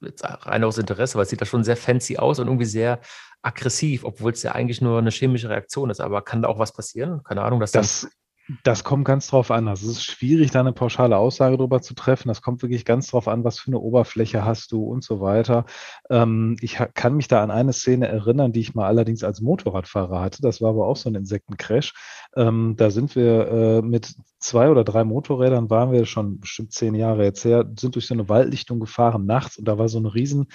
jetzt 0.00 0.24
rein 0.24 0.64
aus 0.64 0.78
Interesse, 0.78 1.16
weil 1.16 1.24
es 1.24 1.30
sieht 1.30 1.40
da 1.40 1.46
schon 1.46 1.64
sehr 1.64 1.76
fancy 1.76 2.18
aus 2.18 2.38
und 2.38 2.46
irgendwie 2.46 2.64
sehr 2.64 3.00
aggressiv, 3.42 4.04
obwohl 4.04 4.32
es 4.32 4.42
ja 4.42 4.52
eigentlich 4.52 4.80
nur 4.80 4.98
eine 4.98 5.10
chemische 5.10 5.48
Reaktion 5.48 5.90
ist. 5.90 6.00
Aber 6.00 6.22
kann 6.22 6.42
da 6.42 6.48
auch 6.48 6.58
was 6.58 6.72
passieren? 6.72 7.22
Keine 7.22 7.42
Ahnung, 7.42 7.60
dass 7.60 7.72
das, 7.72 8.08
das 8.64 8.82
kommt 8.82 9.04
ganz 9.04 9.28
drauf 9.28 9.50
an. 9.50 9.68
Also 9.68 9.90
es 9.90 9.98
ist 9.98 10.04
schwierig, 10.04 10.50
da 10.50 10.60
eine 10.60 10.72
pauschale 10.72 11.16
Aussage 11.18 11.58
drüber 11.58 11.82
zu 11.82 11.94
treffen. 11.94 12.28
Das 12.28 12.40
kommt 12.40 12.62
wirklich 12.62 12.84
ganz 12.84 13.08
drauf 13.08 13.28
an, 13.28 13.44
was 13.44 13.58
für 13.58 13.68
eine 13.68 13.78
Oberfläche 13.78 14.44
hast 14.44 14.72
du 14.72 14.84
und 14.84 15.04
so 15.04 15.20
weiter. 15.20 15.66
Ähm, 16.08 16.56
ich 16.60 16.78
kann 16.94 17.14
mich 17.14 17.28
da 17.28 17.42
an 17.42 17.50
eine 17.50 17.74
Szene 17.74 18.08
erinnern, 18.08 18.52
die 18.52 18.60
ich 18.60 18.74
mal 18.74 18.86
allerdings 18.86 19.22
als 19.22 19.42
Motorradfahrer 19.42 20.20
hatte. 20.20 20.40
Das 20.40 20.62
war 20.62 20.70
aber 20.70 20.86
auch 20.86 20.96
so 20.96 21.10
ein 21.10 21.14
Insektencrash. 21.14 21.92
Ähm, 22.36 22.74
da 22.76 22.90
sind 22.90 23.16
wir 23.16 23.48
äh, 23.48 23.82
mit 23.82 24.16
zwei 24.38 24.70
oder 24.70 24.84
drei 24.84 25.04
Motorrädern, 25.04 25.68
waren 25.68 25.92
wir 25.92 26.06
schon 26.06 26.40
bestimmt 26.40 26.72
zehn 26.72 26.94
Jahre 26.94 27.24
jetzt 27.24 27.44
her, 27.44 27.70
sind 27.78 27.96
durch 27.96 28.06
so 28.06 28.14
eine 28.14 28.28
Waldlichtung 28.28 28.80
gefahren 28.80 29.26
nachts 29.26 29.58
und 29.58 29.66
da 29.66 29.78
war 29.78 29.88
so 29.88 29.98
eine 29.98 30.14
riesen 30.14 30.46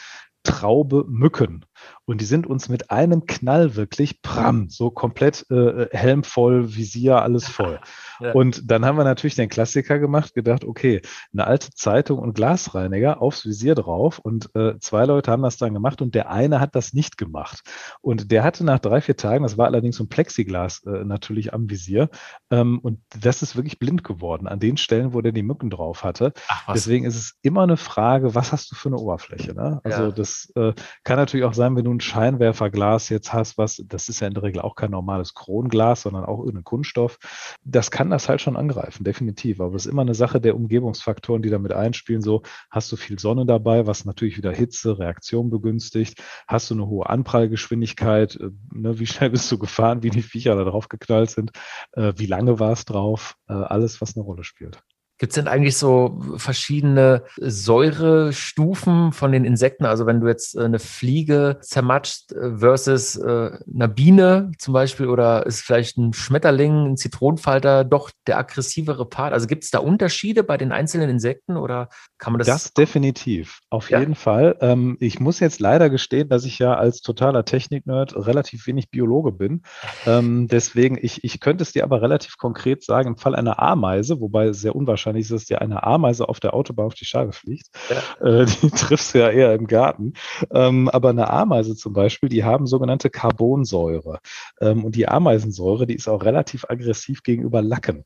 Traube 0.44 1.06
Mücken. 1.08 1.66
Und 2.06 2.22
die 2.22 2.26
sind 2.26 2.48
uns 2.48 2.70
mit 2.70 2.92
einem 2.92 3.26
Knall 3.26 3.76
wirklich 3.76 4.22
pram, 4.22 4.70
so 4.70 4.92
komplett 4.92 5.46
äh, 5.50 5.88
Helm 5.92 6.24
voll, 6.24 6.76
Visier, 6.76 7.22
alles 7.22 7.48
voll. 7.50 7.80
Ja. 8.20 8.32
Und 8.34 8.70
dann 8.70 8.86
haben 8.86 8.98
wir 8.98 9.04
natürlich 9.04 9.36
den 9.36 9.50
Klassiker 9.50 10.00
gemacht, 10.00 10.34
gedacht, 10.34 10.64
okay, 10.66 11.02
eine 11.32 11.48
alte 11.48 11.72
Zeitung 11.72 12.20
und 12.20 12.34
Glasreiniger 12.34 13.22
aufs 13.22 13.46
Visier 13.46 13.76
drauf. 13.76 14.20
Und 14.20 14.50
äh, 14.56 14.78
zwei 14.80 15.06
Leute 15.06 15.32
haben 15.32 15.44
das 15.44 15.58
dann 15.58 15.74
gemacht 15.74 16.02
und 16.02 16.16
der 16.16 16.30
eine 16.30 16.60
hat 16.60 16.76
das 16.76 16.94
nicht 16.94 17.18
gemacht. 17.18 17.62
Und 18.02 18.32
der 18.32 18.44
hatte 18.44 18.64
nach 18.64 18.80
drei, 18.80 19.02
vier 19.02 19.18
Tagen, 19.18 19.44
das 19.44 19.58
war 19.58 19.66
allerdings 19.68 19.98
so 19.98 20.04
ein 20.04 20.10
Plexiglas 20.10 20.84
äh, 20.86 21.04
natürlich 21.04 21.54
am 21.54 21.70
Visier, 21.70 22.10
ähm, 22.50 22.80
und 22.80 23.00
das 23.20 23.42
ist 23.42 23.56
wirklich 23.56 23.80
blind 23.80 24.04
geworden 24.04 24.48
an 24.48 24.60
den 24.60 24.78
Stellen, 24.78 25.14
wo 25.14 25.22
der 25.22 25.32
die 25.32 25.44
Mücken 25.44 25.70
drauf 25.70 26.04
hatte. 26.04 26.34
Ach, 26.48 26.74
Deswegen 26.74 27.06
ist 27.06 27.16
es 27.16 27.36
immer 27.42 27.64
eine 27.64 27.78
Frage, 27.78 28.36
was 28.36 28.52
hast 28.52 28.72
du 28.72 28.76
für 28.76 28.90
eine 28.90 28.98
Oberfläche? 28.98 29.54
Ne? 29.54 29.82
Also 29.84 30.04
ja. 30.04 30.12
das 30.12 30.52
äh, 30.56 30.74
kann 31.04 31.18
natürlich 31.18 31.46
auch 31.46 31.54
sein, 31.54 31.73
wenn 31.76 31.86
du 31.86 31.94
ein 31.94 32.00
Scheinwerferglas 32.00 33.10
jetzt 33.10 33.34
hast, 33.34 33.58
was, 33.58 33.84
das 33.88 34.10
ist 34.10 34.20
ja 34.20 34.28
in 34.28 34.34
der 34.34 34.44
Regel 34.44 34.62
auch 34.62 34.76
kein 34.76 34.92
normales 34.92 35.34
Kronglas, 35.34 36.04
sondern 36.04 36.26
auch 36.26 36.40
irgendein 36.40 36.64
Kunststoff. 36.64 37.18
Das 37.64 37.92
kann 37.92 38.10
das 38.10 38.30
halt 38.30 38.42
schon 38.42 38.56
angreifen, 38.56 39.04
definitiv. 39.04 39.60
Aber 39.60 39.76
es 39.76 39.86
ist 39.86 39.92
immer 39.92 40.02
eine 40.04 40.16
Sache 40.16 40.42
der 40.42 40.56
Umgebungsfaktoren, 40.56 41.42
die 41.42 41.50
damit 41.50 41.74
einspielen. 41.74 42.22
So, 42.22 42.44
hast 42.70 42.92
du 42.92 42.96
viel 42.96 43.20
Sonne 43.20 43.46
dabei, 43.46 43.88
was 43.88 44.06
natürlich 44.06 44.38
wieder 44.38 44.52
Hitze, 44.52 45.00
Reaktion 45.00 45.50
begünstigt? 45.50 46.22
Hast 46.48 46.70
du 46.70 46.76
eine 46.76 46.88
hohe 46.88 47.10
Anprallgeschwindigkeit? 47.10 48.36
Äh, 48.36 48.50
ne, 48.72 49.00
wie 49.00 49.08
schnell 49.08 49.30
bist 49.32 49.52
du 49.52 49.58
gefahren? 49.58 50.04
Wie 50.04 50.10
die 50.10 50.22
Viecher 50.22 50.56
da 50.56 50.64
drauf 50.64 50.90
geknallt 50.90 51.30
sind? 51.30 51.52
Äh, 51.94 52.14
wie 52.18 52.26
lange 52.26 52.60
war 52.60 52.72
es 52.72 52.86
drauf? 52.86 53.36
Äh, 53.48 53.54
alles, 53.54 54.02
was 54.02 54.16
eine 54.16 54.24
Rolle 54.24 54.44
spielt. 54.44 54.80
Gibt 55.20 55.32
es 55.32 55.36
denn 55.36 55.48
eigentlich 55.48 55.78
so 55.78 56.20
verschiedene 56.38 57.24
Säurestufen 57.38 59.12
von 59.12 59.32
den 59.32 59.46
Insekten? 59.46 59.86
Also 59.86 60.08
wenn 60.08 60.20
du 60.20 60.28
jetzt 60.28 60.56
äh, 60.56 60.64
eine 60.64 60.80
Fliege 60.80 61.60
zermatscht 61.62 62.32
äh, 62.32 62.58
versus 62.58 63.16
äh, 63.18 63.52
eine 63.72 63.90
Biene 63.90 64.52
zum 64.58 64.74
Beispiel 64.74 65.08
oder 65.08 65.46
ist 65.46 65.62
vielleicht 65.62 66.00
ein 66.00 66.14
Schmetterling, 66.14 66.88
ein 66.88 66.98
Zitronenfalter 66.98 67.84
doch 67.84 68.10
der 68.26 68.40
aggressivere 68.40 69.08
Part? 69.08 69.34
Also 69.34 69.46
gibt 69.46 69.64
es 69.64 69.70
da 69.70 69.80
Unterschiede 69.80 70.44
bei 70.44 70.58
den 70.58 70.72
einzelnen 70.72 71.12
Insekten 71.12 71.58
oder 71.58 71.90
kann 72.18 72.34
man 72.34 72.40
das? 72.40 72.48
Das 72.48 72.74
definitiv, 72.74 73.60
auf 73.70 73.92
ja. 73.92 74.00
jeden 74.00 74.16
Fall. 74.16 74.58
Ähm, 74.62 74.98
ich 75.00 75.20
muss 75.20 75.40
jetzt 75.40 75.60
leider 75.60 75.92
gestehen, 75.92 76.28
dass 76.28 76.44
ich 76.44 76.58
ja 76.58 76.74
als 76.74 77.02
totaler 77.02 77.46
Technik-Nerd 77.46 78.16
relativ 78.16 78.66
wenig 78.66 78.90
Biologe 78.90 79.32
bin. 79.32 79.62
Ähm, 80.08 80.48
deswegen, 80.48 80.98
ich, 81.00 81.24
ich 81.24 81.40
könnte 81.40 81.62
es 81.62 81.72
dir 81.72 81.84
aber 81.84 82.02
relativ 82.02 82.38
konkret 82.38 82.84
sagen, 82.84 83.10
im 83.10 83.18
Fall 83.18 83.36
einer 83.36 83.62
Ameise, 83.62 84.20
wobei 84.20 84.48
es 84.48 84.60
sehr 84.60 84.76
unwahrscheinlich 84.76 85.03
ist, 85.12 85.32
dass 85.32 85.46
dir 85.46 85.62
eine 85.62 85.84
Ameise 85.84 86.28
auf 86.30 86.40
der 86.40 86.54
Autobahn 86.54 86.88
auf 86.88 86.96
die 86.96 87.06
Scheibe 87.06 87.34
fliegt. 87.34 87.68
Ja. 87.90 88.42
Äh, 88.42 88.46
die 88.62 88.70
triffst 88.70 89.14
du 89.14 89.20
ja 89.20 89.30
eher 89.30 89.54
im 89.54 89.68
Garten. 89.68 90.14
Ähm, 90.52 90.90
aber 90.90 91.10
eine 91.10 91.30
Ameise 91.30 91.76
zum 91.76 91.94
Beispiel, 91.94 92.30
die 92.30 92.44
haben 92.44 92.68
sogenannte 92.68 93.10
Carbonsäure. 93.10 94.20
Ähm, 94.62 94.84
und 94.86 94.96
die 94.96 95.08
Ameisensäure, 95.08 95.88
die 95.88 95.96
ist 95.96 96.08
auch 96.08 96.24
relativ 96.24 96.66
aggressiv 96.70 97.24
gegenüber 97.24 97.62
Lacken. 97.62 98.06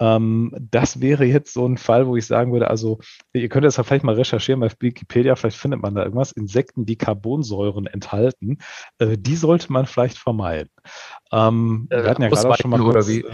Ähm, 0.00 0.54
das 0.70 1.00
wäre 1.00 1.24
jetzt 1.24 1.52
so 1.52 1.66
ein 1.66 1.76
Fall, 1.76 2.06
wo 2.06 2.16
ich 2.16 2.26
sagen 2.26 2.52
würde, 2.52 2.70
also 2.70 3.00
ihr 3.32 3.48
könnt 3.48 3.64
das 3.64 3.76
ja 3.76 3.82
vielleicht 3.82 4.04
mal 4.04 4.14
recherchieren 4.14 4.60
bei 4.60 4.70
Wikipedia, 4.78 5.34
vielleicht 5.34 5.58
findet 5.58 5.82
man 5.82 5.94
da 5.94 6.04
irgendwas. 6.04 6.32
Insekten, 6.32 6.86
die 6.86 6.96
Carbonsäuren 6.96 7.86
enthalten, 7.86 8.58
äh, 8.98 9.16
die 9.18 9.36
sollte 9.36 9.72
man 9.72 9.86
vielleicht 9.86 10.18
vermeiden. 10.18 10.70
Ähm, 11.32 11.88
äh, 11.90 12.02
wir 12.02 12.10
hatten 12.10 12.22
ja 12.22 12.28
gerade 12.28 12.54
schon 12.60 12.70
mal 12.70 12.78
kurz, 12.78 12.90
oder 12.90 13.08
wie? 13.08 13.24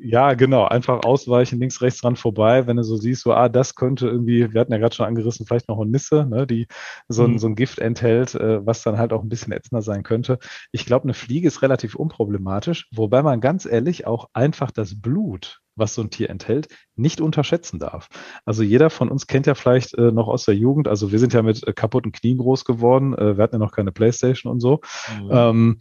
Ja, 0.00 0.34
genau. 0.34 0.64
Einfach 0.64 1.04
ausweichen, 1.04 1.60
links, 1.60 1.80
rechts 1.82 2.00
dran 2.00 2.16
vorbei. 2.16 2.66
Wenn 2.66 2.76
du 2.76 2.82
so 2.82 2.96
siehst, 2.96 3.22
so, 3.22 3.32
ah, 3.32 3.48
das 3.48 3.74
könnte 3.74 4.06
irgendwie, 4.06 4.52
wir 4.52 4.60
hatten 4.60 4.72
ja 4.72 4.78
gerade 4.78 4.94
schon 4.94 5.06
angerissen, 5.06 5.46
vielleicht 5.46 5.68
noch 5.68 5.78
eine 5.80 5.90
Nisse, 5.90 6.26
ne, 6.26 6.46
die 6.46 6.66
so 7.08 7.24
ein, 7.24 7.32
mhm. 7.32 7.38
so 7.38 7.46
ein 7.48 7.54
Gift 7.54 7.78
enthält, 7.78 8.34
äh, 8.34 8.64
was 8.64 8.82
dann 8.82 8.98
halt 8.98 9.12
auch 9.12 9.22
ein 9.22 9.28
bisschen 9.28 9.52
ätzender 9.52 9.82
sein 9.82 10.02
könnte. 10.02 10.38
Ich 10.72 10.86
glaube, 10.86 11.04
eine 11.04 11.14
Fliege 11.14 11.46
ist 11.46 11.62
relativ 11.62 11.94
unproblematisch, 11.94 12.88
wobei 12.92 13.22
man 13.22 13.40
ganz 13.40 13.66
ehrlich 13.66 14.06
auch 14.06 14.28
einfach 14.32 14.70
das 14.70 15.00
Blut 15.00 15.62
was 15.76 15.94
so 15.94 16.02
ein 16.02 16.10
Tier 16.10 16.30
enthält, 16.30 16.68
nicht 16.96 17.20
unterschätzen 17.20 17.78
darf. 17.78 18.08
Also 18.44 18.62
jeder 18.62 18.90
von 18.90 19.08
uns 19.08 19.26
kennt 19.26 19.46
ja 19.46 19.54
vielleicht 19.54 19.94
äh, 19.94 20.12
noch 20.12 20.28
aus 20.28 20.44
der 20.44 20.54
Jugend, 20.54 20.88
also 20.88 21.12
wir 21.12 21.18
sind 21.18 21.32
ja 21.32 21.42
mit 21.42 21.66
äh, 21.66 21.72
kaputten 21.72 22.12
Knien 22.12 22.38
groß 22.38 22.64
geworden, 22.64 23.16
äh, 23.16 23.36
wir 23.36 23.42
hatten 23.42 23.54
ja 23.54 23.58
noch 23.58 23.72
keine 23.72 23.92
Playstation 23.92 24.52
und 24.52 24.60
so. 24.60 24.80
Mhm. 25.22 25.30
Ähm, 25.30 25.78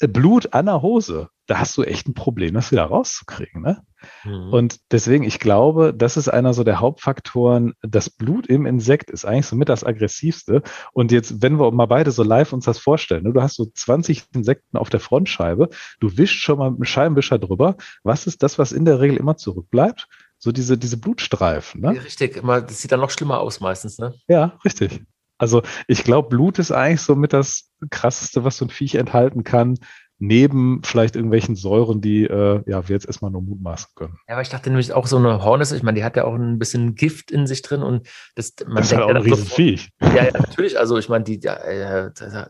Blut 0.00 0.52
an 0.52 0.66
der 0.66 0.82
Hose, 0.82 1.28
da 1.52 1.58
hast 1.58 1.76
du 1.76 1.82
echt 1.82 2.08
ein 2.08 2.14
Problem, 2.14 2.54
das 2.54 2.72
wieder 2.72 2.84
rauszukriegen. 2.84 3.60
Ne? 3.60 3.82
Mhm. 4.24 4.54
Und 4.54 4.80
deswegen, 4.90 5.22
ich 5.22 5.38
glaube, 5.38 5.92
das 5.92 6.16
ist 6.16 6.30
einer 6.30 6.54
so 6.54 6.64
der 6.64 6.80
Hauptfaktoren. 6.80 7.74
Das 7.82 8.08
Blut 8.08 8.46
im 8.46 8.64
Insekt 8.64 9.10
ist 9.10 9.26
eigentlich 9.26 9.44
so 9.44 9.56
mit 9.56 9.68
das 9.68 9.84
aggressivste. 9.84 10.62
Und 10.94 11.12
jetzt, 11.12 11.42
wenn 11.42 11.60
wir 11.60 11.70
mal 11.70 11.84
beide 11.84 12.10
so 12.10 12.22
live 12.22 12.54
uns 12.54 12.64
das 12.64 12.78
vorstellen, 12.78 13.24
ne, 13.24 13.34
du 13.34 13.42
hast 13.42 13.56
so 13.56 13.66
20 13.66 14.28
Insekten 14.34 14.78
auf 14.78 14.88
der 14.88 15.00
Frontscheibe, 15.00 15.68
du 16.00 16.16
wischst 16.16 16.38
schon 16.38 16.58
mal 16.58 16.70
mit 16.70 16.78
dem 16.78 16.84
Scheibenwischer 16.86 17.38
drüber. 17.38 17.76
Was 18.02 18.26
ist 18.26 18.42
das, 18.42 18.58
was 18.58 18.72
in 18.72 18.86
der 18.86 19.00
Regel 19.00 19.18
immer 19.18 19.36
zurückbleibt? 19.36 20.08
So 20.38 20.52
diese, 20.52 20.78
diese 20.78 20.96
Blutstreifen. 20.96 21.82
Ne? 21.82 21.96
Ja, 21.96 22.00
richtig, 22.00 22.42
das 22.42 22.80
sieht 22.80 22.92
dann 22.92 23.00
noch 23.00 23.10
schlimmer 23.10 23.40
aus 23.40 23.60
meistens. 23.60 23.98
Ne? 23.98 24.14
Ja, 24.26 24.58
richtig. 24.64 25.02
Also 25.42 25.60
ich 25.88 26.04
glaube, 26.04 26.28
Blut 26.28 26.60
ist 26.60 26.70
eigentlich 26.70 27.00
so 27.00 27.16
mit 27.16 27.32
das 27.32 27.68
krasseste, 27.90 28.44
was 28.44 28.56
so 28.56 28.64
ein 28.64 28.70
Viech 28.70 28.94
enthalten 28.94 29.42
kann 29.42 29.76
neben 30.22 30.80
vielleicht 30.84 31.16
irgendwelchen 31.16 31.56
Säuren, 31.56 32.00
die 32.00 32.24
äh, 32.26 32.62
ja, 32.66 32.88
wir 32.88 32.94
jetzt 32.94 33.06
erstmal 33.06 33.32
nur 33.32 33.42
mutmaßen 33.42 33.88
können. 33.96 34.18
Ja, 34.28 34.34
aber 34.34 34.42
ich 34.42 34.50
dachte 34.50 34.70
nämlich 34.70 34.92
auch 34.92 35.08
so 35.08 35.16
eine 35.16 35.42
Hornisse, 35.42 35.76
ich 35.76 35.82
meine, 35.82 35.98
die 35.98 36.04
hat 36.04 36.16
ja 36.16 36.24
auch 36.24 36.36
ein 36.36 36.60
bisschen 36.60 36.94
Gift 36.94 37.32
in 37.32 37.48
sich 37.48 37.60
drin 37.62 37.82
und 37.82 38.06
das, 38.36 38.54
man 38.64 38.76
das 38.76 38.86
ist 38.86 38.92
ja 38.92 39.04
auch 39.04 39.08
ein 39.08 39.16
Riesenviech. 39.16 39.90
Ja, 40.00 40.26
ja, 40.26 40.30
natürlich, 40.32 40.78
also 40.78 40.96
ich 40.96 41.08
meine, 41.08 41.24
die, 41.24 41.40
ja, 41.40 41.54
äh, 41.54 42.10
da 42.14 42.46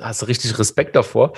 hast 0.00 0.22
du 0.22 0.26
richtig 0.26 0.58
Respekt 0.58 0.96
davor. 0.96 1.34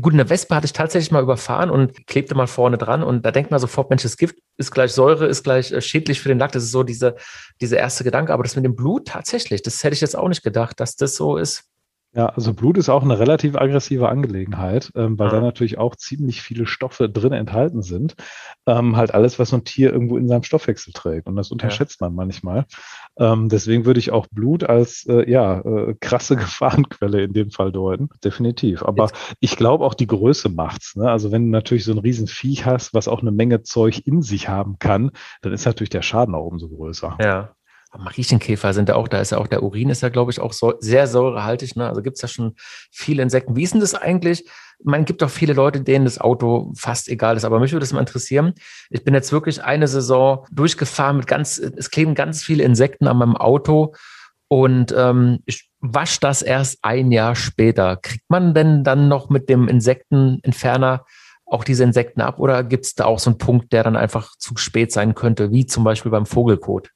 Gut, 0.00 0.12
eine 0.12 0.30
Wespe 0.30 0.54
hatte 0.54 0.66
ich 0.66 0.72
tatsächlich 0.72 1.10
mal 1.10 1.22
überfahren 1.22 1.68
und 1.68 2.06
klebte 2.06 2.36
mal 2.36 2.46
vorne 2.46 2.78
dran 2.78 3.02
und 3.02 3.26
da 3.26 3.32
denkt 3.32 3.50
man 3.50 3.58
sofort, 3.58 3.90
Mensch, 3.90 4.04
das 4.04 4.16
Gift 4.16 4.36
ist 4.56 4.70
gleich 4.70 4.92
Säure, 4.92 5.26
ist 5.26 5.42
gleich 5.42 5.72
äh, 5.72 5.80
schädlich 5.80 6.20
für 6.20 6.28
den 6.28 6.38
Lack, 6.38 6.52
das 6.52 6.62
ist 6.62 6.70
so 6.70 6.84
dieser 6.84 7.16
diese 7.60 7.74
erste 7.74 8.04
Gedanke, 8.04 8.32
aber 8.32 8.44
das 8.44 8.54
mit 8.54 8.64
dem 8.64 8.76
Blut 8.76 9.08
tatsächlich, 9.08 9.62
das 9.62 9.82
hätte 9.82 9.94
ich 9.94 10.00
jetzt 10.00 10.16
auch 10.16 10.28
nicht 10.28 10.44
gedacht, 10.44 10.78
dass 10.78 10.94
das 10.94 11.16
so 11.16 11.36
ist. 11.36 11.64
Ja, 12.16 12.26
also 12.26 12.54
Blut 12.54 12.78
ist 12.78 12.88
auch 12.88 13.02
eine 13.02 13.18
relativ 13.18 13.56
aggressive 13.56 14.08
Angelegenheit, 14.08 14.92
ähm, 14.94 15.18
weil 15.18 15.28
ja. 15.28 15.34
da 15.34 15.40
natürlich 15.40 15.78
auch 15.78 15.96
ziemlich 15.96 16.42
viele 16.42 16.64
Stoffe 16.64 17.08
drin 17.08 17.32
enthalten 17.32 17.82
sind. 17.82 18.14
Ähm, 18.66 18.96
halt 18.96 19.12
alles, 19.12 19.40
was 19.40 19.48
so 19.48 19.56
ein 19.56 19.64
Tier 19.64 19.92
irgendwo 19.92 20.16
in 20.16 20.28
seinem 20.28 20.44
Stoffwechsel 20.44 20.92
trägt. 20.92 21.26
Und 21.26 21.34
das 21.34 21.50
unterschätzt 21.50 22.00
ja. 22.00 22.06
man 22.06 22.14
manchmal. 22.14 22.66
Ähm, 23.18 23.48
deswegen 23.48 23.84
würde 23.84 23.98
ich 23.98 24.12
auch 24.12 24.28
Blut 24.28 24.62
als 24.62 25.06
äh, 25.08 25.28
ja, 25.28 25.58
äh, 25.60 25.94
krasse 25.98 26.36
Gefahrenquelle 26.36 27.22
in 27.24 27.32
dem 27.32 27.50
Fall 27.50 27.72
deuten. 27.72 28.08
Definitiv. 28.22 28.84
Aber 28.84 29.06
Jetzt. 29.06 29.36
ich 29.40 29.56
glaube 29.56 29.84
auch 29.84 29.94
die 29.94 30.06
Größe 30.06 30.50
macht's. 30.50 30.94
Ne? 30.94 31.10
Also 31.10 31.32
wenn 31.32 31.46
du 31.46 31.50
natürlich 31.50 31.84
so 31.84 31.92
ein 31.92 31.98
Riesenviech 31.98 32.64
hast, 32.64 32.94
was 32.94 33.08
auch 33.08 33.22
eine 33.22 33.32
Menge 33.32 33.62
Zeug 33.62 34.06
in 34.06 34.22
sich 34.22 34.48
haben 34.48 34.78
kann, 34.78 35.10
dann 35.42 35.52
ist 35.52 35.66
natürlich 35.66 35.90
der 35.90 36.02
Schaden 36.02 36.36
auch 36.36 36.46
umso 36.46 36.68
größer. 36.68 37.18
Ja. 37.20 37.56
Mariechenkäfer 37.98 38.72
sind 38.72 38.88
da 38.88 38.94
auch, 38.94 39.08
da 39.08 39.20
ist 39.20 39.30
ja 39.30 39.38
auch 39.38 39.46
der 39.46 39.62
Urin 39.62 39.90
ist 39.90 40.02
ja, 40.02 40.08
glaube 40.08 40.30
ich, 40.30 40.40
auch 40.40 40.52
so, 40.52 40.74
sehr 40.80 41.06
säurehaltig. 41.06 41.76
Ne? 41.76 41.88
Also 41.88 42.02
gibt 42.02 42.16
es 42.16 42.22
ja 42.22 42.28
schon 42.28 42.54
viele 42.90 43.22
Insekten. 43.22 43.56
Wie 43.56 43.62
ist 43.62 43.74
denn 43.74 43.80
das 43.80 43.94
eigentlich? 43.94 44.48
Man 44.82 45.04
gibt 45.04 45.22
auch 45.22 45.30
viele 45.30 45.52
Leute, 45.52 45.80
denen 45.80 46.04
das 46.04 46.20
Auto 46.20 46.72
fast 46.76 47.08
egal 47.08 47.36
ist. 47.36 47.44
Aber 47.44 47.60
mich 47.60 47.72
würde 47.72 47.84
es 47.84 47.92
mal 47.92 48.00
interessieren. 48.00 48.54
Ich 48.90 49.04
bin 49.04 49.14
jetzt 49.14 49.32
wirklich 49.32 49.62
eine 49.62 49.88
Saison 49.88 50.46
durchgefahren 50.50 51.16
mit 51.16 51.26
ganz, 51.26 51.58
es 51.58 51.90
kleben 51.90 52.14
ganz 52.14 52.42
viele 52.42 52.64
Insekten 52.64 53.06
an 53.06 53.18
meinem 53.18 53.36
Auto 53.36 53.94
und 54.48 54.94
ähm, 54.96 55.40
ich 55.46 55.70
wasche 55.80 56.20
das 56.20 56.42
erst 56.42 56.78
ein 56.82 57.10
Jahr 57.10 57.34
später. 57.34 57.96
Kriegt 57.96 58.24
man 58.28 58.54
denn 58.54 58.84
dann 58.84 59.08
noch 59.08 59.28
mit 59.28 59.48
dem 59.48 59.68
Insektenentferner 59.68 61.04
auch 61.46 61.64
diese 61.64 61.84
Insekten 61.84 62.20
ab 62.20 62.38
oder 62.38 62.64
gibt 62.64 62.86
es 62.86 62.94
da 62.94 63.04
auch 63.04 63.18
so 63.18 63.30
einen 63.30 63.38
Punkt, 63.38 63.72
der 63.72 63.82
dann 63.82 63.96
einfach 63.96 64.36
zu 64.38 64.56
spät 64.56 64.92
sein 64.92 65.14
könnte, 65.14 65.50
wie 65.50 65.66
zum 65.66 65.84
Beispiel 65.84 66.10
beim 66.10 66.26
Vogelkot? 66.26 66.90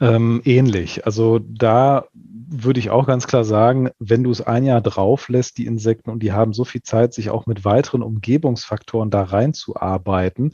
Ähm, 0.00 0.40
ähnlich. 0.44 1.04
Also 1.06 1.38
da 1.38 2.06
würde 2.52 2.80
ich 2.80 2.90
auch 2.90 3.06
ganz 3.06 3.26
klar 3.26 3.44
sagen, 3.44 3.90
wenn 3.98 4.24
du 4.24 4.30
es 4.30 4.40
ein 4.40 4.64
Jahr 4.64 4.80
drauf 4.80 5.28
lässt, 5.28 5.58
die 5.58 5.66
Insekten, 5.66 6.10
und 6.10 6.20
die 6.20 6.32
haben 6.32 6.52
so 6.52 6.64
viel 6.64 6.82
Zeit, 6.82 7.14
sich 7.14 7.30
auch 7.30 7.46
mit 7.46 7.64
weiteren 7.64 8.02
Umgebungsfaktoren 8.02 9.10
da 9.10 9.22
reinzuarbeiten, 9.22 10.52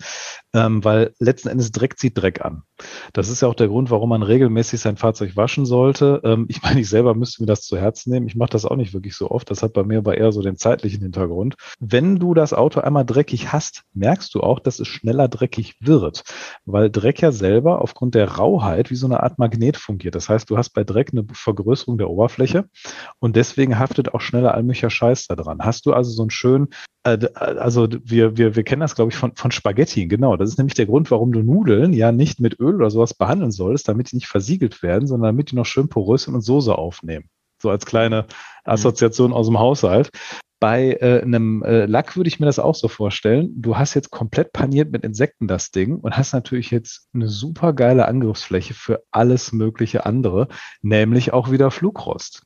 ähm, 0.57 0.83
weil 0.83 1.13
letzten 1.19 1.49
Endes 1.49 1.71
Dreck 1.71 1.99
zieht 1.99 2.17
Dreck 2.17 2.43
an. 2.43 2.63
Das 3.13 3.29
ist 3.29 3.43
ja 3.43 3.49
auch 3.49 3.55
der 3.55 3.69
Grund, 3.69 3.91
warum 3.91 4.09
man 4.09 4.23
regelmäßig 4.23 4.81
sein 4.81 4.97
Fahrzeug 4.97 5.37
waschen 5.37 5.67
sollte. 5.67 6.23
Ähm, 6.25 6.47
ich 6.49 6.63
meine, 6.63 6.81
ich 6.81 6.89
selber 6.89 7.15
müsste 7.15 7.43
mir 7.43 7.47
das 7.47 7.61
zu 7.61 7.77
Herzen 7.77 8.11
nehmen. 8.11 8.27
Ich 8.27 8.37
mache 8.37 8.51
das 8.51 8.65
auch 8.65 8.77
nicht 8.77 8.95
wirklich 8.95 9.15
so 9.15 9.31
oft. 9.31 9.51
Das 9.51 9.63
hat 9.63 9.75
bei 9.75 9.85
mir 9.85 9.99
aber 9.99 10.17
eher 10.17 10.33
so 10.33 10.41
den 10.41 10.57
zeitlichen 10.57 11.03
Hintergrund. 11.03 11.57
Wenn 11.79 12.19
du 12.19 12.33
das 12.33 12.55
Auto 12.55 12.81
einmal 12.81 13.05
dreckig 13.05 13.53
hast, 13.53 13.83
merkst 13.93 14.35
du 14.35 14.41
auch, 14.41 14.59
dass 14.59 14.81
es 14.81 14.89
schneller 14.89 15.29
dreckig 15.29 15.77
wird, 15.81 16.25
weil 16.65 16.91
Dreck 16.91 17.21
ja 17.21 17.33
selber 17.33 17.83
aufgrund 17.83 18.15
der 18.15 18.33
Rauheit 18.33 18.91
wie 18.91 18.97
so 18.97 19.07
eine 19.07 19.23
Art 19.23 19.39
Magnet 19.39 19.77
fungiert. 19.77 20.15
Das 20.15 20.31
heißt, 20.31 20.49
du 20.49 20.57
hast 20.57 20.71
bei 20.71 20.85
Dreck 20.85 21.11
eine 21.13 21.27
Vergrößerung 21.31 21.99
der 21.99 22.09
Oberfläche 22.09 22.65
und 23.19 23.37
deswegen 23.37 23.79
haftet 23.79 24.15
auch 24.15 24.23
schneller 24.23 24.55
allmöglicher 24.55 24.91
Scheiß 24.91 25.27
da 25.27 25.37
dran. 25.37 25.59
Hast 25.61 25.85
du 25.85 25.93
also 25.93 26.11
so 26.11 26.23
einen 26.23 26.31
schönen, 26.31 26.69
äh, 27.07 27.19
also 27.35 27.89
wir, 28.05 28.37
wir, 28.37 28.57
wir 28.57 28.65
kennen 28.65 28.81
das, 28.81 28.95
glaube 28.95 29.11
ich, 29.11 29.17
von, 29.17 29.35
von 29.37 29.51
Spaghetti, 29.51 30.07
genau. 30.07 30.37
Das 30.47 30.53
ist 30.53 30.59
nämlich 30.59 30.75
der 30.75 30.87
Grund, 30.87 31.11
warum 31.11 31.33
du 31.33 31.43
Nudeln 31.43 31.93
ja 31.93 32.13
nicht 32.13 32.39
mit 32.39 32.61
Öl 32.61 32.77
oder 32.77 32.89
sowas 32.89 33.15
behandeln 33.15 33.51
solltest, 33.51 33.89
damit 33.89 34.13
die 34.13 34.15
nicht 34.15 34.29
versiegelt 34.29 34.81
werden, 34.81 35.09
sondern 35.09 35.31
damit 35.31 35.51
die 35.51 35.57
noch 35.57 35.67
schön 35.67 35.89
porös 35.89 36.23
sind 36.23 36.37
und 36.37 36.43
Soße 36.43 36.73
aufnehmen. 36.79 37.29
So 37.61 37.69
als 37.69 37.85
kleine 37.85 38.23
mhm. 38.23 38.27
Assoziation 38.63 39.33
aus 39.33 39.49
dem 39.49 39.59
Haushalt. 39.59 40.11
Bei 40.61 40.93
äh, 41.01 41.21
einem 41.21 41.65
äh, 41.65 41.87
Lack 41.87 42.17
würde 42.17 42.29
ich 42.29 42.39
mir 42.39 42.47
das 42.47 42.61
auch 42.61 42.77
so 42.77 42.87
vorstellen. 42.87 43.61
Du 43.61 43.77
hast 43.77 43.95
jetzt 43.95 44.13
komplett 44.13 44.53
paniert 44.53 44.93
mit 44.93 45.03
Insekten 45.03 45.49
das 45.49 45.73
Ding 45.73 45.97
und 45.97 46.17
hast 46.17 46.33
natürlich 46.33 46.71
jetzt 46.71 47.09
eine 47.13 47.29
super 47.29 47.73
geile 47.73 48.07
Angriffsfläche 48.07 48.73
für 48.73 49.03
alles 49.11 49.53
mögliche 49.53 50.07
andere, 50.07 50.47
nämlich 50.81 51.33
auch 51.33 51.51
wieder 51.51 51.73
Flugrost. 51.73 52.45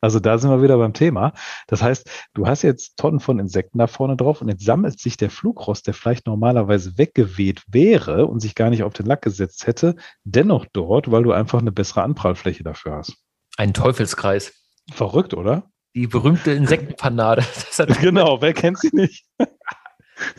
Also 0.00 0.20
da 0.20 0.38
sind 0.38 0.50
wir 0.50 0.62
wieder 0.62 0.78
beim 0.78 0.92
Thema. 0.92 1.32
Das 1.66 1.82
heißt, 1.82 2.08
du 2.34 2.46
hast 2.46 2.62
jetzt 2.62 2.96
Tonnen 2.96 3.20
von 3.20 3.38
Insekten 3.38 3.78
da 3.78 3.86
vorne 3.86 4.16
drauf 4.16 4.40
und 4.40 4.48
jetzt 4.48 4.64
sammelt 4.64 5.00
sich 5.00 5.16
der 5.16 5.30
Flugrost, 5.30 5.86
der 5.86 5.94
vielleicht 5.94 6.26
normalerweise 6.26 6.98
weggeweht 6.98 7.62
wäre 7.68 8.26
und 8.26 8.40
sich 8.40 8.54
gar 8.54 8.70
nicht 8.70 8.82
auf 8.82 8.92
den 8.92 9.06
Lack 9.06 9.22
gesetzt 9.22 9.66
hätte, 9.66 9.96
dennoch 10.24 10.66
dort, 10.72 11.10
weil 11.10 11.22
du 11.22 11.32
einfach 11.32 11.60
eine 11.60 11.72
bessere 11.72 12.02
Anprallfläche 12.02 12.62
dafür 12.62 12.96
hast. 12.96 13.16
Ein 13.56 13.74
Teufelskreis. 13.74 14.52
Verrückt, 14.92 15.34
oder? 15.34 15.70
Die 15.94 16.06
berühmte 16.06 16.52
Insektenpanade. 16.52 17.44
genau, 18.00 18.40
wer 18.40 18.52
kennt 18.52 18.78
sie 18.78 18.90
nicht? 18.92 19.26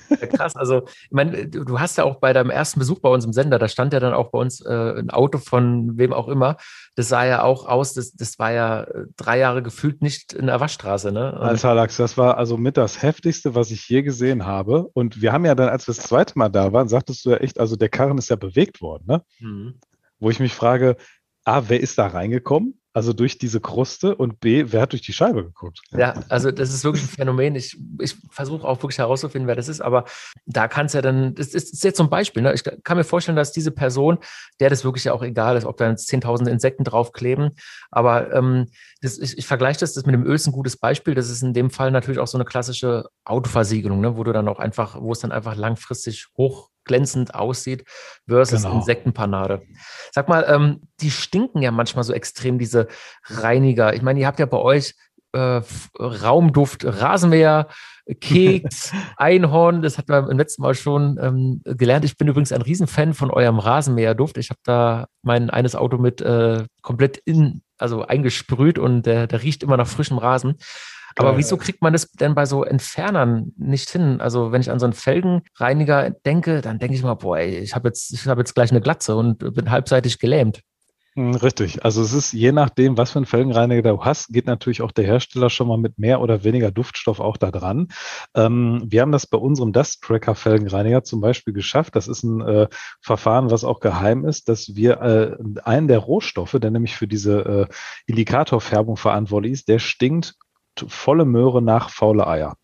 Ja, 0.10 0.28
krass, 0.28 0.56
also 0.56 0.84
ich 0.86 1.12
meine, 1.12 1.48
du 1.48 1.80
hast 1.80 1.98
ja 1.98 2.04
auch 2.04 2.16
bei 2.16 2.34
deinem 2.34 2.50
ersten 2.50 2.80
Besuch 2.80 3.00
bei 3.00 3.10
uns 3.10 3.26
im 3.26 3.34
Sender, 3.34 3.60
da 3.60 3.68
stand 3.68 3.94
ja 3.94 4.00
dann 4.00 4.14
auch 4.14 4.32
bei 4.32 4.40
uns 4.40 4.62
äh, 4.62 5.00
ein 5.00 5.10
Auto 5.10 5.38
von 5.38 5.98
wem 5.98 6.14
auch 6.14 6.28
immer. 6.28 6.58
Das 6.96 7.10
sah 7.10 7.26
ja 7.26 7.44
auch 7.44 7.66
aus, 7.66 7.94
das, 7.94 8.14
das 8.14 8.40
war 8.40 8.52
ja 8.52 8.84
äh, 8.84 9.06
drei 9.18 9.38
Jahre 9.40 9.64
gefühlt 9.64 10.02
nicht 10.02 10.34
in 10.34 10.48
der 10.48 10.60
Waschstraße. 10.60 11.12
Ne? 11.12 11.34
Alter 11.40 11.74
Lachs, 11.76 11.98
das 11.98 12.18
war 12.18 12.38
also 12.38 12.58
mit 12.58 12.78
das 12.78 13.02
Heftigste, 13.02 13.56
was 13.56 13.72
ich 13.72 13.88
je 13.88 14.02
gesehen 14.02 14.46
habe. 14.46 14.90
Und 14.94 15.22
wir 15.22 15.32
haben 15.32 15.46
ja 15.46 15.56
dann, 15.56 15.70
als 15.70 15.88
wir 15.88 15.94
das 15.94 16.06
zweite 16.06 16.38
Mal 16.38 16.50
da 16.50 16.74
waren, 16.74 16.88
sagtest 16.88 17.26
du 17.26 17.32
ja 17.32 17.38
echt, 17.38 17.60
also 17.60 17.76
der 17.76 17.90
Karren 17.90 18.18
ist 18.18 18.30
ja 18.30 18.36
bewegt 18.36 18.82
worden, 18.82 19.06
ne? 19.08 19.24
Mhm. 19.40 19.76
Wo 20.20 20.30
ich 20.30 20.40
mich 20.40 20.54
frage, 20.54 20.98
A, 21.46 21.64
wer 21.68 21.80
ist 21.80 21.98
da 21.98 22.08
reingekommen? 22.08 22.79
Also 22.92 23.14
durch 23.14 23.38
diese 23.38 23.62
Kruste 23.62 24.16
und 24.16 24.40
B, 24.40 24.66
wer 24.70 24.82
hat 24.82 24.94
durch 24.94 25.04
die 25.04 25.14
Scheibe 25.14 25.44
geguckt? 25.44 25.80
Ja, 25.92 26.16
also 26.28 26.50
das 26.50 26.74
ist 26.74 26.84
wirklich 26.84 27.04
ein 27.04 27.10
Phänomen. 27.10 27.56
Ich, 27.56 27.78
ich 28.02 28.16
versuche 28.32 28.68
auch 28.68 28.82
wirklich 28.82 28.98
herauszufinden, 28.98 29.48
wer 29.48 29.56
das 29.56 29.68
ist, 29.68 29.80
aber 29.80 30.06
da 30.48 30.68
kann 30.68 30.88
es 30.88 30.94
ja 30.94 31.02
dann, 31.02 31.36
das 31.36 31.48
ist, 31.48 31.68
das 31.68 31.74
ist 31.74 31.84
jetzt 31.84 31.98
so 31.98 32.04
ein 32.04 32.10
Beispiel. 32.10 32.42
Ne? 32.42 32.54
Ich 32.54 32.64
kann 32.84 32.98
mir 32.98 33.04
vorstellen, 33.04 33.36
dass 33.36 33.52
diese 33.52 33.70
Person, 33.70 34.18
der 34.60 34.72
das 34.72 34.84
wirklich 34.84 35.04
ja 35.04 35.14
auch 35.14 35.22
egal 35.22 35.56
ist, 35.56 35.66
ob 35.66 35.78
da 35.78 35.88
10.000 35.88 36.50
Insekten 36.50 36.84
draufkleben, 36.84 37.52
aber 37.92 38.34
ähm, 38.34 38.66
das, 39.02 39.20
ich, 39.20 39.38
ich 39.38 39.46
vergleiche 39.46 39.80
das, 39.82 39.94
das 39.94 40.06
mit 40.06 40.16
dem 40.16 40.26
Öl 40.26 40.36
ist 40.36 40.48
ein 40.48 40.52
gutes 40.52 40.76
Beispiel. 40.76 41.14
Das 41.14 41.30
ist 41.30 41.44
in 41.44 41.54
dem 41.54 41.70
Fall 41.70 41.92
natürlich 41.92 42.20
auch 42.20 42.28
so 42.28 42.38
eine 42.38 42.46
klassische 42.46 43.06
Autoversiegelung, 43.24 44.02
ne? 44.02 44.18
wo 44.18 44.24
du 44.24 44.34
dann 44.34 44.48
auch 44.48 44.60
einfach, 44.60 45.00
wo 45.00 45.12
es 45.12 45.20
dann 45.20 45.32
einfach 45.32 45.56
langfristig 45.56 46.28
hoch 46.36 46.70
glänzend 46.86 47.36
aussieht, 47.36 47.86
versus 48.28 48.64
genau. 48.64 48.78
Insektenpanade. 48.78 49.62
Sag 50.12 50.28
mal, 50.30 50.46
ähm, 50.48 50.82
die 51.02 51.12
stinken 51.12 51.62
ja 51.62 51.72
manchmal 51.72 52.04
so 52.04 52.14
extrem, 52.14 52.60
diese 52.60 52.88
Reiniger. 53.26 53.94
Ich 53.94 54.02
meine, 54.02 54.20
ihr 54.20 54.28
habt 54.28 54.40
ja 54.40 54.46
bei 54.46 54.58
euch 54.58 54.96
äh, 55.34 55.62
Raumduft, 56.00 56.86
Rasenmäher, 56.86 57.68
Keks, 58.22 58.92
Einhorn, 59.18 59.82
das 59.84 59.98
hatten 59.98 60.10
wir 60.10 60.30
im 60.30 60.38
letzten 60.38 60.64
Mal 60.64 60.74
schon 60.74 61.20
ähm, 61.22 61.62
gelernt. 61.64 62.06
Ich 62.06 62.18
bin 62.18 62.28
übrigens 62.28 62.52
ein 62.52 62.64
Riesenfan 62.64 63.14
von 63.14 63.30
eurem 63.30 63.60
Rasenmäherduft. 63.60 64.38
Ich 64.38 64.50
habe 64.50 64.60
da 64.64 65.06
mein 65.22 65.50
eines 65.52 65.76
Auto 65.76 65.98
mit 65.98 66.22
äh, 66.22 66.66
komplett 66.82 67.18
in, 67.18 67.62
also 67.78 68.04
eingesprüht 68.04 68.80
und 68.80 69.04
der, 69.04 69.28
der 69.28 69.44
riecht 69.44 69.62
immer 69.62 69.78
nach 69.78 69.88
frischem 69.88 70.18
Rasen. 70.18 70.56
Aber 71.16 71.38
wieso 71.38 71.58
kriegt 71.58 71.82
man 71.82 71.94
das 71.94 72.12
denn 72.12 72.36
bei 72.36 72.46
so 72.46 72.64
Entfernern 72.64 73.54
nicht 73.58 73.90
hin? 73.90 74.22
Also 74.22 74.52
wenn 74.52 74.62
ich 74.62 74.72
an 74.72 74.80
so 74.80 74.86
einen 74.86 74.94
Felgenreiniger 74.94 76.12
denke, 76.26 76.62
dann 76.62 76.80
denke 76.80 76.96
ich 76.96 77.04
mal, 77.04 77.16
boah, 77.16 77.38
ey, 77.38 77.58
ich 77.58 77.76
habe 77.76 77.90
jetzt, 77.90 78.14
ich 78.14 78.28
hab 78.28 78.38
jetzt 78.38 78.56
gleich 78.56 78.72
eine 78.72 78.82
Glatze 78.82 79.16
und 79.16 79.40
bin 79.54 79.72
halbseitig 79.72 80.20
gelähmt. 80.20 80.62
Hm, 81.20 81.36
richtig. 81.36 81.84
Also 81.84 82.02
es 82.02 82.14
ist 82.14 82.34
je 82.34 82.52
nachdem, 82.52 82.98
was 82.98 83.12
für 83.12 83.20
einen 83.20 83.26
Felgenreiniger 83.26 83.92
du 83.92 84.06
hast, 84.06 84.28
geht 84.30 84.46
natürlich 84.46 84.82
auch 84.82 84.92
der 84.92 85.06
Hersteller 85.06 85.50
schon 85.50 85.68
mal 85.68 85.78
mit 85.78 85.98
mehr 85.98 86.22
oder 86.22 86.44
weniger 86.44 86.72
Duftstoff 86.72 87.20
auch 87.20 87.36
da 87.36 87.52
dran. 87.52 87.88
Ähm, 88.36 88.84
wir 88.86 89.02
haben 89.02 89.12
das 89.12 89.26
bei 89.26 89.38
unserem 89.38 89.74
Dust 89.74 90.02
Tracker 90.04 90.36
Felgenreiniger 90.36 91.04
zum 91.04 91.20
Beispiel 91.20 91.54
geschafft. 91.54 91.96
Das 91.96 92.08
ist 92.08 92.24
ein 92.24 92.42
äh, 92.42 92.68
Verfahren, 93.02 93.50
was 93.52 93.64
auch 93.64 93.80
geheim 93.80 94.24
ist, 94.24 94.48
dass 94.50 94.76
wir 94.76 95.02
äh, 95.02 95.38
einen 95.64 95.88
der 95.88 96.00
Rohstoffe, 96.00 96.56
der 96.62 96.72
nämlich 96.72 96.96
für 96.96 97.08
diese 97.08 97.68
äh, 97.70 97.74
Indikatorfärbung 98.06 98.96
verantwortlich 98.96 99.54
ist, 99.54 99.68
der 99.68 99.80
stinkt 99.80 100.36
volle 100.88 101.26
Möhre 101.26 101.62
nach 101.62 101.90
faule 101.90 102.28
Eier. 102.28 102.56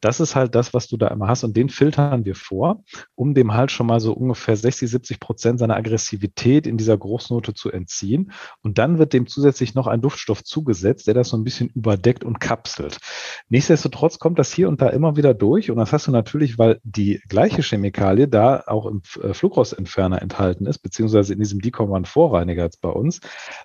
Das 0.00 0.20
ist 0.20 0.36
halt 0.36 0.54
das, 0.54 0.74
was 0.74 0.88
du 0.88 0.96
da 0.96 1.08
immer 1.08 1.28
hast 1.28 1.44
und 1.44 1.56
den 1.56 1.68
filtern 1.68 2.24
wir 2.24 2.34
vor, 2.34 2.84
um 3.14 3.34
dem 3.34 3.54
halt 3.54 3.70
schon 3.70 3.86
mal 3.86 4.00
so 4.00 4.12
ungefähr 4.12 4.56
60, 4.56 4.88
70 4.88 5.20
Prozent 5.20 5.58
seiner 5.58 5.76
Aggressivität 5.76 6.66
in 6.66 6.76
dieser 6.76 6.96
Großnote 6.96 7.54
zu 7.54 7.70
entziehen. 7.70 8.32
Und 8.62 8.78
dann 8.78 8.98
wird 8.98 9.12
dem 9.12 9.26
zusätzlich 9.26 9.74
noch 9.74 9.86
ein 9.86 10.00
Duftstoff 10.00 10.44
zugesetzt, 10.44 11.06
der 11.06 11.14
das 11.14 11.28
so 11.28 11.36
ein 11.36 11.44
bisschen 11.44 11.68
überdeckt 11.68 12.24
und 12.24 12.40
kapselt. 12.40 12.98
Nichtsdestotrotz 13.48 14.18
kommt 14.18 14.38
das 14.38 14.52
hier 14.52 14.68
und 14.68 14.80
da 14.80 14.88
immer 14.88 15.16
wieder 15.16 15.34
durch 15.34 15.70
und 15.70 15.78
das 15.78 15.92
hast 15.92 16.06
du 16.06 16.10
natürlich, 16.10 16.58
weil 16.58 16.80
die 16.84 17.20
gleiche 17.28 17.62
Chemikalie 17.62 18.28
da 18.28 18.62
auch 18.66 18.86
im 18.86 19.02
äh, 19.22 19.34
Flugrostentferner 19.34 20.22
enthalten 20.22 20.66
ist, 20.66 20.78
beziehungsweise 20.78 21.32
in 21.32 21.40
diesem 21.40 21.60
Decommand-Vorreiniger 21.60 22.64
jetzt 22.64 22.80
bei 22.80 22.90
uns, 22.90 23.20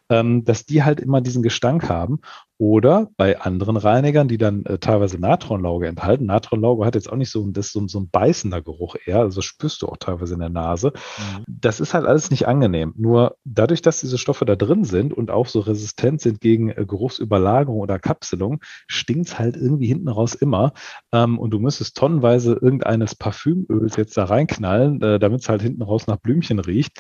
ähm, 0.09 0.43
dass 0.43 0.65
die 0.65 0.83
halt 0.83 0.99
immer 0.99 1.21
diesen 1.21 1.43
Gestank 1.43 1.89
haben 1.89 2.19
oder 2.57 3.09
bei 3.17 3.39
anderen 3.39 3.77
Reinigern, 3.77 4.27
die 4.27 4.37
dann 4.37 4.65
äh, 4.65 4.77
teilweise 4.77 5.19
Natronlauge 5.19 5.87
enthalten. 5.87 6.25
Natronlauge 6.25 6.85
hat 6.85 6.95
jetzt 6.95 7.11
auch 7.11 7.15
nicht 7.15 7.31
so, 7.31 7.45
das 7.51 7.71
so, 7.71 7.87
so 7.87 7.99
ein 7.99 8.09
beißender 8.09 8.61
Geruch 8.61 8.95
eher, 9.05 9.19
also 9.19 9.41
spürst 9.41 9.81
du 9.81 9.87
auch 9.87 9.97
teilweise 9.97 10.35
in 10.35 10.39
der 10.39 10.49
Nase. 10.49 10.93
Mhm. 11.17 11.43
Das 11.47 11.79
ist 11.79 11.93
halt 11.93 12.05
alles 12.05 12.31
nicht 12.31 12.47
angenehm. 12.47 12.93
Nur 12.95 13.37
dadurch, 13.43 13.81
dass 13.81 14.01
diese 14.01 14.17
Stoffe 14.17 14.45
da 14.45 14.55
drin 14.55 14.83
sind 14.83 15.13
und 15.13 15.31
auch 15.31 15.47
so 15.47 15.61
resistent 15.61 16.21
sind 16.21 16.41
gegen 16.41 16.69
äh, 16.69 16.85
Geruchsüberlagerung 16.87 17.79
oder 17.79 17.99
Kapselung, 17.99 18.59
stinkt 18.87 19.27
es 19.27 19.39
halt 19.39 19.55
irgendwie 19.55 19.87
hinten 19.87 20.09
raus 20.09 20.35
immer. 20.35 20.73
Ähm, 21.11 21.39
und 21.39 21.51
du 21.51 21.59
müsstest 21.59 21.97
tonnenweise 21.97 22.53
irgendeines 22.53 23.15
Parfümöls 23.15 23.95
jetzt 23.95 24.15
da 24.15 24.25
reinknallen, 24.25 25.01
äh, 25.01 25.19
damit 25.19 25.41
es 25.41 25.49
halt 25.49 25.61
hinten 25.61 25.81
raus 25.81 26.07
nach 26.07 26.17
Blümchen 26.17 26.59
riecht 26.59 26.99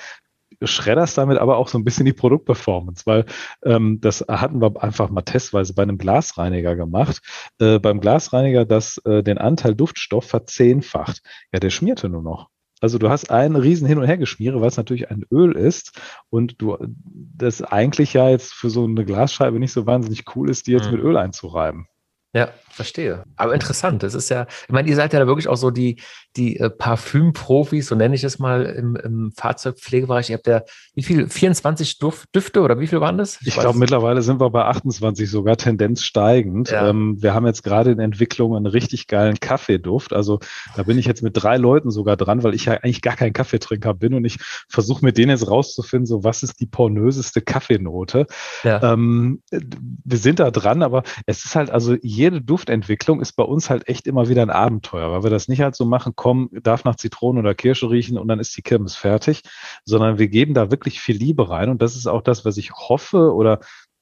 schredderst 0.67 1.17
damit 1.17 1.37
aber 1.37 1.57
auch 1.57 1.67
so 1.67 1.77
ein 1.77 1.83
bisschen 1.83 2.05
die 2.05 2.13
Produktperformance, 2.13 3.05
weil 3.05 3.25
ähm, 3.63 3.99
das 4.01 4.25
hatten 4.27 4.61
wir 4.61 4.81
einfach 4.81 5.09
mal 5.09 5.21
testweise 5.21 5.73
bei 5.73 5.83
einem 5.83 5.97
Glasreiniger 5.97 6.75
gemacht. 6.75 7.21
Äh, 7.59 7.79
beim 7.79 7.99
Glasreiniger, 7.99 8.65
das 8.65 8.97
äh, 9.05 9.23
den 9.23 9.37
Anteil 9.37 9.75
Duftstoff 9.75 10.25
verzehnfacht. 10.25 11.21
Ja, 11.51 11.59
der 11.59 11.69
schmierte 11.69 12.09
nur 12.09 12.23
noch. 12.23 12.49
Also 12.83 12.97
du 12.97 13.09
hast 13.09 13.31
einen 13.31 13.55
riesen 13.55 13.87
Hin- 13.87 13.97
und 13.97 14.07
Hergeschmiere, 14.07 14.59
weil 14.59 14.67
es 14.67 14.75
natürlich 14.75 15.09
ein 15.09 15.23
Öl 15.31 15.53
ist 15.53 16.01
und 16.29 16.61
du 16.61 16.77
das 17.05 17.61
eigentlich 17.61 18.11
ja 18.11 18.29
jetzt 18.29 18.53
für 18.53 18.69
so 18.69 18.83
eine 18.83 19.05
Glasscheibe 19.05 19.57
nicht 19.57 19.71
so 19.71 19.85
wahnsinnig 19.85 20.25
cool 20.35 20.49
ist, 20.49 20.67
die 20.67 20.73
jetzt 20.73 20.87
mhm. 20.87 20.97
mit 20.97 21.01
Öl 21.05 21.15
einzureiben. 21.15 21.87
Ja, 22.35 22.49
verstehe. 22.73 23.23
Aber 23.35 23.53
interessant. 23.53 24.01
Das 24.01 24.15
ist 24.15 24.29
ja, 24.29 24.47
ich 24.67 24.73
meine, 24.73 24.89
ihr 24.89 24.95
seid 24.95 25.13
ja 25.13 25.19
da 25.19 25.27
wirklich 25.27 25.47
auch 25.47 25.55
so 25.55 25.69
die, 25.69 26.01
die 26.35 26.59
äh, 26.59 26.71
Parfümprofis, 26.71 27.87
so 27.87 27.95
nenne 27.95 28.15
ich 28.15 28.23
es 28.23 28.39
mal 28.39 28.65
im, 28.65 28.95
im 28.95 29.31
Fahrzeugpflegebereich. 29.37 30.31
Ihr 30.31 30.37
habt 30.37 30.47
ja, 30.47 30.63
wie 30.95 31.03
viel? 31.03 31.29
24 31.29 31.99
Duft, 31.99 32.33
Düfte 32.33 32.61
oder 32.61 32.79
wie 32.79 32.87
viel 32.87 32.99
waren 33.01 33.19
das? 33.19 33.39
Ich, 33.41 33.49
ich 33.49 33.59
glaube, 33.59 33.77
mittlerweile 33.77 34.23
sind 34.23 34.41
wir 34.41 34.49
bei 34.49 34.65
28 34.65 35.29
sogar, 35.29 35.57
Tendenz 35.57 36.01
steigend. 36.01 36.71
Ja. 36.71 36.89
Ähm, 36.89 37.21
wir 37.21 37.35
haben 37.35 37.45
jetzt 37.45 37.63
gerade 37.63 37.91
in 37.91 37.99
Entwicklung 37.99 38.55
einen 38.55 38.65
richtig 38.65 39.05
geilen 39.05 39.39
Kaffeeduft. 39.39 40.11
Also 40.11 40.39
da 40.75 40.81
bin 40.81 40.97
ich 40.97 41.05
jetzt 41.05 41.21
mit 41.21 41.33
drei 41.35 41.57
Leuten 41.57 41.91
sogar 41.91 42.17
dran, 42.17 42.41
weil 42.41 42.55
ich 42.55 42.65
ja 42.65 42.73
eigentlich 42.73 43.03
gar 43.03 43.15
kein 43.15 43.33
Kaffeetrinker 43.33 43.93
bin 43.93 44.15
und 44.15 44.25
ich 44.25 44.39
versuche 44.67 45.05
mit 45.05 45.19
denen 45.19 45.29
jetzt 45.29 45.47
rauszufinden, 45.47 46.07
so 46.07 46.23
was 46.23 46.41
ist 46.41 46.59
die 46.59 46.65
pornöseste 46.65 47.41
Kaffeenote. 47.41 48.25
Ja. 48.63 48.93
Ähm, 48.93 49.43
wir 49.51 50.17
sind 50.17 50.39
da 50.39 50.49
dran, 50.49 50.81
aber 50.81 51.03
es 51.27 51.45
ist 51.45 51.55
halt 51.55 51.69
also 51.69 51.95
je 52.01 52.22
jede 52.23 52.41
Duftentwicklung 52.41 53.19
ist 53.19 53.33
bei 53.33 53.43
uns 53.43 53.69
halt 53.69 53.89
echt 53.89 54.07
immer 54.07 54.29
wieder 54.29 54.43
ein 54.43 54.49
Abenteuer, 54.49 55.11
weil 55.11 55.23
wir 55.23 55.29
das 55.29 55.49
nicht 55.49 55.59
halt 55.59 55.75
so 55.75 55.83
machen, 55.83 56.13
komm, 56.15 56.49
darf 56.63 56.85
nach 56.85 56.95
Zitrone 56.95 57.39
oder 57.39 57.53
Kirsche 57.53 57.89
riechen 57.89 58.17
und 58.17 58.29
dann 58.29 58.39
ist 58.39 58.55
die 58.55 58.61
Kirmes 58.61 58.95
fertig, 58.95 59.41
sondern 59.83 60.17
wir 60.19 60.29
geben 60.29 60.53
da 60.53 60.71
wirklich 60.71 61.01
viel 61.01 61.17
Liebe 61.17 61.49
rein. 61.49 61.69
Und 61.69 61.81
das 61.81 61.97
ist 61.97 62.07
auch 62.07 62.21
das, 62.21 62.45
was 62.45 62.55
ich 62.55 62.71
hoffe 62.71 63.33
oder 63.33 63.59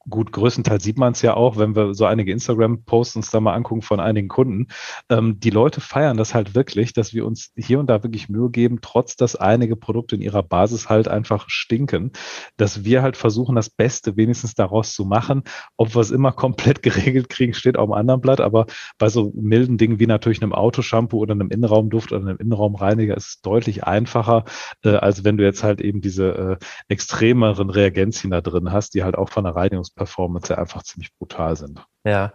gut, 0.09 0.31
größtenteils 0.31 0.83
sieht 0.83 0.97
man 0.97 1.13
es 1.13 1.21
ja 1.21 1.35
auch, 1.35 1.57
wenn 1.57 1.75
wir 1.75 1.93
so 1.93 2.05
einige 2.05 2.31
Instagram-Posts 2.31 3.17
uns 3.17 3.31
da 3.31 3.39
mal 3.39 3.53
angucken 3.53 3.81
von 3.81 3.99
einigen 3.99 4.27
Kunden. 4.27 4.67
Ähm, 5.09 5.39
die 5.39 5.49
Leute 5.49 5.81
feiern 5.81 6.17
das 6.17 6.33
halt 6.33 6.55
wirklich, 6.55 6.93
dass 6.93 7.13
wir 7.13 7.25
uns 7.25 7.51
hier 7.55 7.79
und 7.79 7.87
da 7.87 8.03
wirklich 8.03 8.29
Mühe 8.29 8.49
geben, 8.49 8.79
trotz 8.81 9.15
dass 9.15 9.35
einige 9.35 9.75
Produkte 9.75 10.15
in 10.15 10.21
ihrer 10.21 10.43
Basis 10.43 10.89
halt 10.89 11.07
einfach 11.07 11.45
stinken, 11.49 12.11
dass 12.57 12.83
wir 12.83 13.01
halt 13.01 13.17
versuchen, 13.17 13.55
das 13.55 13.69
Beste 13.69 14.17
wenigstens 14.17 14.55
daraus 14.55 14.93
zu 14.93 15.05
machen. 15.05 15.43
Ob 15.77 15.95
wir 15.95 16.01
es 16.01 16.11
immer 16.11 16.31
komplett 16.41 16.81
geregelt 16.81 17.29
kriegen, 17.29 17.53
steht 17.53 17.77
auf 17.77 17.89
dem 17.89 17.93
anderen 17.93 18.21
Blatt, 18.21 18.41
aber 18.41 18.65
bei 18.97 19.09
so 19.09 19.31
milden 19.35 19.77
Dingen 19.77 19.99
wie 19.99 20.07
natürlich 20.07 20.41
einem 20.41 20.53
Autoshampoo 20.53 21.19
oder 21.19 21.33
einem 21.33 21.49
Innenraumduft 21.49 22.11
oder 22.11 22.21
einem 22.21 22.37
Innenraumreiniger 22.37 23.15
ist 23.15 23.27
es 23.27 23.41
deutlich 23.41 23.83
einfacher, 23.83 24.45
äh, 24.83 24.95
als 24.95 25.23
wenn 25.23 25.37
du 25.37 25.43
jetzt 25.43 25.63
halt 25.63 25.81
eben 25.81 26.01
diese 26.01 26.57
äh, 26.59 26.65
extremeren 26.87 27.69
Reagenzien 27.69 28.31
da 28.31 28.41
drin 28.41 28.71
hast, 28.71 28.93
die 28.95 29.03
halt 29.03 29.15
auch 29.15 29.29
von 29.29 29.43
der 29.43 29.55
Reinigungs 29.55 29.90
Performance 29.95 30.57
einfach 30.57 30.83
ziemlich 30.83 31.13
brutal 31.17 31.55
sind. 31.55 31.85
Ja. 32.03 32.33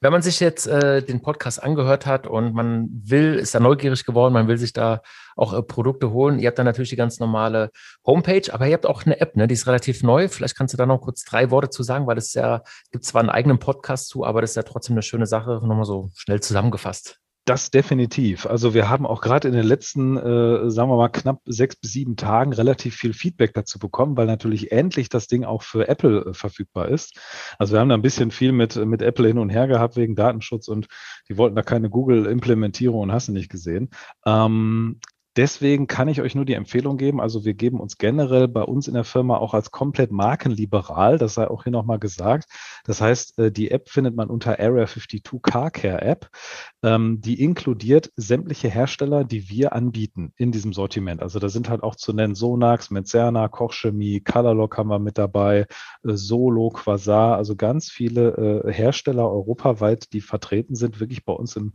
Wenn 0.00 0.12
man 0.12 0.20
sich 0.20 0.40
jetzt 0.40 0.66
äh, 0.66 1.02
den 1.02 1.22
Podcast 1.22 1.62
angehört 1.62 2.04
hat 2.06 2.26
und 2.26 2.54
man 2.54 2.88
will, 2.90 3.34
ist 3.34 3.54
da 3.54 3.60
neugierig 3.60 4.04
geworden, 4.04 4.34
man 4.34 4.48
will 4.48 4.58
sich 4.58 4.72
da 4.72 5.00
auch 5.36 5.54
äh, 5.54 5.62
Produkte 5.62 6.10
holen. 6.10 6.38
Ihr 6.38 6.48
habt 6.48 6.58
da 6.58 6.64
natürlich 6.64 6.90
die 6.90 6.96
ganz 6.96 7.18
normale 7.18 7.70
Homepage, 8.04 8.52
aber 8.52 8.66
ihr 8.66 8.74
habt 8.74 8.86
auch 8.86 9.06
eine 9.06 9.20
App, 9.20 9.36
ne? 9.36 9.46
Die 9.46 9.54
ist 9.54 9.66
relativ 9.66 10.02
neu. 10.02 10.28
Vielleicht 10.28 10.56
kannst 10.56 10.74
du 10.74 10.78
da 10.78 10.86
noch 10.86 11.00
kurz 11.00 11.24
drei 11.24 11.50
Worte 11.50 11.70
zu 11.70 11.82
sagen, 11.82 12.06
weil 12.06 12.18
es 12.18 12.34
ja, 12.34 12.62
gibt 12.90 13.04
zwar 13.04 13.20
einen 13.20 13.30
eigenen 13.30 13.58
Podcast 13.58 14.08
zu, 14.08 14.24
aber 14.24 14.40
das 14.40 14.50
ist 14.50 14.56
ja 14.56 14.64
trotzdem 14.64 14.94
eine 14.94 15.02
schöne 15.02 15.26
Sache, 15.26 15.60
nochmal 15.62 15.84
so 15.84 16.10
schnell 16.14 16.40
zusammengefasst. 16.40 17.20
Das 17.46 17.70
definitiv. 17.70 18.44
Also 18.44 18.74
wir 18.74 18.88
haben 18.88 19.06
auch 19.06 19.20
gerade 19.20 19.46
in 19.46 19.54
den 19.54 19.64
letzten, 19.64 20.16
äh, 20.16 20.68
sagen 20.68 20.90
wir 20.90 20.96
mal, 20.96 21.08
knapp 21.08 21.42
sechs 21.44 21.76
bis 21.76 21.92
sieben 21.92 22.16
Tagen 22.16 22.52
relativ 22.52 22.96
viel 22.96 23.12
Feedback 23.12 23.54
dazu 23.54 23.78
bekommen, 23.78 24.16
weil 24.16 24.26
natürlich 24.26 24.72
endlich 24.72 25.08
das 25.10 25.28
Ding 25.28 25.44
auch 25.44 25.62
für 25.62 25.86
Apple 25.86 26.24
äh, 26.26 26.34
verfügbar 26.34 26.88
ist. 26.88 27.20
Also 27.56 27.74
wir 27.74 27.78
haben 27.78 27.88
da 27.88 27.94
ein 27.94 28.02
bisschen 28.02 28.32
viel 28.32 28.50
mit, 28.50 28.74
mit 28.74 29.00
Apple 29.00 29.28
hin 29.28 29.38
und 29.38 29.50
her 29.50 29.68
gehabt 29.68 29.94
wegen 29.94 30.16
Datenschutz 30.16 30.66
und 30.66 30.88
die 31.28 31.38
wollten 31.38 31.54
da 31.54 31.62
keine 31.62 31.88
Google-Implementierung 31.88 32.98
und 33.02 33.12
hast 33.12 33.28
du 33.28 33.32
nicht 33.32 33.48
gesehen. 33.48 33.90
Ähm, 34.26 34.98
Deswegen 35.36 35.86
kann 35.86 36.08
ich 36.08 36.22
euch 36.22 36.34
nur 36.34 36.46
die 36.46 36.54
Empfehlung 36.54 36.96
geben. 36.96 37.20
Also 37.20 37.44
wir 37.44 37.52
geben 37.52 37.78
uns 37.78 37.98
generell 37.98 38.48
bei 38.48 38.62
uns 38.62 38.88
in 38.88 38.94
der 38.94 39.04
Firma 39.04 39.36
auch 39.36 39.52
als 39.52 39.70
komplett 39.70 40.10
markenliberal. 40.10 41.18
Das 41.18 41.34
sei 41.34 41.46
auch 41.46 41.64
hier 41.64 41.72
nochmal 41.72 41.98
gesagt. 41.98 42.48
Das 42.84 43.02
heißt, 43.02 43.38
äh, 43.38 43.52
die 43.52 43.70
App 43.70 43.90
findet 43.90 44.16
man 44.16 44.30
unter 44.30 44.58
Area 44.58 44.86
52 44.86 45.42
Car 45.42 45.70
Care 45.70 46.00
App. 46.00 46.30
Ähm, 46.82 47.20
die 47.20 47.42
inkludiert 47.42 48.10
sämtliche 48.16 48.70
Hersteller, 48.70 49.24
die 49.24 49.50
wir 49.50 49.74
anbieten 49.74 50.32
in 50.36 50.52
diesem 50.52 50.72
Sortiment. 50.72 51.20
Also 51.20 51.38
da 51.38 51.50
sind 51.50 51.68
halt 51.68 51.82
auch 51.82 51.96
zu 51.96 52.14
nennen 52.14 52.34
Sonax, 52.34 52.90
Mezerna, 52.90 53.48
Kochchemie, 53.48 54.20
Colorlock 54.20 54.78
haben 54.78 54.88
wir 54.88 54.98
mit 54.98 55.18
dabei, 55.18 55.66
äh, 56.02 56.14
Solo, 56.14 56.70
Quasar, 56.70 57.36
also 57.36 57.56
ganz 57.56 57.90
viele 57.90 58.62
äh, 58.64 58.72
Hersteller 58.72 59.30
europaweit, 59.30 60.14
die 60.14 60.22
vertreten 60.22 60.76
sind, 60.76 60.98
wirklich 60.98 61.24
bei 61.24 61.32
uns 61.32 61.56
im 61.56 61.72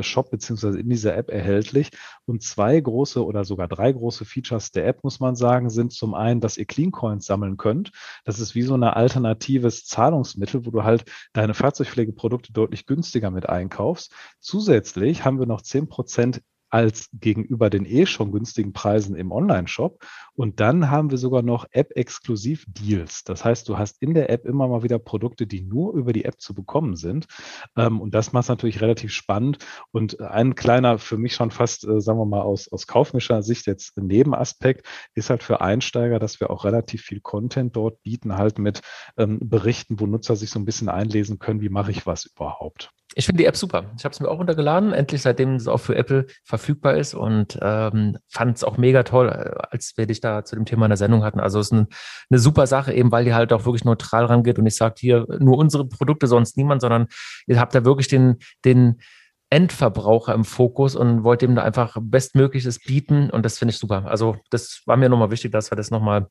Shop 0.00 0.30
beziehungsweise 0.30 0.80
in 0.80 0.88
dieser 0.88 1.16
App 1.16 1.30
erhältlich. 1.30 1.90
Und 2.24 2.42
zwei 2.42 2.80
große 2.80 2.93
oder 2.94 3.44
sogar 3.44 3.68
drei 3.68 3.92
große 3.92 4.24
Features 4.24 4.70
der 4.70 4.86
App, 4.86 5.04
muss 5.04 5.20
man 5.20 5.36
sagen, 5.36 5.70
sind 5.70 5.92
zum 5.92 6.14
einen, 6.14 6.40
dass 6.40 6.56
ihr 6.56 6.64
Clean 6.64 6.90
Coins 6.90 7.26
sammeln 7.26 7.56
könnt. 7.56 7.90
Das 8.24 8.40
ist 8.40 8.54
wie 8.54 8.62
so 8.62 8.74
ein 8.74 8.82
alternatives 8.84 9.84
Zahlungsmittel, 9.84 10.64
wo 10.64 10.70
du 10.70 10.84
halt 10.84 11.04
deine 11.32 11.54
Fahrzeugpflegeprodukte 11.54 12.52
deutlich 12.52 12.86
günstiger 12.86 13.30
mit 13.30 13.48
einkaufst. 13.48 14.12
Zusätzlich 14.40 15.24
haben 15.24 15.38
wir 15.38 15.46
noch 15.46 15.62
zehn 15.62 15.88
Prozent 15.88 16.42
als 16.74 17.08
gegenüber 17.12 17.70
den 17.70 17.86
eh 17.86 18.04
schon 18.04 18.32
günstigen 18.32 18.72
Preisen 18.72 19.14
im 19.14 19.30
Online-Shop. 19.30 20.04
Und 20.34 20.58
dann 20.58 20.90
haben 20.90 21.12
wir 21.12 21.18
sogar 21.18 21.42
noch 21.42 21.66
App-Exklusiv-Deals. 21.70 23.22
Das 23.22 23.44
heißt, 23.44 23.68
du 23.68 23.78
hast 23.78 24.02
in 24.02 24.12
der 24.12 24.28
App 24.28 24.44
immer 24.44 24.66
mal 24.66 24.82
wieder 24.82 24.98
Produkte, 24.98 25.46
die 25.46 25.60
nur 25.60 25.94
über 25.94 26.12
die 26.12 26.24
App 26.24 26.40
zu 26.40 26.52
bekommen 26.52 26.96
sind. 26.96 27.26
Ähm, 27.76 28.00
und 28.00 28.12
das 28.12 28.32
macht 28.32 28.46
es 28.46 28.48
natürlich 28.48 28.80
relativ 28.80 29.12
spannend. 29.12 29.58
Und 29.92 30.20
ein 30.20 30.56
kleiner, 30.56 30.98
für 30.98 31.16
mich 31.16 31.36
schon 31.36 31.52
fast, 31.52 31.84
äh, 31.84 32.00
sagen 32.00 32.18
wir 32.18 32.26
mal, 32.26 32.42
aus, 32.42 32.66
aus 32.72 32.88
kaufmischer 32.88 33.44
Sicht 33.44 33.68
jetzt 33.68 33.96
Nebenaspekt 33.96 34.84
ist 35.14 35.30
halt 35.30 35.44
für 35.44 35.60
Einsteiger, 35.60 36.18
dass 36.18 36.40
wir 36.40 36.50
auch 36.50 36.64
relativ 36.64 37.02
viel 37.02 37.20
Content 37.20 37.76
dort 37.76 38.02
bieten, 38.02 38.36
halt 38.36 38.58
mit 38.58 38.80
ähm, 39.16 39.38
Berichten, 39.48 40.00
wo 40.00 40.06
Nutzer 40.06 40.34
sich 40.34 40.50
so 40.50 40.58
ein 40.58 40.64
bisschen 40.64 40.88
einlesen 40.88 41.38
können, 41.38 41.60
wie 41.60 41.68
mache 41.68 41.92
ich 41.92 42.04
was 42.04 42.24
überhaupt. 42.24 42.90
Ich 43.16 43.26
finde 43.26 43.42
die 43.42 43.46
App 43.46 43.56
super. 43.56 43.92
Ich 43.96 44.04
habe 44.04 44.12
es 44.12 44.20
mir 44.20 44.28
auch 44.28 44.38
runtergeladen, 44.38 44.92
endlich 44.92 45.22
seitdem 45.22 45.54
es 45.54 45.68
auch 45.68 45.78
für 45.78 45.94
Apple 45.94 46.26
verfügbar 46.42 46.96
ist 46.96 47.14
und 47.14 47.58
ähm, 47.62 48.18
fand 48.28 48.56
es 48.56 48.64
auch 48.64 48.76
mega 48.76 49.04
toll, 49.04 49.28
äh, 49.28 49.66
als 49.70 49.92
wir 49.96 50.06
dich 50.06 50.20
da 50.20 50.44
zu 50.44 50.56
dem 50.56 50.64
Thema 50.64 50.86
in 50.86 50.90
der 50.90 50.96
Sendung 50.96 51.22
hatten. 51.22 51.38
Also 51.38 51.60
es 51.60 51.68
ist 51.68 51.72
eine, 51.72 51.86
eine 52.30 52.40
super 52.40 52.66
Sache, 52.66 52.92
eben 52.92 53.12
weil 53.12 53.24
die 53.24 53.32
halt 53.32 53.52
auch 53.52 53.66
wirklich 53.66 53.84
neutral 53.84 54.24
rangeht 54.24 54.58
und 54.58 54.66
ich 54.66 54.74
sage 54.74 54.96
hier 54.98 55.26
nur 55.38 55.58
unsere 55.58 55.86
Produkte, 55.86 56.26
sonst 56.26 56.56
niemand, 56.56 56.80
sondern 56.80 57.06
ihr 57.46 57.60
habt 57.60 57.74
da 57.74 57.84
wirklich 57.84 58.08
den, 58.08 58.38
den 58.64 59.00
Endverbraucher 59.48 60.34
im 60.34 60.44
Fokus 60.44 60.96
und 60.96 61.22
wollt 61.22 61.42
ihm 61.42 61.54
da 61.54 61.62
einfach 61.62 61.96
Bestmögliches 62.00 62.80
bieten 62.80 63.30
und 63.30 63.44
das 63.44 63.58
finde 63.58 63.70
ich 63.70 63.78
super. 63.78 64.06
Also 64.06 64.36
das 64.50 64.82
war 64.86 64.96
mir 64.96 65.08
nochmal 65.08 65.30
wichtig, 65.30 65.52
dass 65.52 65.70
wir 65.70 65.76
das 65.76 65.92
nochmal 65.92 66.26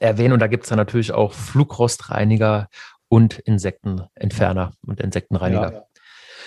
erwähnen 0.00 0.34
und 0.34 0.40
da 0.40 0.46
gibt 0.46 0.64
es 0.64 0.68
dann 0.68 0.76
natürlich 0.76 1.12
auch 1.12 1.32
Flugrostreiniger 1.32 2.68
und 3.08 3.38
Insektenentferner 3.38 4.72
und 4.86 5.00
Insektenreiniger. 5.00 5.72
Ja, 5.72 5.82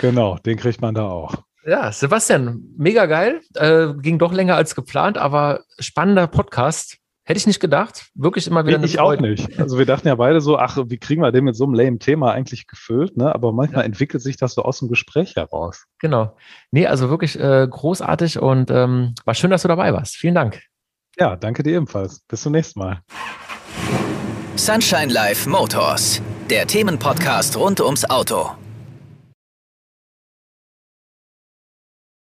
genau, 0.01 0.37
den 0.37 0.57
kriegt 0.57 0.81
man 0.81 0.93
da 0.93 1.07
auch. 1.07 1.35
Ja, 1.65 1.91
Sebastian, 1.91 2.63
mega 2.77 3.05
geil. 3.05 3.41
Äh, 3.55 3.93
ging 4.01 4.17
doch 4.17 4.33
länger 4.33 4.55
als 4.55 4.75
geplant, 4.75 5.17
aber 5.17 5.61
spannender 5.79 6.27
Podcast. 6.27 6.97
Hätte 7.23 7.37
ich 7.37 7.45
nicht 7.47 7.59
gedacht. 7.59 8.07
Wirklich 8.15 8.47
immer 8.47 8.65
wieder. 8.65 8.83
Ich 8.83 8.99
auch 8.99 9.15
nicht. 9.15 9.59
Also 9.59 9.77
wir 9.77 9.85
dachten 9.85 10.07
ja 10.07 10.15
beide 10.15 10.41
so, 10.41 10.57
ach, 10.57 10.77
wie 10.87 10.97
kriegen 10.97 11.21
wir 11.21 11.31
den 11.31 11.43
mit 11.43 11.55
so 11.55 11.65
einem 11.65 11.75
lame 11.75 11.99
Thema 11.99 12.31
eigentlich 12.31 12.65
gefüllt? 12.65 13.15
Ne? 13.15 13.33
Aber 13.33 13.53
manchmal 13.53 13.81
ja. 13.81 13.85
entwickelt 13.85 14.23
sich 14.23 14.37
das 14.37 14.55
so 14.55 14.63
aus 14.63 14.79
dem 14.79 14.89
Gespräch 14.89 15.35
heraus. 15.35 15.85
Genau. 15.99 16.35
Nee, 16.71 16.87
also 16.87 17.09
wirklich 17.09 17.39
äh, 17.39 17.67
großartig 17.69 18.39
und 18.39 18.71
ähm, 18.71 19.13
war 19.23 19.35
schön, 19.35 19.51
dass 19.51 19.61
du 19.61 19.67
dabei 19.67 19.93
warst. 19.93 20.15
Vielen 20.15 20.35
Dank. 20.35 20.63
Ja, 21.17 21.35
danke 21.35 21.61
dir 21.61 21.75
ebenfalls. 21.75 22.21
Bis 22.27 22.41
zum 22.41 22.53
nächsten 22.53 22.79
Mal. 22.79 23.01
Sunshine 24.55 25.13
Life 25.13 25.47
Motors, 25.47 26.21
der 26.49 26.65
Themenpodcast 26.65 27.55
rund 27.55 27.79
ums 27.81 28.09
Auto. 28.09 28.51